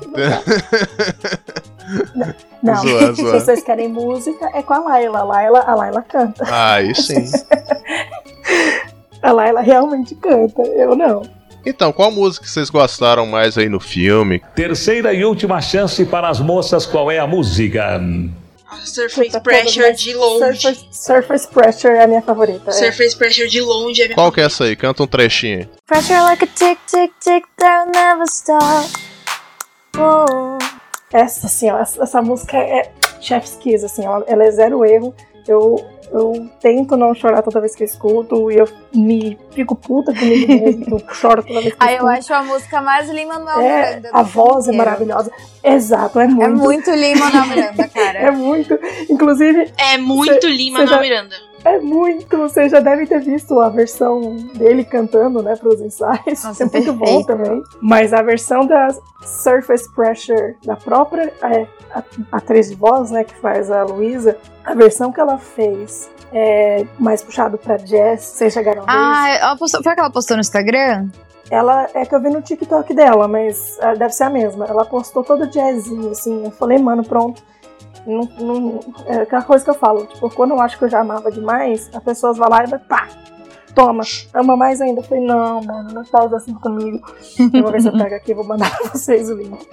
Não, 2.63 2.75
Zoando, 2.81 3.15
se 3.15 3.21
zoando. 3.21 3.39
vocês 3.39 3.63
querem 3.63 3.87
música, 3.87 4.49
é 4.53 4.61
com 4.63 4.73
a 4.73 4.79
Laila. 4.79 5.19
A 5.19 5.23
Laila, 5.23 5.59
a 5.61 5.75
Laila 5.75 6.01
canta. 6.03 6.43
Aí 6.51 6.93
sim. 6.95 7.25
A 9.21 9.31
Laila 9.31 9.61
realmente 9.61 10.15
canta, 10.15 10.61
eu 10.63 10.95
não. 10.95 11.21
Então, 11.65 11.91
qual 11.91 12.11
música 12.11 12.45
que 12.45 12.51
vocês 12.51 12.69
gostaram 12.69 13.25
mais 13.25 13.57
aí 13.57 13.69
no 13.69 13.79
filme? 13.79 14.41
Terceira 14.55 15.13
e 15.13 15.23
última 15.23 15.61
chance 15.61 16.03
para 16.05 16.27
as 16.29 16.39
moças, 16.39 16.85
qual 16.85 17.11
é 17.11 17.19
a 17.19 17.27
música? 17.27 17.99
Surface 18.85 19.39
Pressure 19.41 19.93
de 19.93 20.13
longe. 20.15 20.59
Surface, 20.61 20.87
Surface 20.91 21.47
Pressure 21.47 21.93
é 21.93 22.03
a 22.03 22.07
minha 22.07 22.21
favorita. 22.21 22.69
é. 22.69 22.73
Surface 22.73 23.15
Pressure 23.15 23.49
de 23.49 23.61
longe 23.61 24.01
é 24.01 24.05
minha 24.05 24.15
Qual 24.15 24.31
que 24.31 24.41
é 24.41 24.45
essa 24.45 24.63
aí? 24.63 24.75
Canta 24.75 25.03
um 25.03 25.07
trechinho. 25.07 25.59
aí. 25.59 25.69
Pressure 25.85 26.21
like 26.21 26.43
a 26.43 26.47
tick, 26.47 26.79
tick, 26.87 27.13
tick, 27.19 27.45
that'll 27.57 27.91
never 27.91 28.25
stop. 28.27 28.89
Oh. 29.97 30.57
Essa, 31.13 31.47
assim, 31.47 31.69
ó, 31.69 31.77
essa, 31.79 32.01
essa 32.01 32.21
música 32.21 32.57
é 32.57 32.89
chef's 33.19 33.57
kiss, 33.57 33.83
assim, 33.83 34.05
ela, 34.05 34.23
ela 34.27 34.43
é 34.45 34.51
zero 34.51 34.85
erro. 34.85 35.13
Eu, 35.47 35.83
eu 36.11 36.49
tento 36.59 36.95
não 36.97 37.13
chorar 37.15 37.41
toda 37.41 37.59
vez 37.61 37.75
que 37.75 37.83
eu 37.83 37.85
escuto 37.85 38.51
e 38.51 38.57
eu 38.57 38.67
me 38.93 39.37
fico 39.51 39.75
puta 39.75 40.13
comigo 40.13 40.47
mesmo, 40.53 40.85
que 40.85 40.93
eu 41.11 41.15
choro 41.15 41.43
toda 41.43 41.61
vez 41.61 41.73
que 41.73 41.81
eu 41.83 41.87
Aí 41.87 41.95
eu 41.95 42.11
escuto. 42.11 42.17
acho 42.19 42.33
a 42.33 42.43
música 42.43 42.81
mais 42.81 43.09
Lima 43.09 43.39
Manuel 43.39 43.61
É, 43.67 43.87
Miranda. 43.95 44.09
a 44.13 44.21
voz 44.23 44.67
é 44.67 44.71
maravilhosa. 44.73 45.31
Exato, 45.63 46.19
é 46.19 46.27
muito. 46.27 46.43
É 46.43 46.47
muito 46.49 46.91
Lima 46.91 47.25
Manuel 47.31 47.47
Miranda, 47.47 47.87
cara. 47.93 48.19
É 48.19 48.31
muito. 48.31 48.77
Inclusive. 49.09 49.71
É 49.77 49.97
muito 49.97 50.41
cê- 50.41 50.47
Lima 50.49 50.79
cê 50.79 50.85
Manuel 50.85 50.87
já- 50.87 51.01
Miranda. 51.01 51.35
É 51.63 51.79
muito. 51.79 52.37
Você 52.37 52.69
já 52.69 52.79
deve 52.79 53.05
ter 53.05 53.19
visto 53.19 53.59
a 53.59 53.69
versão 53.69 54.35
dele 54.55 54.83
cantando, 54.83 55.41
né, 55.43 55.55
pros 55.55 55.79
ensaios. 55.81 56.43
Nossa, 56.43 56.63
é 56.63 56.67
muito 56.67 56.93
bom 56.93 57.23
também. 57.23 57.61
Mas 57.81 58.13
a 58.13 58.21
versão 58.21 58.65
da 58.65 58.87
Surface 59.23 59.89
Pressure 59.93 60.55
da 60.65 60.75
própria 60.75 61.31
é, 61.43 61.67
atriz 62.31 62.69
de 62.69 62.75
voz, 62.75 63.11
né, 63.11 63.23
que 63.23 63.35
faz 63.35 63.69
a 63.69 63.83
Luísa, 63.83 64.37
a 64.63 64.73
versão 64.73 65.11
que 65.11 65.19
ela 65.19 65.37
fez 65.37 66.09
é 66.33 66.85
mais 66.97 67.21
puxado 67.21 67.57
pra 67.57 67.77
jazz. 67.77 68.21
Vocês 68.21 68.53
chegaram 68.53 68.83
a 68.83 68.85
ver? 68.85 68.91
Ah, 68.91 69.29
ela 69.29 69.57
postou, 69.57 69.83
foi 69.83 69.93
que 69.93 69.99
ela 69.99 70.11
postou 70.11 70.37
no 70.37 70.41
Instagram? 70.41 71.09
Ela 71.49 71.89
é 71.93 72.05
que 72.05 72.15
eu 72.15 72.21
vi 72.21 72.29
no 72.29 72.41
TikTok 72.41 72.93
dela, 72.93 73.27
mas 73.27 73.77
ah, 73.81 73.93
deve 73.93 74.13
ser 74.13 74.23
a 74.23 74.29
mesma. 74.29 74.65
Ela 74.65 74.85
postou 74.85 75.23
todo 75.23 75.47
jazzinho, 75.47 76.11
assim. 76.11 76.45
Eu 76.45 76.51
falei, 76.51 76.77
mano, 76.77 77.03
pronto. 77.03 77.43
Não, 78.05 78.21
não- 78.39 78.79
é 79.05 79.21
aquela 79.21 79.43
coisa 79.43 79.63
que 79.63 79.69
eu 79.69 79.75
falo. 79.75 80.05
Tipo, 80.07 80.29
quando 80.31 80.51
eu 80.51 80.59
acho 80.61 80.77
que 80.77 80.85
eu 80.85 80.89
já 80.89 81.01
amava 81.01 81.31
demais, 81.31 81.89
as 81.93 82.03
pessoas 82.03 82.37
vão 82.37 82.49
lá 82.49 82.63
e 82.63 82.67
vai, 82.67 82.79
pá, 82.79 83.07
toma, 83.75 84.03
ama 84.33 84.57
mais 84.57 84.81
ainda. 84.81 85.01
Eu 85.01 85.03
falei, 85.05 85.23
não, 85.25 85.61
mano, 85.61 85.93
não 85.93 86.03
faz 86.05 86.33
assim 86.33 86.53
comigo. 86.55 86.99
Eu 87.53 87.63
vou 87.63 87.71
ver 87.71 87.81
se 87.81 87.87
eu 87.87 87.93
pego 87.97 88.15
aqui 88.15 88.31
e 88.31 88.35
vou 88.35 88.43
mandar 88.45 88.69
pra 88.77 88.89
vocês 88.89 89.29
o 89.29 89.35
link. 89.35 89.67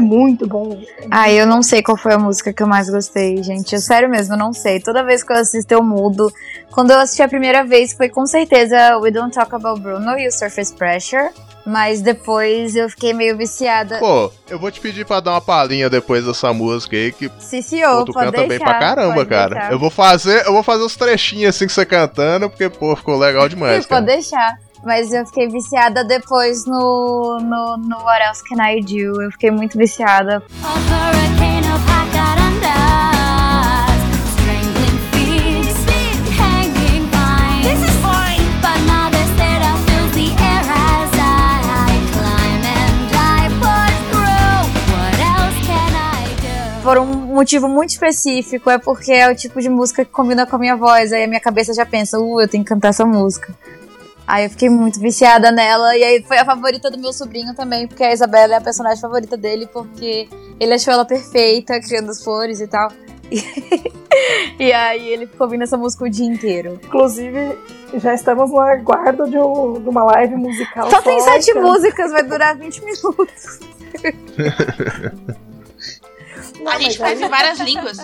É 0.00 0.02
muito 0.02 0.48
bom. 0.48 0.80
Ah, 1.10 1.30
eu 1.30 1.46
não 1.46 1.62
sei 1.62 1.82
qual 1.82 1.94
foi 1.94 2.14
a 2.14 2.18
música 2.18 2.54
que 2.54 2.62
eu 2.62 2.66
mais 2.66 2.88
gostei, 2.88 3.42
gente. 3.42 3.74
Eu 3.74 3.80
sério 3.80 4.08
mesmo, 4.08 4.32
eu 4.32 4.38
não 4.38 4.50
sei. 4.50 4.80
Toda 4.80 5.04
vez 5.04 5.22
que 5.22 5.30
eu 5.30 5.36
assisto, 5.36 5.72
eu 5.74 5.82
mudo. 5.82 6.32
Quando 6.70 6.90
eu 6.90 6.98
assisti 6.98 7.22
a 7.22 7.28
primeira 7.28 7.62
vez, 7.64 7.92
foi 7.92 8.08
com 8.08 8.24
certeza 8.24 8.96
We 8.98 9.10
Don't 9.10 9.34
Talk 9.34 9.54
About 9.54 9.78
Bruno 9.78 10.18
e 10.18 10.26
o 10.26 10.32
Surface 10.32 10.72
Pressure. 10.72 11.28
Mas 11.66 12.00
depois 12.00 12.74
eu 12.74 12.88
fiquei 12.88 13.12
meio 13.12 13.36
viciada. 13.36 13.98
Pô, 13.98 14.32
eu 14.48 14.58
vou 14.58 14.70
te 14.70 14.80
pedir 14.80 15.04
pra 15.04 15.20
dar 15.20 15.32
uma 15.32 15.42
palhinha 15.42 15.90
depois 15.90 16.24
dessa 16.24 16.54
música 16.54 16.96
aí, 16.96 17.12
que 17.12 17.30
Se 17.38 17.62
senhor, 17.62 17.98
pô, 17.98 18.04
tu 18.06 18.12
pode 18.14 18.26
canta 18.26 18.38
bem 18.38 18.48
deixar, 18.48 18.64
pra 18.64 18.78
caramba, 18.78 19.26
cara. 19.26 19.54
deixar. 19.54 19.72
Eu 19.72 19.78
vou 19.78 19.90
fazer, 19.90 20.46
eu 20.46 20.54
vou 20.54 20.62
fazer 20.62 20.82
os 20.82 20.96
trechinhos 20.96 21.54
assim 21.54 21.66
que 21.66 21.72
você 21.74 21.84
cantando, 21.84 22.48
porque, 22.48 22.70
pô, 22.70 22.96
ficou 22.96 23.18
legal 23.18 23.46
demais, 23.50 23.82
Sim, 23.82 23.88
cara. 23.90 24.00
pode 24.02 24.14
deixar. 24.14 24.58
Mas 24.82 25.12
eu 25.12 25.26
fiquei 25.26 25.48
viciada 25.48 26.02
depois 26.04 26.64
no, 26.64 27.38
no, 27.40 27.76
no 27.76 27.96
What 27.98 28.22
Else 28.22 28.42
Can 28.48 28.62
I 28.64 28.80
Do? 28.80 29.22
Eu 29.22 29.30
fiquei 29.32 29.50
muito 29.50 29.76
viciada. 29.76 30.42
Por 46.82 46.98
um 46.98 47.04
motivo 47.04 47.68
muito 47.68 47.90
específico, 47.90 48.68
é 48.68 48.78
porque 48.78 49.12
é 49.12 49.30
o 49.30 49.36
tipo 49.36 49.60
de 49.60 49.68
música 49.68 50.04
que 50.04 50.10
combina 50.10 50.44
com 50.44 50.56
a 50.56 50.58
minha 50.58 50.76
voz. 50.76 51.12
Aí 51.12 51.22
a 51.22 51.28
minha 51.28 51.40
cabeça 51.40 51.72
já 51.72 51.86
pensa, 51.86 52.18
uh, 52.18 52.40
eu 52.40 52.48
tenho 52.48 52.64
que 52.64 52.68
cantar 52.68 52.88
essa 52.88 53.04
música. 53.04 53.54
Aí 54.32 54.44
eu 54.44 54.50
fiquei 54.50 54.70
muito 54.70 55.00
viciada 55.00 55.50
nela, 55.50 55.96
e 55.96 56.04
aí 56.04 56.22
foi 56.22 56.38
a 56.38 56.44
favorita 56.44 56.88
do 56.88 56.96
meu 56.98 57.12
sobrinho 57.12 57.52
também, 57.54 57.88
porque 57.88 58.04
a 58.04 58.12
Isabela 58.12 58.54
é 58.54 58.56
a 58.58 58.60
personagem 58.60 59.00
favorita 59.00 59.36
dele, 59.36 59.66
porque 59.72 60.28
ele 60.60 60.72
achou 60.74 60.92
ela 60.94 61.04
perfeita, 61.04 61.80
criando 61.80 62.10
as 62.10 62.22
flores 62.22 62.60
e 62.60 62.66
tal. 62.68 62.90
E 64.58 64.72
aí 64.72 65.08
ele 65.08 65.26
ficou 65.26 65.46
ouvindo 65.46 65.62
essa 65.62 65.76
música 65.78 66.04
o 66.04 66.10
dia 66.10 66.26
inteiro. 66.26 66.78
Inclusive, 66.84 67.56
já 67.94 68.12
estamos 68.12 68.50
no 68.50 68.58
aguardo 68.58 69.28
de, 69.30 69.38
um- 69.38 69.80
de 69.80 69.88
uma 69.88 70.04
live 70.04 70.36
musical. 70.36 70.90
Só 70.90 71.00
tem 71.00 71.18
sete 71.20 71.54
músicas, 71.54 72.10
vai 72.10 72.22
durar 72.22 72.54
20 72.56 72.82
minutos. 72.84 73.60
a 76.66 76.78
gente 76.78 76.98
faz 76.98 77.20
em 77.20 77.28
várias 77.28 77.58
línguas. 77.60 77.98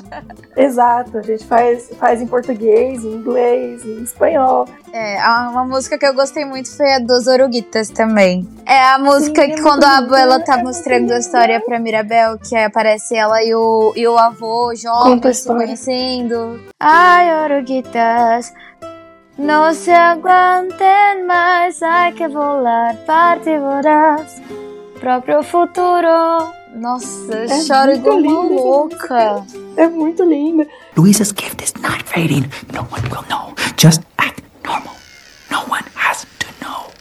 Exato, 0.57 1.19
a 1.19 1.23
gente 1.23 1.45
faz, 1.45 1.91
faz 1.99 2.21
em 2.21 2.27
português, 2.27 3.05
em 3.05 3.13
inglês, 3.13 3.85
em 3.85 4.03
espanhol. 4.03 4.67
É, 4.93 5.19
uma 5.51 5.65
música 5.65 5.99
que 5.99 6.07
eu 6.07 6.15
gostei 6.15 6.45
muito 6.45 6.75
foi 6.75 6.95
a 6.95 6.99
dos 6.99 7.27
Oruguitas 7.27 7.91
também. 7.91 8.49
É 8.65 8.83
a 8.91 8.99
música 8.99 9.43
Sim, 9.43 9.53
é 9.53 9.55
que 9.55 9.63
quando 9.63 9.85
muito 9.85 9.87
a 9.87 9.99
abuela 9.99 10.37
é 10.37 10.45
tá 10.45 10.57
mostrando 10.59 11.13
a 11.13 11.19
história 11.19 11.61
pra 11.61 11.79
Mirabel, 11.79 12.39
que 12.39 12.57
aí 12.57 12.65
aparece 12.65 13.17
ela 13.17 13.43
e 13.43 13.55
o, 13.55 13.93
e 13.97 14.07
o 14.07 14.17
avô 14.17 14.75
jovem 14.75 15.33
se 15.33 15.47
conhecendo. 15.47 16.61
Ai, 16.81 17.45
Oruguitas, 17.45 18.53
não 19.39 19.75
se 19.75 19.91
aguantem 19.91 21.25
mais, 21.27 21.83
hay 21.83 22.13
que 22.13 22.27
volar, 22.27 22.97
parte 23.07 23.59
voraz, 23.59 24.43
próprio 24.99 25.43
futuro. 25.43 26.55
Nossa, 26.77 27.33
eu 27.35 27.51
É 27.51 27.65
choro 27.65 27.93
igual 27.93 28.19
uma 28.19 28.43
louca. 28.43 29.47
É 29.79 29.89
muito 29.89 30.23
linda. 30.23 30.69
Louisa's 30.95 31.33
gift 31.33 31.65
is 31.65 31.73
not 31.81 32.05
fading. 32.05 32.45
No 32.73 32.83
one 32.83 33.03
will 33.09 33.25
know. 33.31 33.55
Just 33.79 34.03
act 34.19 34.43
normal. 34.63 34.95
No 35.51 35.61
one 35.61 35.85
has 35.95 36.27
to 36.39 36.47
know. 36.63 36.93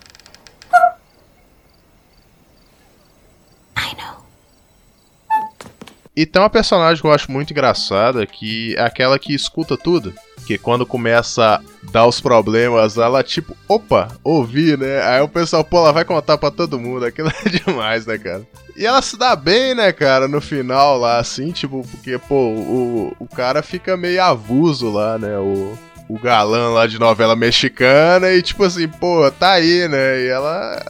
E 6.16 6.26
tem 6.26 6.42
uma 6.42 6.50
personagem 6.50 7.02
que 7.02 7.08
eu 7.08 7.12
acho 7.12 7.32
muito 7.32 7.52
engraçada, 7.52 8.26
que 8.26 8.74
é 8.78 8.82
aquela 8.82 9.20
que 9.20 9.34
escuta 9.34 9.76
tudo. 9.76 10.14
Que 10.48 10.58
quando 10.58 10.86
começa 10.86 11.56
a 11.56 11.62
dar 11.92 12.06
os 12.06 12.22
problemas, 12.22 12.98
ela 12.98 13.24
tipo, 13.24 13.58
opa, 13.68 14.08
ouvi, 14.24 14.78
né? 14.78 15.02
Aí 15.02 15.22
o 15.22 15.28
pessoal, 15.28 15.64
pô, 15.64 15.80
ela 15.80 15.92
vai 15.92 16.06
contar 16.06 16.38
pra 16.38 16.52
todo 16.52 16.80
mundo. 16.80 17.06
Aquilo 17.06 17.30
é 17.30 17.50
demais, 17.66 18.06
né, 18.06 18.18
cara? 18.18 18.48
E 18.78 18.86
ela 18.86 19.02
se 19.02 19.18
dá 19.18 19.36
bem, 19.36 19.74
né, 19.74 19.92
cara, 19.92 20.28
no 20.28 20.40
final 20.40 20.98
lá, 20.98 21.18
assim, 21.18 21.52
tipo, 21.52 21.86
porque, 21.90 22.18
pô, 22.18 22.36
o, 22.36 23.16
o 23.20 23.28
cara 23.28 23.64
fica 23.64 23.98
meio 23.98 24.22
avuso 24.22 24.92
lá, 24.92 25.18
né? 25.18 25.38
O, 25.38 25.78
o 26.08 26.20
galã 26.20 26.70
lá 26.70 26.86
de 26.86 27.00
novela 27.00 27.36
mexicana 27.36 28.32
e, 28.32 28.42
tipo 28.42 28.64
assim, 28.64 28.88
pô, 28.88 29.30
tá 29.32 29.52
aí, 29.52 29.88
né? 29.88 30.22
E 30.22 30.28
ela 30.28 30.82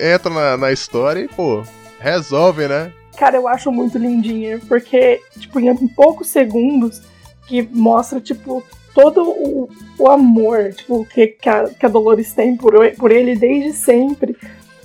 entra 0.00 0.30
na, 0.30 0.56
na 0.56 0.72
história 0.72 1.20
e, 1.20 1.28
pô, 1.28 1.62
resolve, 2.00 2.66
né? 2.66 2.92
Cara, 3.16 3.36
eu 3.36 3.46
acho 3.46 3.70
muito 3.70 3.98
lindinha, 3.98 4.60
porque, 4.68 5.20
tipo, 5.38 5.60
em 5.60 5.88
poucos 5.88 6.28
segundos 6.28 7.02
que 7.46 7.62
mostra, 7.62 8.20
tipo, 8.20 8.62
todo 8.94 9.22
o, 9.28 9.68
o 9.98 10.08
amor, 10.08 10.72
tipo, 10.72 11.04
que, 11.06 11.28
que, 11.28 11.48
a, 11.48 11.68
que 11.68 11.84
a 11.84 11.88
Dolores 11.88 12.32
tem 12.32 12.56
por, 12.56 12.74
por 12.96 13.10
ele 13.10 13.36
desde 13.36 13.72
sempre. 13.72 14.36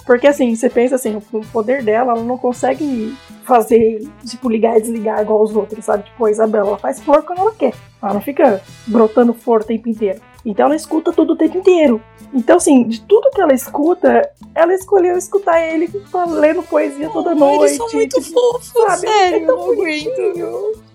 Porque, 0.10 0.26
assim, 0.26 0.55
você 0.55 0.72
pensa 0.72 0.95
assim, 0.95 1.16
o 1.16 1.41
poder 1.53 1.84
dela, 1.84 2.14
ela 2.14 2.24
não 2.24 2.36
consegue 2.36 3.16
fazer, 3.43 4.10
tipo, 4.26 4.49
ligar 4.49 4.76
e 4.76 4.82
desligar 4.82 5.22
igual 5.22 5.43
os 5.43 5.55
outros, 5.55 5.86
sabe? 5.86 6.05
Tipo, 6.05 6.26
a 6.26 6.32
Isabela, 6.32 6.70
ela 6.70 6.78
faz 6.80 6.99
flor 6.99 7.22
quando 7.22 7.41
ela 7.41 7.53
quer. 7.53 7.76
Ela 8.01 8.16
não 8.16 8.22
fica 8.22 8.60
brotando 8.88 9.36
flor 9.36 9.62
o 9.62 9.64
tempo 9.64 9.88
inteiro. 9.88 10.20
Então 10.43 10.66
ela 10.66 10.76
escuta 10.76 11.14
tudo 11.14 11.34
o 11.34 11.38
tempo 11.38 11.60
inteiro. 11.60 12.01
Então, 12.34 12.57
assim, 12.57 12.86
de 12.86 13.01
tudo 13.01 13.30
que 13.30 13.39
ela 13.39 13.53
escuta, 13.53 14.28
ela 14.55 14.74
escolheu 14.74 15.16
escutar 15.16 15.62
ele 15.62 15.88
lendo 16.39 16.64
poesia 16.64 17.07
toda 17.12 17.36
noite. 17.36 17.66
eles 17.66 17.78
são 17.78 17.89
muito 17.93 18.20
tipo, 18.20 18.34
fofos, 18.34 18.68
sabe? 18.70 19.01
sério, 19.01 19.43
É 19.43 19.45
tão 19.45 19.76
bonitinho. 19.76 20.88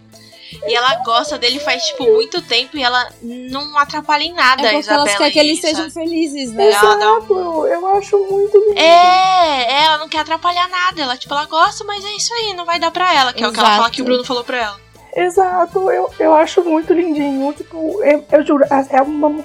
E 0.66 0.74
ela 0.74 0.96
gosta 1.04 1.36
dele 1.38 1.58
faz, 1.60 1.82
tipo, 1.84 2.04
muito 2.04 2.40
tempo 2.42 2.76
e 2.76 2.82
ela 2.82 3.08
não 3.22 3.76
atrapalha 3.78 4.22
em 4.22 4.32
nada 4.32 4.62
É 4.62 4.70
a 4.76 4.78
Isabela. 4.78 5.06
querem 5.16 5.32
que 5.32 5.38
eles 5.38 5.60
sabe? 5.60 5.74
sejam 5.74 5.90
felizes, 5.90 6.52
né? 6.52 6.70
Ela 6.70 6.94
um- 6.94 6.98
Exato, 7.18 7.66
eu 7.66 7.86
acho 7.96 8.18
muito 8.30 8.56
lindo. 8.58 8.78
É, 8.78 9.84
ela 9.84 9.98
não 9.98 10.08
quer 10.08 10.18
atrapalhar 10.20 10.68
nada. 10.68 11.02
Ela, 11.02 11.16
tipo, 11.16 11.32
ela 11.34 11.44
gosta, 11.46 11.84
mas 11.84 12.04
é 12.04 12.12
isso 12.12 12.32
aí, 12.34 12.54
não 12.54 12.64
vai 12.64 12.78
dar 12.78 12.90
pra 12.90 13.12
ela. 13.14 13.32
Que 13.32 13.42
é 13.44 13.48
o 13.48 13.52
que 13.52 13.58
ela 13.58 13.68
Exato. 13.68 13.80
fala 13.82 13.90
que 13.90 14.02
o 14.02 14.04
Bruno 14.04 14.24
falou 14.24 14.44
pra 14.44 14.58
ela. 14.58 14.80
Exato, 15.16 15.90
eu, 15.90 16.12
eu 16.18 16.34
acho 16.34 16.62
muito 16.64 16.92
lindinho. 16.92 17.52
Tipo, 17.52 18.02
eu, 18.02 18.24
eu 18.32 18.44
juro, 18.46 18.64
é 18.90 19.00
uma 19.02 19.44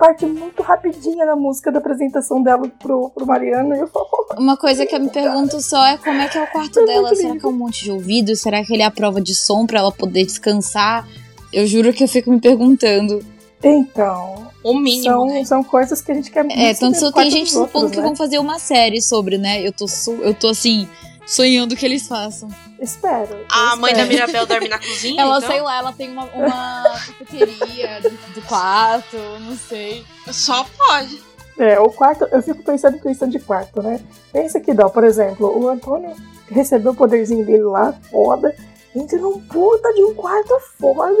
parte 0.00 0.24
muito 0.24 0.62
rapidinha 0.62 1.26
da 1.26 1.36
música 1.36 1.70
da 1.70 1.78
apresentação 1.78 2.42
dela 2.42 2.66
pro, 2.78 3.10
pro 3.10 3.26
Mariano. 3.26 3.76
E 3.76 3.80
eu 3.80 3.86
falo, 3.86 4.06
Uma 4.38 4.56
coisa 4.56 4.86
que 4.86 4.94
eu 4.96 5.00
me 5.00 5.10
pergunto 5.10 5.60
só 5.60 5.84
é 5.86 5.98
como 5.98 6.18
é 6.22 6.26
que 6.26 6.38
é 6.38 6.42
o 6.42 6.46
quarto 6.46 6.86
dela. 6.86 7.14
Será 7.14 7.36
que 7.36 7.44
é 7.44 7.48
um 7.48 7.52
monte 7.52 7.84
de 7.84 7.92
ouvido? 7.92 8.34
Será 8.34 8.64
que 8.64 8.72
ele 8.72 8.82
é 8.82 8.86
a 8.86 8.90
prova 8.90 9.20
de 9.20 9.34
som 9.34 9.66
pra 9.66 9.80
ela 9.80 9.92
poder 9.92 10.24
descansar? 10.24 11.06
Eu 11.52 11.66
juro 11.66 11.92
que 11.92 12.02
eu 12.02 12.08
fico 12.08 12.30
me 12.30 12.40
perguntando. 12.40 13.22
então. 13.62 14.48
O 14.62 14.74
mínimo, 14.78 15.04
são, 15.04 15.26
né? 15.26 15.44
são 15.44 15.64
coisas 15.64 16.02
que 16.02 16.12
a 16.12 16.14
gente 16.14 16.30
quer 16.30 16.44
muito 16.44 16.58
É, 16.58 16.74
tanto 16.74 17.12
tem 17.12 17.30
gente 17.30 17.50
supondo 17.50 17.86
outros, 17.86 17.90
que 17.92 17.96
né? 17.96 18.02
vão 18.02 18.14
fazer 18.14 18.38
uma 18.38 18.58
série 18.58 19.00
sobre, 19.00 19.38
né? 19.38 19.66
Eu 19.66 19.72
tô, 19.72 19.86
eu 20.22 20.34
tô 20.34 20.48
assim, 20.48 20.86
sonhando 21.26 21.76
que 21.76 21.84
eles 21.86 22.06
façam. 22.06 22.48
Espero. 22.80 23.44
A 23.50 23.76
mãe 23.76 23.94
da. 23.94 24.04
Mirabel 24.04 24.46
dorme 24.46 24.68
na 24.68 24.78
cozinha, 24.80 25.20
Ela, 25.22 25.38
então? 25.38 25.50
sei 25.50 25.60
lá, 25.60 25.76
ela 25.78 25.92
tem 25.92 26.10
uma, 26.10 26.24
uma 26.24 26.82
cafeteria 27.18 28.00
do, 28.00 28.10
do 28.34 28.42
quarto, 28.42 29.16
não 29.40 29.56
sei. 29.56 30.04
Só 30.30 30.64
pode. 30.76 31.22
É, 31.58 31.78
o 31.78 31.90
quarto, 31.90 32.24
eu 32.32 32.42
fico 32.42 32.62
pensando 32.62 32.96
em 32.96 33.00
questão 33.00 33.28
de 33.28 33.38
quarto, 33.38 33.82
né? 33.82 34.00
Pensa 34.32 34.58
que 34.60 34.72
dá, 34.72 34.88
por 34.88 35.04
exemplo, 35.04 35.46
o 35.58 35.68
Antônio 35.68 36.14
recebeu 36.50 36.92
o 36.92 36.96
poderzinho 36.96 37.44
dele 37.44 37.64
lá, 37.64 37.92
foda, 38.10 38.54
entra 38.96 39.18
num 39.18 39.38
puta 39.40 39.92
de 39.92 40.02
um 40.02 40.14
quarto 40.14 40.54
foda. 40.78 41.14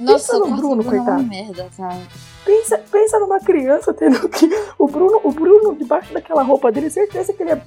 Nossa, 0.00 0.32
pensa 0.32 0.36
o 0.36 0.40
no 0.40 0.46
quarto 0.46 0.60
Bruno, 0.60 0.82
Bruno 0.82 0.96
é 0.96 1.00
uma 1.00 1.04
coitado. 1.04 1.28
merda, 1.28 1.68
cara. 1.76 2.00
Pensa, 2.46 2.78
pensa 2.90 3.18
numa 3.18 3.40
criança 3.40 3.92
tendo 3.92 4.26
que. 4.28 4.48
O 4.78 4.86
Bruno, 4.86 5.20
o 5.24 5.32
Bruno, 5.32 5.74
debaixo 5.74 6.14
daquela 6.14 6.42
roupa 6.42 6.70
dele, 6.72 6.88
certeza 6.88 7.32
que 7.32 7.42
ele 7.42 7.50
é 7.52 7.60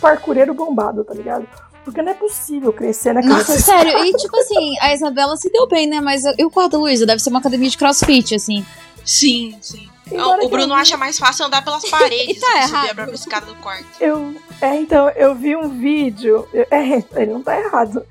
parkureiro 0.00 0.52
bombado, 0.52 1.04
tá 1.04 1.14
ligado? 1.14 1.46
Porque 1.84 2.02
não 2.02 2.10
é 2.10 2.14
possível 2.14 2.72
crescer 2.72 3.12
naquela 3.14 3.34
Nossa, 3.38 3.56
sério. 3.60 3.96
E 4.04 4.12
tipo 4.14 4.36
assim, 4.36 4.76
a 4.80 4.92
Isabela 4.92 5.36
se 5.36 5.48
deu 5.50 5.68
bem, 5.68 5.86
né? 5.86 6.00
Mas 6.00 6.24
e 6.36 6.44
o 6.44 6.50
quarto 6.50 6.72
da 6.72 6.78
Luísa? 6.78 7.06
Deve 7.06 7.22
ser 7.22 7.30
uma 7.30 7.38
academia 7.38 7.70
de 7.70 7.78
crossfit, 7.78 8.34
assim. 8.34 8.66
Sim, 9.04 9.56
sim. 9.62 9.88
Embora 10.10 10.44
o 10.44 10.48
Bruno 10.48 10.72
eu- 10.74 10.76
acha 10.76 10.96
mais 10.96 11.16
fácil 11.18 11.46
andar 11.46 11.62
pelas 11.64 11.84
paredes 11.88 12.36
E 12.36 12.40
tá 12.40 12.46
do 12.46 12.52
que 12.58 12.62
subir 12.66 12.88
errado. 12.90 13.10
a 13.10 13.14
escada 13.14 13.46
do 13.46 13.54
quarto. 13.56 13.86
Eu, 14.00 14.34
é, 14.60 14.74
então, 14.76 15.08
eu 15.10 15.34
vi 15.36 15.54
um 15.54 15.68
vídeo. 15.68 16.48
É, 16.52 17.02
ele 17.20 17.32
não 17.32 17.42
tá 17.42 17.56
errado. 17.60 18.04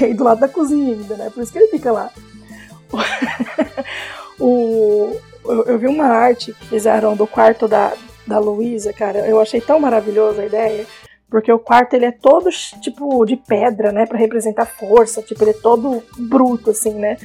E 0.00 0.14
do 0.14 0.24
lado 0.24 0.40
da 0.40 0.48
cozinha 0.48 0.94
ainda, 0.94 1.16
né? 1.16 1.28
Por 1.30 1.42
isso 1.42 1.52
que 1.52 1.58
ele 1.58 1.68
fica 1.68 1.92
lá. 1.92 2.10
o, 4.40 5.16
eu, 5.52 5.64
eu 5.64 5.78
vi 5.78 5.86
uma 5.86 6.06
arte 6.06 6.52
que 6.52 6.66
fizeram 6.66 7.16
do 7.16 7.26
quarto 7.26 7.68
da, 7.68 7.92
da 8.26 8.38
Luísa, 8.38 8.92
cara. 8.92 9.26
Eu 9.26 9.40
achei 9.40 9.60
tão 9.60 9.78
maravilhosa 9.80 10.42
a 10.42 10.46
ideia. 10.46 10.86
Porque 11.28 11.52
o 11.52 11.58
quarto 11.58 11.94
ele 11.94 12.06
é 12.06 12.12
todo 12.12 12.50
tipo 12.82 13.24
de 13.24 13.36
pedra, 13.36 13.92
né? 13.92 14.04
Pra 14.06 14.18
representar 14.18 14.66
força. 14.66 15.22
Tipo, 15.22 15.44
ele 15.44 15.50
é 15.50 15.54
todo 15.54 16.02
bruto, 16.18 16.70
assim, 16.70 16.94
né? 16.94 17.16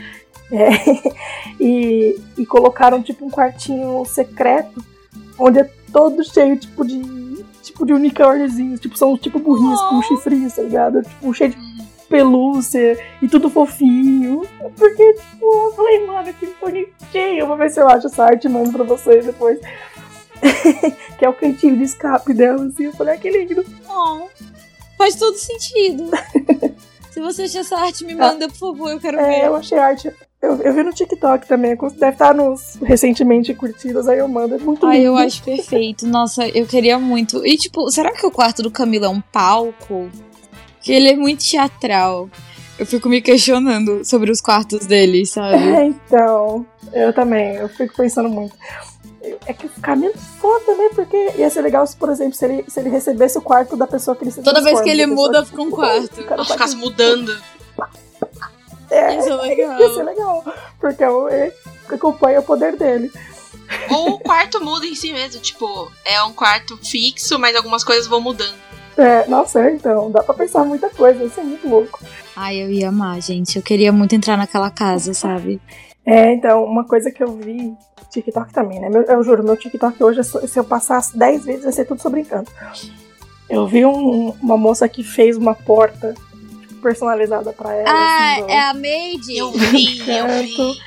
É, 0.52 0.70
e, 1.60 2.20
e 2.38 2.46
colocaram 2.46 3.02
tipo 3.02 3.26
um 3.26 3.32
quartinho 3.32 4.06
secreto 4.06 4.84
onde 5.40 5.60
é 5.60 5.70
todo 5.92 6.24
cheio 6.24 6.56
tipo 6.56 6.86
de 6.86 7.26
tipo 7.64 7.84
de 7.84 7.94
unicórniozinhos, 7.94 8.80
tipo 8.80 8.96
são 8.96 9.18
tipo 9.18 9.40
burrinhos 9.40 9.82
com 9.82 10.02
chifrinhos, 10.04 10.54
tá 10.54 10.62
ligado? 10.62 11.02
Tipo 11.02 11.34
cheio 11.34 11.50
de 11.50 11.58
pelúcia 12.06 12.98
e 13.22 13.28
tudo 13.28 13.50
fofinho. 13.50 14.42
Porque 14.78 15.14
tipo, 15.14 15.46
eu 15.46 15.74
falei, 15.76 16.06
mano, 16.06 16.34
que 16.34 16.48
bonitinho. 16.62 17.40
Eu 17.40 17.48
vou 17.48 17.58
ver 17.58 17.70
se 17.70 17.80
eu 17.80 17.88
acho 17.88 18.08
essa 18.08 18.24
arte 18.24 18.46
e 18.46 18.50
mando 18.50 18.72
pra 18.72 18.84
vocês 18.84 19.26
depois. 19.26 19.60
que 21.18 21.26
é 21.26 21.30
o 21.30 21.34
cantinho 21.34 21.78
de 21.78 21.84
escape 21.84 22.34
dela, 22.34 22.66
assim. 22.66 22.86
Eu 22.86 22.94
falei, 22.94 23.16
ah, 23.16 23.18
que 23.18 23.30
lindo. 23.30 23.66
Oh, 23.90 24.28
faz 24.98 25.16
todo 25.16 25.36
sentido. 25.38 26.12
Se 27.16 27.22
você 27.22 27.44
achar 27.44 27.60
essa 27.60 27.78
arte, 27.78 28.04
me 28.04 28.14
manda, 28.14 28.50
por 28.50 28.58
favor, 28.58 28.92
eu 28.92 29.00
quero 29.00 29.16
ver. 29.16 29.24
É, 29.24 29.48
eu 29.48 29.56
achei 29.56 29.78
arte. 29.78 30.12
Eu, 30.42 30.62
eu 30.62 30.74
vi 30.74 30.84
no 30.84 30.92
TikTok 30.92 31.48
também, 31.48 31.74
deve 31.98 32.12
estar 32.12 32.36
nos 32.36 32.76
recentemente 32.82 33.54
curtidas, 33.54 34.10
aí 34.10 34.20
eu 34.20 34.28
mando. 34.28 34.56
É 34.56 34.58
muito 34.58 34.86
Ai, 34.86 34.98
lindo. 34.98 35.08
eu 35.08 35.18
acho 35.18 35.42
perfeito. 35.42 36.06
Nossa, 36.06 36.46
eu 36.50 36.66
queria 36.66 37.00
muito. 37.00 37.46
E, 37.48 37.56
tipo, 37.56 37.90
será 37.90 38.12
que 38.12 38.26
o 38.26 38.32
quarto 38.32 38.62
do 38.62 38.70
Camilo 38.70 39.06
é 39.06 39.10
um 39.10 39.22
palco? 39.22 40.10
Que 40.86 40.94
ele 40.94 41.10
é 41.10 41.16
muito 41.16 41.44
teatral. 41.44 42.30
Eu 42.78 42.86
fico 42.86 43.10
me 43.10 43.22
questionando 43.22 44.06
sobre 44.06 44.30
os 44.30 44.40
quartos 44.40 44.86
dele, 44.86 45.26
sabe? 45.26 45.56
É, 45.56 45.86
então, 45.88 46.66
eu 46.94 47.12
também, 47.14 47.56
eu 47.56 47.68
fico 47.70 47.96
pensando 47.96 48.30
muito. 48.30 48.56
É 49.48 49.54
que 49.54 49.66
o 49.66 49.70
Camilo 49.82 50.14
é 50.14 50.18
foda, 50.40 50.76
né? 50.76 50.90
Porque 50.94 51.32
ia 51.38 51.50
ser 51.50 51.62
legal 51.62 51.88
se, 51.88 51.96
por 51.96 52.10
exemplo, 52.10 52.36
se 52.36 52.46
ele, 52.46 52.66
se 52.68 52.80
ele 52.80 52.90
recebesse 52.90 53.38
o 53.38 53.42
quarto 53.42 53.76
da 53.76 53.88
pessoa 53.88 54.16
que 54.16 54.24
ele 54.24 54.32
se 54.32 54.44
Toda 54.44 54.62
vez 54.62 54.80
que 54.82 54.90
ele 54.90 55.08
muda, 55.08 55.42
que- 55.42 55.50
fica 55.50 55.62
um 55.64 55.72
quarto. 55.72 56.22
o 56.22 56.24
cara 56.24 56.36
Ela 56.36 56.46
tá 56.46 56.54
ficasse 56.54 56.76
mudando. 56.76 57.36
É, 58.92 59.18
Isso 59.18 59.30
é 59.30 59.36
legal. 59.42 59.80
Ia 59.80 59.94
ser 59.96 60.04
legal. 60.04 60.46
Porque 60.80 61.04
é 61.04 61.10
o- 61.10 61.28
é, 61.28 61.52
acompanha 61.90 62.40
o 62.40 62.44
poder 62.44 62.76
dele. 62.78 63.12
Ou 63.90 64.12
o 64.12 64.20
quarto 64.20 64.64
muda 64.64 64.86
em 64.86 64.94
si 64.94 65.12
mesmo. 65.12 65.42
Tipo, 65.42 65.92
é 66.06 66.22
um 66.24 66.32
quarto 66.34 66.78
fixo, 66.78 67.40
mas 67.40 67.56
algumas 67.56 67.84
coisas 67.84 68.06
vão 68.06 68.22
mudando. 68.22 68.54
É, 68.98 69.28
nossa, 69.28 69.60
é, 69.62 69.74
então, 69.74 70.10
dá 70.12 70.24
pra 70.24 70.34
pensar 70.34 70.64
muita 70.64 70.90
coisa, 70.90 71.24
isso 71.24 71.40
é 71.40 71.44
muito 71.44 71.68
louco. 71.68 72.00
Ai, 72.36 72.62
eu 72.62 72.70
ia 72.72 72.90
amar, 72.90 73.22
gente. 73.22 73.58
Eu 73.58 73.62
queria 73.64 73.92
muito 73.92 74.16
entrar 74.16 74.38
naquela 74.38 74.70
casa, 74.70 75.14
sabe? 75.14 75.60
É, 76.06 76.32
então, 76.34 76.64
uma 76.64 76.84
coisa 76.86 77.12
que 77.12 77.22
eu 77.24 77.36
vi, 77.36 77.74
TikTok 78.12 78.54
também, 78.54 78.80
né? 78.80 78.90
Meu- 78.90 79.02
eu 79.04 79.24
juro, 79.24 79.44
meu 79.44 79.58
TikTok 79.58 80.02
hoje, 80.04 80.24
se 80.24 80.58
eu 80.58 80.64
passar 80.64 81.02
10 81.14 81.44
vezes, 81.44 81.64
vai 81.64 81.74
ser 81.74 81.86
tudo 81.86 82.02
sobre 82.02 82.22
encanto. 82.22 82.52
Eu 83.50 83.68
vi 83.68 83.86
um- 83.86 84.30
uma 84.42 84.56
moça 84.58 84.88
que 84.88 85.04
fez 85.04 85.36
uma 85.36 85.54
porta 85.56 86.14
personalizada 86.82 87.52
pra 87.52 87.74
ela. 87.74 87.90
Ah, 87.90 88.34
assim, 88.34 88.52
é 88.52 88.60
a 88.62 88.74
Maid? 88.74 89.36
Eu 89.38 89.52
vi, 89.52 90.00
eu 90.08 90.28
vi. 90.28 90.78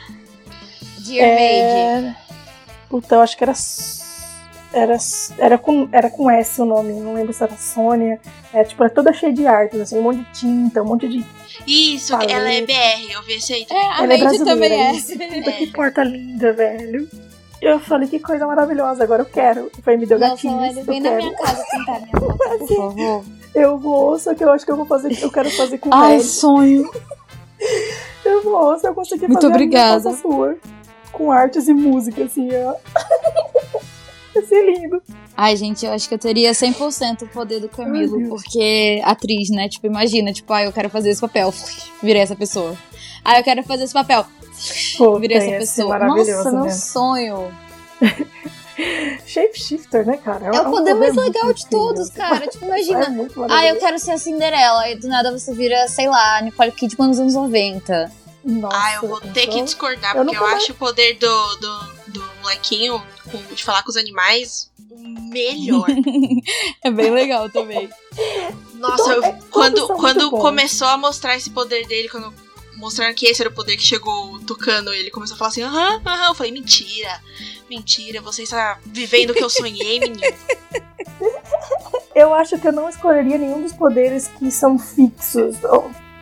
Dear 1.05 1.29
Maid. 1.29 2.07
É... 2.07 2.17
Puta, 2.89 3.17
eu 3.17 3.21
acho 3.21 3.37
que 3.37 3.45
era. 3.45 3.53
Era, 4.73 4.97
era, 5.39 5.57
com, 5.57 5.89
era 5.91 6.11
com 6.11 6.31
S 6.31 6.61
o 6.61 6.65
nome, 6.67 6.93
não 6.93 7.15
lembro 7.15 7.33
se 7.33 7.43
era 7.43 7.57
Sônia. 7.57 8.21
É 8.53 8.63
tipo, 8.65 8.85
é 8.85 8.89
toda 8.89 9.13
cheia 9.13 9.33
de 9.33 9.47
artes, 9.47 9.81
assim, 9.81 9.99
um 9.99 10.03
monte 10.03 10.19
de 10.19 10.33
tinta, 10.33 10.83
um 10.83 10.87
monte 10.87 11.09
de. 11.09 11.25
Isso, 11.67 12.13
Paleta. 12.13 12.33
ela 12.33 12.53
é 12.53 12.61
BR, 12.63 13.13
eu 13.13 13.23
vi 13.23 13.35
esse 13.35 13.53
aí 13.55 13.65
também. 13.65 13.89
A 13.89 14.05
ela 14.05 14.15
é 14.15 14.39
também 14.45 14.73
é. 14.73 14.93
isso. 14.93 15.13
Puta 15.19 15.53
que 15.53 15.67
porta 15.69 16.05
linda, 16.05 16.53
velho. 16.53 17.09
Eu 17.61 17.81
falei, 17.81 18.09
que 18.09 18.21
coisa 18.21 18.47
maravilhosa, 18.47 19.03
agora 19.03 19.23
eu 19.23 19.27
quero. 19.27 19.71
Foi, 19.83 19.97
me 19.97 20.07
deu 20.07 20.19
Nossa, 20.19 20.35
gatinho. 20.35 20.57
olha, 20.59 20.85
vem 20.85 21.01
na 21.01 21.11
minha 21.13 21.35
casa 21.35 21.65
pintar 21.71 22.01
minha 22.01 22.13
foto, 22.13 22.59
por 22.59 22.69
favor. 22.77 23.25
Eu 23.55 23.79
vou, 23.79 24.19
só 24.19 24.35
que 24.35 24.45
eu 24.45 24.53
acho 24.53 24.65
que 24.65 24.71
eu 24.71 24.77
vou 24.77 24.87
fazer. 24.87 25.19
Eu 25.21 25.31
quero 25.33 25.51
fazer 25.51 25.79
com 25.79 25.91
Ai, 25.93 26.13
velho. 26.19 26.23
sonho. 26.23 26.91
Eu 28.25 28.43
vou, 28.43 28.79
se 28.79 28.87
eu 28.87 28.95
conseguir 28.95 29.27
Muito 29.27 29.41
fazer 29.41 29.47
a 29.47 29.57
minha, 29.57 29.67
obrigada. 29.67 30.11
a 30.11 30.15
sua. 30.15 30.57
Com 31.11 31.33
artes 31.33 31.67
e 31.67 31.73
música, 31.73 32.25
assim, 32.25 32.51
ó. 32.55 32.75
Vai 34.39 34.47
ser 34.49 34.63
lindo. 34.65 35.03
Ai, 35.37 35.57
gente, 35.57 35.85
eu 35.87 35.93
acho 35.93 36.09
que 36.09 36.15
eu 36.15 36.19
teria 36.19 36.53
100% 36.53 37.23
o 37.23 37.29
poder 37.29 37.61
do 37.61 37.69
Camilo, 37.69 38.29
porque 38.29 39.01
atriz, 39.05 39.51
né? 39.51 39.69
Tipo, 39.69 39.87
imagina, 39.87 40.33
tipo, 40.33 40.53
ah, 40.53 40.65
eu 40.65 40.73
quero 40.73 40.89
fazer 40.91 41.11
esse 41.11 41.21
papel. 41.21 41.53
Virei 42.03 42.23
essa 42.23 42.37
pessoa. 42.37 42.77
Ah, 43.25 43.39
eu 43.39 43.45
quero 43.45 43.63
fazer 43.63 43.85
esse 43.85 43.93
papel. 43.95 44.25
Pô, 44.97 45.19
Virei 45.21 45.37
essa 45.39 45.47
ia 45.47 45.59
pessoa. 45.59 45.99
Nossa, 45.99 46.51
meu 46.53 46.65
mesmo. 46.65 46.81
sonho. 46.81 47.53
Shapeshifter, 49.27 50.07
né, 50.07 50.17
cara? 50.19 50.47
É 50.55 50.61
o 50.61 50.71
poder 50.71 50.95
mais 50.95 51.15
muito 51.15 51.27
legal 51.27 51.53
de 51.53 51.63
incrível. 51.65 51.87
todos, 51.87 52.11
cara. 52.11 52.47
Tipo, 52.47 52.65
É 52.67 52.69
imagina. 52.69 53.09
muito 53.11 53.45
Ah, 53.51 53.67
eu 53.67 53.77
quero 53.77 53.99
ser 53.99 54.13
a 54.13 54.19
Cinderela. 54.19 54.83
Aí 54.83 54.95
do 54.97 55.09
nada 55.09 55.37
você 55.37 55.53
vira, 55.53 55.87
sei 55.89 56.09
lá, 56.09 56.41
Nicole 56.43 56.71
Kidman 56.73 57.09
nos 57.09 57.19
anos 57.19 57.35
90. 57.35 58.13
Nossa, 58.45 58.77
Ah, 58.77 58.95
eu 58.95 59.09
vou 59.09 59.21
ter 59.21 59.47
que 59.49 59.61
discordar, 59.63 60.17
eu 60.17 60.25
porque 60.25 60.37
eu 60.37 60.47
acho 60.47 60.73
o 60.73 60.75
poder 60.77 61.15
do, 61.15 61.57
do, 61.57 61.81
do 62.09 62.25
molequinho 62.43 63.03
com- 63.31 63.55
de 63.55 63.65
falar 63.65 63.83
com 63.83 63.91
os 63.91 63.97
animais 63.97 64.71
o 64.91 64.99
melhor. 65.31 65.87
É 66.85 66.91
bem 66.91 67.11
legal 67.11 67.49
também. 67.51 67.89
Nossa, 68.75 69.13
eu- 69.13 69.25
é, 69.25 69.39
quando, 69.51 69.87
quando 69.89 70.31
começou 70.31 70.89
a 70.89 70.97
mostrar 70.97 71.37
esse 71.37 71.51
poder 71.51 71.87
dele, 71.87 72.09
quando 72.09 72.33
mostraram 72.77 73.13
que 73.15 73.27
esse 73.27 73.43
era 73.43 73.51
o 73.51 73.55
poder 73.55 73.77
que 73.77 73.83
chegou 73.83 74.39
tocando, 74.41 74.93
ele 74.93 75.11
começou 75.11 75.35
a 75.35 75.39
falar 75.39 75.49
assim, 75.51 75.63
aham, 75.63 76.01
aham, 76.07 76.29
eu 76.29 76.35
falei, 76.35 76.53
mentira, 76.53 77.21
mentira, 77.69 78.21
você 78.21 78.45
está 78.45 78.79
vivendo 78.87 79.31
o 79.31 79.35
que 79.35 79.43
eu 79.43 79.51
sonhei, 79.51 79.99
menino. 80.01 80.21
Eu 82.15 82.33
acho 82.35 82.59
que 82.59 82.67
eu 82.69 82.73
não 82.73 82.89
escolheria 82.89 83.37
nenhum 83.39 83.63
dos 83.63 83.73
poderes 83.73 84.29
que 84.39 84.51
são 84.51 84.79
fixos 84.79 85.57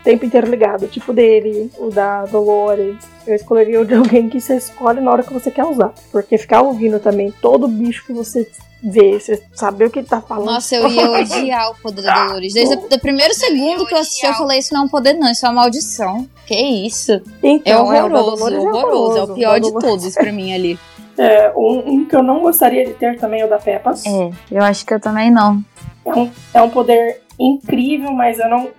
tempo 0.06 0.24
inteiro 0.24 0.48
ligado. 0.48 0.86
Tipo 0.86 1.12
dele, 1.12 1.70
o 1.78 1.90
da 1.90 2.24
Dolores. 2.26 2.96
Eu 3.26 3.34
escolheria 3.34 3.80
o 3.80 3.84
de 3.84 3.94
alguém 3.94 4.28
que 4.28 4.40
você 4.40 4.56
escolhe 4.56 5.00
na 5.00 5.10
hora 5.10 5.24
que 5.24 5.34
você 5.34 5.50
quer 5.50 5.64
usar. 5.64 5.92
Porque 6.12 6.38
ficar 6.38 6.62
ouvindo 6.62 7.00
também 7.00 7.32
todo 7.42 7.66
bicho 7.66 8.06
que 8.06 8.12
você 8.12 8.48
vê, 8.80 9.18
você 9.18 9.42
saber 9.52 9.86
o 9.86 9.90
que 9.90 9.98
ele 9.98 10.06
tá 10.06 10.20
falando. 10.20 10.46
Nossa, 10.46 10.76
eu 10.76 10.88
ia 10.88 11.10
odiar 11.10 11.72
o 11.72 11.74
poder 11.74 12.02
da 12.02 12.26
Dolores. 12.26 12.54
Desde 12.54 12.76
o 12.76 13.00
primeiro 13.00 13.34
segundo 13.34 13.84
que 13.84 13.94
eu 13.94 13.98
assisti, 13.98 14.24
eu 14.24 14.34
falei: 14.34 14.60
Isso 14.60 14.72
não 14.72 14.82
é 14.82 14.84
um 14.84 14.88
poder, 14.88 15.14
não, 15.14 15.30
isso 15.30 15.44
é 15.44 15.48
uma 15.48 15.62
maldição. 15.62 16.28
Que 16.46 16.54
isso? 16.54 17.20
Então, 17.42 17.92
é 17.92 17.98
é, 17.98 18.04
o 18.04 18.06
horroroso, 18.06 18.54
é 18.54 18.58
horroroso. 18.60 19.18
É 19.18 19.22
o 19.24 19.34
pior 19.34 19.58
o 19.58 19.60
de 19.60 19.72
todos 19.72 20.14
pra 20.14 20.32
mim 20.32 20.54
ali. 20.54 20.78
É, 21.18 21.50
um, 21.56 21.92
um 21.92 22.04
que 22.04 22.14
eu 22.14 22.22
não 22.22 22.40
gostaria 22.40 22.84
de 22.84 22.92
ter 22.92 23.18
também 23.18 23.40
é 23.40 23.46
o 23.46 23.48
da 23.48 23.56
Peppa. 23.56 23.94
É, 24.04 24.30
eu 24.50 24.62
acho 24.62 24.84
que 24.84 24.92
eu 24.92 25.00
também 25.00 25.30
não. 25.30 25.64
É 26.04 26.12
um, 26.14 26.30
é 26.52 26.60
um 26.60 26.68
poder 26.68 27.22
incrível, 27.38 28.12
mas 28.12 28.38
eu 28.38 28.48
não, 28.48 28.70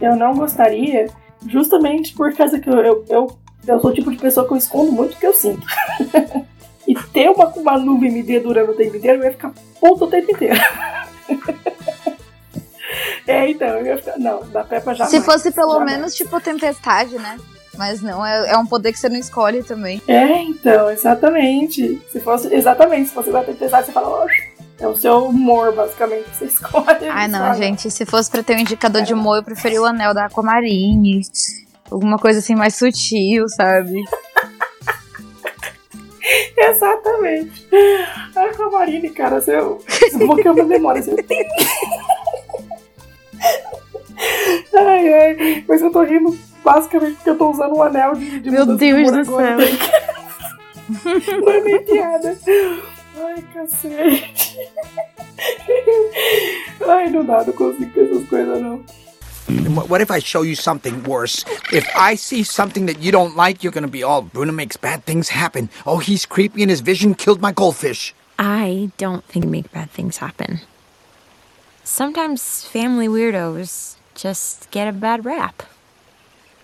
eu 0.00 0.16
não 0.16 0.34
gostaria, 0.34 1.08
justamente 1.46 2.14
por 2.14 2.32
causa 2.34 2.58
que 2.58 2.68
eu, 2.68 2.78
eu, 2.78 3.04
eu, 3.08 3.38
eu 3.66 3.80
sou 3.80 3.90
o 3.90 3.94
tipo 3.94 4.10
de 4.10 4.18
pessoa 4.18 4.46
que 4.46 4.52
eu 4.52 4.56
escondo 4.56 4.92
muito 4.92 5.14
o 5.14 5.16
que 5.18 5.26
eu 5.26 5.34
sinto. 5.34 5.66
e 6.86 6.94
ter 6.94 7.30
uma, 7.30 7.46
uma 7.48 7.78
nuvem 7.78 8.10
me 8.10 8.22
dedurando 8.22 8.72
o 8.72 8.76
tempo 8.76 8.96
inteiro, 8.96 9.20
eu 9.20 9.24
ia 9.24 9.32
ficar 9.32 9.52
puto 9.80 10.04
o 10.04 10.08
tempo 10.08 10.30
inteiro. 10.30 10.58
é, 13.26 13.50
então, 13.50 13.68
eu 13.68 13.86
ia 13.86 13.96
ficar. 13.98 14.18
Não, 14.18 14.46
da 14.48 14.62
Peppa 14.64 14.94
já. 14.94 15.06
Se 15.06 15.20
fosse 15.20 15.50
pelo 15.50 15.80
menos 15.80 16.14
tipo 16.14 16.40
tempestade, 16.40 17.16
né? 17.16 17.38
Mas 17.76 18.00
não, 18.00 18.24
é, 18.24 18.52
é 18.52 18.56
um 18.56 18.66
poder 18.66 18.92
que 18.92 18.98
você 18.98 19.08
não 19.08 19.18
escolhe 19.18 19.62
também. 19.62 20.00
É, 20.08 20.40
então, 20.42 20.90
exatamente. 20.90 22.00
Se 22.10 22.20
fosse. 22.20 22.54
Exatamente, 22.54 23.08
se 23.08 23.14
fosse 23.14 23.30
da 23.30 23.42
tempestade, 23.42 23.86
você 23.86 23.92
fala, 23.92 24.24
"Oxe, 24.24 24.55
é 24.78 24.86
o 24.86 24.94
seu 24.94 25.26
humor, 25.26 25.72
basicamente, 25.74 26.24
que 26.24 26.36
você 26.36 26.44
escolhe. 26.52 27.08
Ai, 27.08 27.28
não, 27.28 27.38
sabe? 27.38 27.58
gente. 27.58 27.90
Se 27.90 28.04
fosse 28.04 28.30
pra 28.30 28.42
ter 28.42 28.56
um 28.56 28.60
indicador 28.60 29.02
de 29.02 29.14
humor, 29.14 29.38
eu 29.38 29.42
preferia 29.42 29.80
o 29.80 29.84
anel 29.84 30.12
da 30.12 30.26
Aquamarine. 30.26 31.22
Alguma 31.90 32.18
coisa 32.18 32.40
assim 32.40 32.54
mais 32.54 32.74
sutil, 32.74 33.48
sabe? 33.48 34.02
Exatamente. 36.58 37.68
Ai, 38.34 38.52
Camarine, 38.54 39.10
cara, 39.10 39.40
seu. 39.40 39.80
Seu 40.10 40.26
boca 40.26 40.48
é 40.48 40.50
uma 40.50 40.64
memória. 40.64 41.00
Seu... 41.00 41.16
ai, 44.76 45.14
ai. 45.14 45.64
Mas 45.68 45.80
eu 45.80 45.90
tô 45.92 46.02
rindo 46.02 46.36
basicamente 46.64 47.14
porque 47.14 47.30
eu 47.30 47.38
tô 47.38 47.50
usando 47.50 47.76
um 47.76 47.82
anel 47.82 48.16
de. 48.16 48.40
de 48.40 48.50
Meu 48.50 48.66
Deus 48.66 49.12
do 49.12 49.24
céu. 49.24 49.56
Não 51.40 51.52
é 51.52 51.60
nem 51.60 51.84
piada. 51.84 52.36
Ai, 53.16 53.42
cacete. 53.52 54.58
Ai, 56.86 57.10
não 57.10 57.24
dá, 57.24 57.44
não 57.44 57.52
consigo 57.52 57.90
com 57.92 58.00
essas 58.00 58.28
coisas, 58.28 58.60
não. 58.60 58.84
What 59.88 60.02
if 60.02 60.10
I 60.10 60.18
show 60.18 60.44
you 60.44 60.56
something 60.56 61.02
worse? 61.06 61.44
If 61.72 61.86
I 61.94 62.16
see 62.16 62.44
something 62.44 62.86
that 62.86 63.00
you 63.00 63.12
don't 63.12 63.36
like, 63.36 63.62
you're 63.62 63.72
gonna 63.72 63.86
be 63.86 64.02
all 64.02 64.22
Bruno 64.22 64.52
makes 64.52 64.76
bad 64.76 65.04
things 65.04 65.28
happen. 65.28 65.68
Oh, 65.86 65.98
he's 65.98 66.26
creepy 66.26 66.62
and 66.62 66.70
his 66.70 66.80
vision 66.80 67.14
killed 67.14 67.40
my 67.40 67.52
goldfish. 67.52 68.12
I 68.38 68.90
don't 68.98 69.24
think 69.24 69.44
you 69.44 69.50
make 69.50 69.70
bad 69.72 69.90
things 69.90 70.18
happen. 70.18 70.60
Sometimes 71.84 72.64
family 72.64 73.06
weirdos 73.06 73.96
just 74.16 74.68
get 74.72 74.88
a 74.88 74.92
bad 74.92 75.24
rap. 75.24 75.62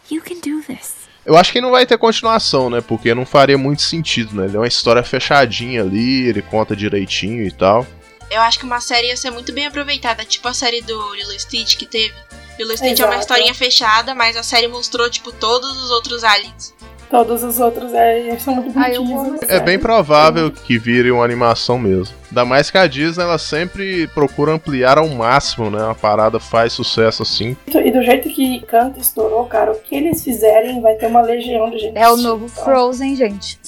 You 0.08 0.20
can 0.20 0.40
do 0.40 0.62
this. 0.62 1.06
Eu 1.24 1.36
acho 1.36 1.52
que 1.52 1.60
não 1.60 1.70
vai 1.70 1.86
ter 1.86 1.96
continuação, 1.98 2.68
né? 2.68 2.80
Porque 2.80 3.14
não 3.14 3.24
faria 3.24 3.56
muito 3.56 3.82
sentido, 3.82 4.34
né? 4.34 4.46
Ele 4.46 4.56
é 4.56 4.60
uma 4.60 4.66
história 4.66 5.02
fechadinha 5.02 5.82
ali, 5.82 6.28
ele 6.28 6.42
conta 6.42 6.74
direitinho 6.74 7.46
e 7.46 7.50
tal. 7.50 7.86
Eu 8.30 8.40
acho 8.40 8.58
que 8.58 8.64
uma 8.64 8.80
série 8.80 9.08
ia 9.08 9.16
ser 9.16 9.30
muito 9.30 9.52
bem 9.52 9.66
aproveitada, 9.66 10.24
tipo 10.24 10.48
a 10.48 10.54
série 10.54 10.80
do 10.80 11.14
Lilo 11.14 11.38
Stitch 11.38 11.76
que 11.76 11.86
teve. 11.86 12.14
Lilo 12.58 12.76
Stitch 12.76 12.98
é 12.98 13.04
uma 13.04 13.14
Exato. 13.14 13.20
historinha 13.20 13.54
fechada, 13.54 14.14
mas 14.14 14.36
a 14.36 14.42
série 14.42 14.68
mostrou, 14.68 15.08
tipo, 15.08 15.30
todos 15.32 15.70
os 15.82 15.90
outros 15.90 16.24
aliens. 16.24 16.74
Todos 17.12 17.44
os 17.44 17.60
outros 17.60 17.92
é, 17.92 18.34
são 18.38 18.54
muito 18.54 18.70
eu 18.70 19.04
bonitinhos. 19.04 19.42
É 19.46 19.60
bem 19.60 19.78
provável 19.78 20.50
que 20.50 20.78
vire 20.78 21.10
uma 21.10 21.22
animação 21.22 21.78
mesmo. 21.78 22.16
Ainda 22.30 22.46
mais 22.46 22.70
que 22.70 22.78
a 22.78 22.86
Disney 22.86 23.22
ela 23.22 23.36
sempre 23.36 24.06
procura 24.08 24.52
ampliar 24.52 24.96
ao 24.96 25.06
máximo, 25.08 25.68
né? 25.68 25.90
A 25.90 25.94
parada 25.94 26.40
faz 26.40 26.72
sucesso 26.72 27.22
assim. 27.22 27.54
E 27.66 27.90
do 27.90 28.02
jeito 28.02 28.30
que 28.30 28.60
Canto 28.62 28.98
estourou, 28.98 29.44
cara, 29.44 29.72
o 29.72 29.74
que 29.74 29.94
eles 29.94 30.24
fizerem 30.24 30.80
vai 30.80 30.94
ter 30.94 31.08
uma 31.08 31.20
legião 31.20 31.68
de 31.68 31.80
gente. 31.80 31.98
É 31.98 32.08
o 32.08 32.16
novo 32.16 32.48
Frozen, 32.48 33.14
gente. 33.14 33.58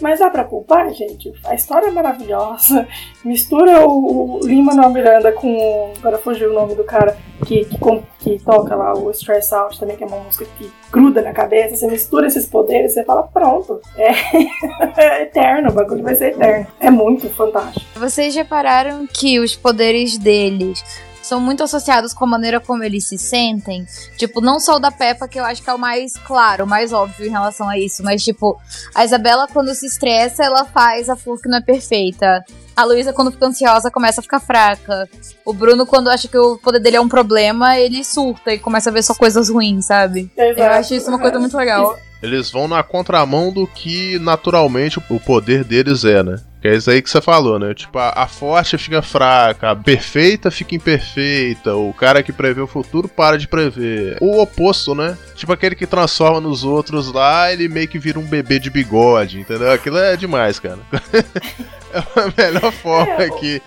Mas 0.00 0.18
dá 0.18 0.30
pra 0.30 0.44
culpar, 0.44 0.92
gente? 0.92 1.32
A 1.44 1.54
história 1.54 1.86
é 1.86 1.90
maravilhosa. 1.90 2.86
Mistura 3.24 3.86
o, 3.86 4.38
o 4.38 4.46
Lin-Manuel 4.46 4.90
Miranda 4.90 5.32
com... 5.32 5.92
Agora 5.98 6.18
fugiu 6.18 6.50
o 6.50 6.54
nome 6.54 6.74
do 6.74 6.84
cara 6.84 7.16
que, 7.46 7.64
que, 7.64 7.78
que 8.20 8.44
toca 8.44 8.74
lá 8.74 8.94
o 8.94 9.10
Stress 9.10 9.54
Out 9.54 9.78
também, 9.78 9.96
que 9.96 10.04
é 10.04 10.06
uma 10.06 10.18
música 10.18 10.46
que 10.58 10.70
gruda 10.90 11.22
na 11.22 11.32
cabeça. 11.32 11.76
Você 11.76 11.86
mistura 11.86 12.26
esses 12.26 12.46
poderes, 12.46 12.94
você 12.94 13.04
fala, 13.04 13.22
pronto. 13.24 13.80
É, 13.96 14.10
é 15.00 15.22
eterno, 15.22 15.70
o 15.70 15.72
bagulho 15.72 16.02
vai 16.02 16.14
ser 16.14 16.32
eterno. 16.32 16.66
É 16.80 16.90
muito 16.90 17.28
fantástico. 17.30 17.86
Vocês 17.98 18.34
repararam 18.34 19.06
que 19.06 19.38
os 19.38 19.54
poderes 19.54 20.18
deles 20.18 20.82
são 21.22 21.40
muito 21.40 21.62
associados 21.62 22.12
com 22.12 22.24
a 22.24 22.28
maneira 22.28 22.60
como 22.60 22.82
eles 22.82 23.06
se 23.06 23.16
sentem? 23.16 23.86
Tipo, 24.16 24.40
não 24.40 24.58
só 24.60 24.76
o 24.76 24.78
da 24.78 24.90
Peppa, 24.90 25.28
que 25.28 25.38
eu 25.38 25.44
acho 25.44 25.62
que 25.62 25.70
é 25.70 25.74
o 25.74 25.78
mais 25.78 26.14
claro, 26.14 26.64
o 26.64 26.68
mais 26.68 26.92
óbvio 26.92 27.26
em 27.26 27.30
relação 27.30 27.68
a 27.68 27.78
isso, 27.78 28.02
mas 28.02 28.22
tipo, 28.22 28.60
a 28.94 29.04
Isabela 29.04 29.46
quando 29.46 29.74
se 29.74 29.86
estressa, 29.86 30.44
ela 30.44 30.64
faz 30.64 31.08
a 31.08 31.16
flor 31.16 31.40
que 31.40 31.48
não 31.48 31.58
é 31.58 31.60
perfeita. 31.62 32.44
A 32.74 32.84
Luísa, 32.84 33.12
quando 33.12 33.30
fica 33.30 33.46
ansiosa, 33.46 33.90
começa 33.90 34.20
a 34.20 34.22
ficar 34.22 34.40
fraca. 34.40 35.08
O 35.44 35.52
Bruno, 35.52 35.84
quando 35.84 36.08
acha 36.08 36.26
que 36.26 36.38
o 36.38 36.56
poder 36.56 36.80
dele 36.80 36.96
é 36.96 37.00
um 37.00 37.08
problema, 37.08 37.78
ele 37.78 38.02
surta 38.02 38.52
e 38.52 38.58
começa 38.58 38.88
a 38.88 38.92
ver 38.92 39.02
só 39.02 39.14
coisas 39.14 39.50
ruins, 39.50 39.86
sabe? 39.86 40.30
Eu 40.36 40.46
Exato. 40.52 40.74
acho 40.78 40.94
isso 40.94 41.08
uma 41.08 41.18
coisa 41.18 41.38
muito 41.38 41.56
legal. 41.56 41.98
Eles 42.22 42.50
vão 42.50 42.68
na 42.68 42.82
contramão 42.82 43.52
do 43.52 43.66
que 43.66 44.18
naturalmente 44.20 44.98
o 45.10 45.20
poder 45.20 45.64
deles 45.64 46.04
é, 46.04 46.22
né? 46.22 46.36
Que 46.62 46.68
é 46.68 46.76
isso 46.76 46.88
aí 46.88 47.02
que 47.02 47.10
você 47.10 47.20
falou, 47.20 47.58
né? 47.58 47.74
Tipo, 47.74 47.98
a, 47.98 48.12
a 48.14 48.28
forte 48.28 48.78
fica 48.78 49.02
fraca, 49.02 49.72
a 49.72 49.76
perfeita 49.76 50.48
fica 50.48 50.76
imperfeita, 50.76 51.74
o 51.74 51.92
cara 51.92 52.22
que 52.22 52.32
prevê 52.32 52.60
o 52.60 52.68
futuro 52.68 53.08
para 53.08 53.36
de 53.36 53.48
prever. 53.48 54.16
O 54.20 54.40
oposto, 54.40 54.94
né? 54.94 55.18
Tipo 55.34 55.52
aquele 55.52 55.74
que 55.74 55.88
transforma 55.88 56.40
nos 56.40 56.62
outros 56.62 57.12
lá, 57.12 57.52
ele 57.52 57.68
meio 57.68 57.88
que 57.88 57.98
vira 57.98 58.16
um 58.16 58.22
bebê 58.22 58.60
de 58.60 58.70
bigode, 58.70 59.40
entendeu? 59.40 59.72
Aquilo 59.72 59.98
é 59.98 60.16
demais, 60.16 60.60
cara. 60.60 60.78
É 61.92 61.98
a 61.98 62.32
melhor 62.34 62.72
forma 62.72 63.16
aqui. 63.16 63.60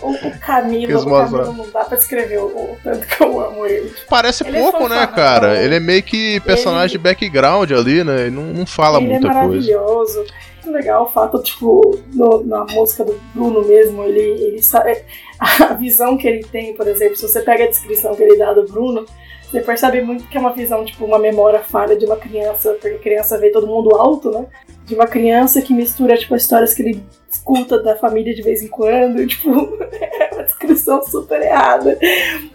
O, 0.00 0.10
o 0.12 0.38
Camilo, 0.38 1.02
o. 1.02 1.04
Camilo 1.04 1.52
não 1.52 1.70
dá 1.70 1.84
pra 1.84 1.98
descrever 1.98 2.38
o, 2.38 2.46
o 2.46 2.78
tanto 2.82 3.06
que 3.06 3.22
eu 3.22 3.40
amo 3.40 3.66
ele. 3.66 3.92
Parece 4.08 4.42
Ele 4.46 4.56
é 4.56 4.60
pouco, 4.60 4.88
né, 4.88 5.00
fanfarrão. 5.00 5.14
cara? 5.14 5.62
Ele 5.62 5.74
é 5.74 5.80
meio 5.80 6.02
que 6.02 6.40
personagem 6.40 6.96
de 6.96 6.98
background 6.98 7.70
ali, 7.72 8.02
né? 8.02 8.22
Ele 8.22 8.30
não, 8.30 8.44
não 8.44 8.64
fala 8.64 8.96
ele 9.02 9.08
muita 9.08 9.28
é 9.28 9.46
coisa. 9.46 10.24
Que 10.64 10.70
legal 10.70 11.04
o 11.04 11.08
fato, 11.10 11.42
tipo, 11.42 11.98
no- 12.14 12.42
na 12.42 12.64
música 12.64 13.04
do 13.04 13.12
Bruno 13.34 13.62
mesmo, 13.64 14.02
ele, 14.02 14.20
ele 14.20 14.62
sabe. 14.62 15.04
A 15.38 15.74
visão 15.74 16.16
que 16.16 16.26
ele 16.26 16.42
tem, 16.44 16.74
por 16.74 16.88
exemplo, 16.88 17.16
se 17.16 17.22
você 17.28 17.42
pega 17.42 17.64
a 17.64 17.68
descrição 17.68 18.14
que 18.14 18.22
ele 18.22 18.38
dá 18.38 18.54
do 18.54 18.64
Bruno, 18.64 19.04
você 19.50 19.60
percebe 19.60 20.00
muito 20.00 20.26
que 20.26 20.36
é 20.38 20.40
uma 20.40 20.52
visão, 20.54 20.84
tipo, 20.84 21.04
uma 21.04 21.18
memória 21.18 21.60
falha 21.60 21.94
de 21.96 22.06
uma 22.06 22.16
criança, 22.16 22.72
porque 22.80 22.96
criança 22.98 23.36
vê 23.38 23.50
todo 23.50 23.66
mundo 23.66 23.94
alto, 23.94 24.30
né? 24.30 24.46
De 24.84 24.94
uma 24.94 25.06
criança 25.06 25.62
que 25.62 25.72
mistura, 25.72 26.16
tipo, 26.16 26.34
as 26.34 26.42
histórias 26.42 26.74
que 26.74 26.82
ele 26.82 27.02
escuta 27.34 27.82
da 27.82 27.96
família 27.96 28.34
de 28.34 28.42
vez 28.42 28.62
em 28.62 28.68
quando, 28.68 29.26
tipo, 29.26 29.78
é 29.92 30.30
uma 30.32 30.44
descrição 30.44 31.02
super 31.02 31.40
errada. 31.40 31.98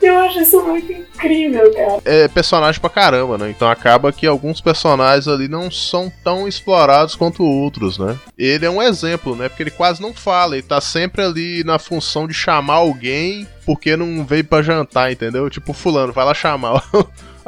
Eu 0.02 0.18
acho 0.20 0.40
isso 0.40 0.62
muito 0.64 0.92
incrível, 0.92 1.72
cara. 1.74 2.02
É 2.06 2.28
personagem 2.28 2.80
pra 2.80 2.90
caramba, 2.90 3.38
né? 3.38 3.50
Então 3.50 3.70
acaba 3.70 4.12
que 4.12 4.26
alguns 4.26 4.62
personagens 4.62 5.28
ali 5.28 5.48
não 5.48 5.70
são 5.70 6.12
tão 6.24 6.48
explorados 6.48 7.16
quanto 7.16 7.44
outros, 7.44 7.98
né? 7.98 8.18
Ele 8.38 8.66
é 8.66 8.70
um 8.70 8.82
exemplo, 8.82 9.36
né? 9.36 9.50
Porque 9.50 9.64
ele 9.64 9.72
quase 9.72 10.02
não 10.02 10.14
fala, 10.14 10.56
ele 10.56 10.64
tá 10.64 10.80
sempre 10.80 11.22
ali 11.22 11.64
na 11.64 11.78
função 11.78 12.28
de 12.28 12.34
chamar 12.34 12.76
alguém 12.76 13.48
porque 13.66 13.96
não 13.96 14.26
veio 14.26 14.44
pra 14.44 14.64
jantar, 14.64 15.12
entendeu? 15.12 15.48
Tipo, 15.48 15.74
fulano, 15.74 16.12
vai 16.12 16.26
lá 16.26 16.34
chamar 16.34 16.82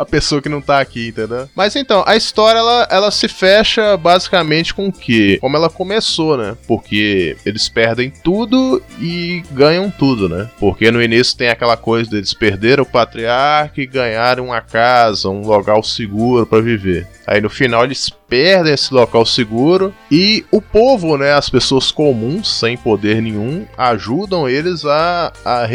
a 0.01 0.05
pessoa 0.05 0.41
que 0.41 0.49
não 0.49 0.61
tá 0.61 0.79
aqui, 0.79 1.09
entendeu? 1.09 1.47
Mas 1.55 1.75
então, 1.75 2.03
a 2.05 2.15
história 2.15 2.59
ela, 2.59 2.87
ela 2.89 3.11
se 3.11 3.27
fecha 3.27 3.95
basicamente 3.97 4.73
com 4.73 4.87
o 4.87 4.91
quê? 4.91 5.37
Como 5.39 5.55
ela 5.55 5.69
começou, 5.69 6.37
né? 6.37 6.57
Porque 6.67 7.37
eles 7.45 7.69
perdem 7.69 8.11
tudo 8.23 8.81
e 8.99 9.43
ganham 9.51 9.89
tudo, 9.89 10.27
né? 10.27 10.49
Porque 10.59 10.91
no 10.91 11.01
início 11.01 11.37
tem 11.37 11.49
aquela 11.49 11.77
coisa 11.77 12.09
deles 12.09 12.33
perderam 12.33 12.83
o 12.83 12.85
patriarca 12.85 13.81
e 13.81 13.85
ganharam 13.85 14.45
uma 14.45 14.61
casa, 14.61 15.29
um 15.29 15.45
local 15.45 15.83
seguro 15.83 16.45
pra 16.45 16.59
viver. 16.59 17.07
Aí 17.25 17.41
no 17.41 17.49
final 17.49 17.83
eles 17.83 18.09
perdem 18.09 18.73
esse 18.73 18.93
local 18.93 19.25
seguro 19.25 19.93
e 20.09 20.45
o 20.49 20.61
povo, 20.61 21.17
né, 21.17 21.33
as 21.33 21.49
pessoas 21.49 21.91
comuns, 21.91 22.59
sem 22.59 22.77
poder 22.77 23.21
nenhum, 23.21 23.65
ajudam 23.77 24.47
eles 24.47 24.85
a, 24.85 25.33
a 25.43 25.67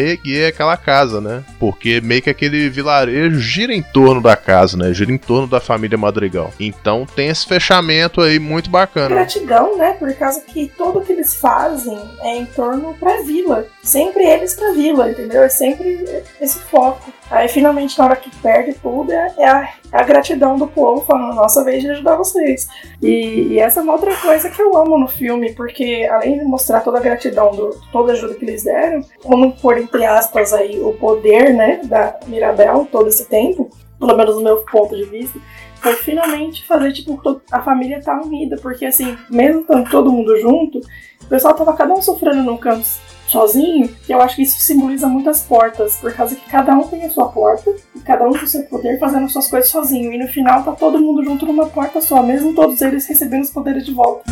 aquela 0.48 0.76
casa, 0.76 1.20
né? 1.20 1.44
Porque 1.58 2.00
meio 2.00 2.22
que 2.22 2.30
aquele 2.30 2.68
vilarejo 2.70 3.38
gira 3.40 3.74
em 3.74 3.82
torno 3.82 4.22
da 4.22 4.36
casa, 4.36 4.76
né? 4.76 4.92
Gira 4.94 5.12
em 5.12 5.18
torno 5.18 5.46
da 5.46 5.60
família 5.60 5.98
Madrigal. 5.98 6.52
Então 6.58 7.06
tem 7.14 7.28
esse 7.28 7.46
fechamento 7.46 8.20
aí 8.20 8.38
muito 8.38 8.70
bacana. 8.70 9.14
gratidão, 9.14 9.76
né? 9.76 9.92
Por 9.98 10.12
causa 10.14 10.40
que 10.40 10.70
tudo 10.76 11.00
que 11.00 11.12
eles 11.12 11.34
fazem 11.34 11.98
é 12.22 12.36
em 12.36 12.46
torno 12.46 12.94
pra 12.94 13.22
vila. 13.22 13.66
Sempre 13.82 14.24
eles 14.24 14.54
pra 14.54 14.72
vila, 14.72 15.10
entendeu? 15.10 15.42
É 15.42 15.48
sempre 15.48 16.04
esse 16.40 16.58
foco. 16.60 17.12
Aí 17.30 17.48
finalmente, 17.48 17.98
na 17.98 18.04
hora 18.04 18.16
que 18.16 18.30
perde 18.36 18.74
tudo, 18.74 19.12
é 19.12 19.34
é 19.36 19.48
a, 19.48 19.62
é 19.92 20.00
a 20.00 20.02
gratidão 20.02 20.56
do 20.56 20.66
povo 20.66 21.04
falando, 21.04 21.34
nossa 21.34 21.64
vez 21.64 21.82
de 21.82 21.90
ajudar 21.90 22.16
vocês. 22.16 22.68
E, 23.02 23.48
e 23.50 23.58
essa 23.58 23.80
é 23.80 23.82
uma 23.82 23.94
outra 23.94 24.14
coisa 24.16 24.48
que 24.48 24.62
eu 24.62 24.76
amo 24.76 24.98
no 24.98 25.08
filme, 25.08 25.52
porque 25.52 26.08
além 26.10 26.38
de 26.38 26.44
mostrar 26.44 26.80
toda 26.80 26.98
a 26.98 27.02
gratidão, 27.02 27.50
do, 27.50 27.70
toda 27.90 28.12
a 28.12 28.14
ajuda 28.14 28.34
que 28.34 28.44
eles 28.44 28.64
deram, 28.64 29.00
como 29.22 29.52
pôr 29.56 29.78
entre 29.78 30.04
aspas 30.04 30.52
aí 30.52 30.80
o 30.80 30.92
poder, 30.92 31.52
né, 31.52 31.80
da 31.84 32.18
Mirabel 32.26 32.86
todo 32.90 33.08
esse 33.08 33.26
tempo, 33.26 33.70
pelo 33.98 34.16
menos 34.16 34.36
no 34.36 34.42
meu 34.42 34.58
ponto 34.58 34.94
de 34.94 35.04
vista, 35.04 35.38
foi 35.80 35.94
finalmente 35.94 36.66
fazer, 36.66 36.92
tipo, 36.92 37.20
a 37.50 37.62
família 37.62 38.00
tá 38.00 38.20
unida, 38.20 38.56
porque 38.60 38.86
assim, 38.86 39.16
mesmo 39.30 39.60
estando 39.60 39.90
todo 39.90 40.12
mundo 40.12 40.36
junto, 40.38 40.80
o 41.22 41.26
pessoal 41.28 41.54
tava 41.54 41.76
cada 41.76 41.92
um 41.92 42.02
sofrendo 42.02 42.42
num 42.42 42.56
canto 42.56 42.86
sozinho, 43.28 43.94
eu 44.08 44.20
acho 44.20 44.36
que 44.36 44.42
isso 44.42 44.60
simboliza 44.60 45.06
muitas 45.06 45.42
portas, 45.42 45.96
por 45.96 46.12
causa 46.12 46.36
que 46.36 46.48
cada 46.48 46.74
um 46.74 46.86
tem 46.86 47.04
a 47.04 47.10
sua 47.10 47.28
porta, 47.28 47.74
e 47.94 48.00
cada 48.00 48.26
um 48.26 48.32
com 48.32 48.44
o 48.44 48.48
seu 48.48 48.62
poder 48.64 48.98
fazendo 48.98 49.28
suas 49.28 49.48
coisas 49.48 49.70
sozinho, 49.70 50.12
e 50.12 50.18
no 50.18 50.28
final 50.28 50.62
tá 50.62 50.72
todo 50.72 50.98
mundo 50.98 51.24
junto 51.24 51.46
numa 51.46 51.66
porta 51.66 52.00
só, 52.00 52.22
mesmo 52.22 52.54
todos 52.54 52.80
eles 52.80 53.06
recebendo 53.06 53.42
os 53.42 53.50
poderes 53.50 53.84
de 53.84 53.92
volta. 53.92 54.24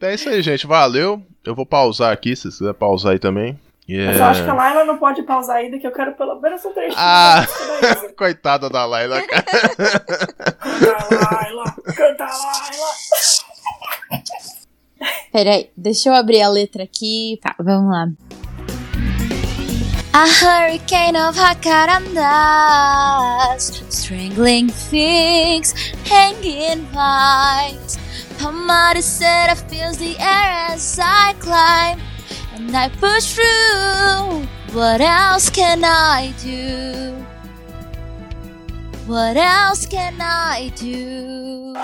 É 0.00 0.14
isso 0.14 0.28
aí, 0.28 0.42
gente. 0.42 0.66
Valeu. 0.66 1.22
Eu 1.44 1.54
vou 1.54 1.64
pausar 1.64 2.12
aqui, 2.12 2.36
se 2.36 2.50
você 2.50 2.58
quiser 2.58 2.74
pausar 2.74 3.12
aí 3.12 3.18
também. 3.18 3.58
E 3.86 4.06
Mas 4.06 4.16
eu 4.16 4.24
acho 4.24 4.42
que 4.44 4.48
a 4.50 4.54
Laila 4.54 4.84
não 4.84 4.96
pode 4.96 5.22
pausar 5.24 5.56
ainda, 5.56 5.78
que 5.78 5.86
eu 5.86 5.92
quero 5.92 6.14
pelo 6.14 6.40
menos 6.40 6.64
um 6.64 6.72
trechinho 6.72 6.96
Ah. 6.96 7.44
Coitada 8.16 8.70
da 8.70 8.86
Laila, 8.86 9.20
cara. 9.28 9.44
Laila, 11.10 11.64
canta 11.94 12.24
Laila. 12.24 12.90
Peraí, 15.30 15.70
deixa 15.76 16.08
eu 16.08 16.14
abrir 16.14 16.40
a 16.40 16.48
letra 16.48 16.84
aqui. 16.84 17.38
Tá, 17.42 17.54
vamos 17.58 17.90
lá. 17.92 18.08
A 20.14 20.24
hurricane 20.26 21.18
of 21.18 21.36
jacarandas, 21.36 22.22
strangling 23.90 24.68
things, 24.68 25.74
hanging 26.08 26.86
vines. 26.92 27.98
Amaricera 28.40 29.56
fills 29.56 29.96
the 29.98 30.16
air 30.20 30.72
as 30.72 30.98
I 31.00 31.34
climb, 31.40 31.98
I 32.74 32.88
push 32.88 33.34
through. 33.34 34.46
What 34.74 35.00
else 35.00 35.48
can 35.50 35.84
I 35.84 36.32
do? 36.42 37.14
What 39.06 39.36
else 39.36 39.86
can 39.86 40.20
I 40.20 40.72
do? 40.76 41.74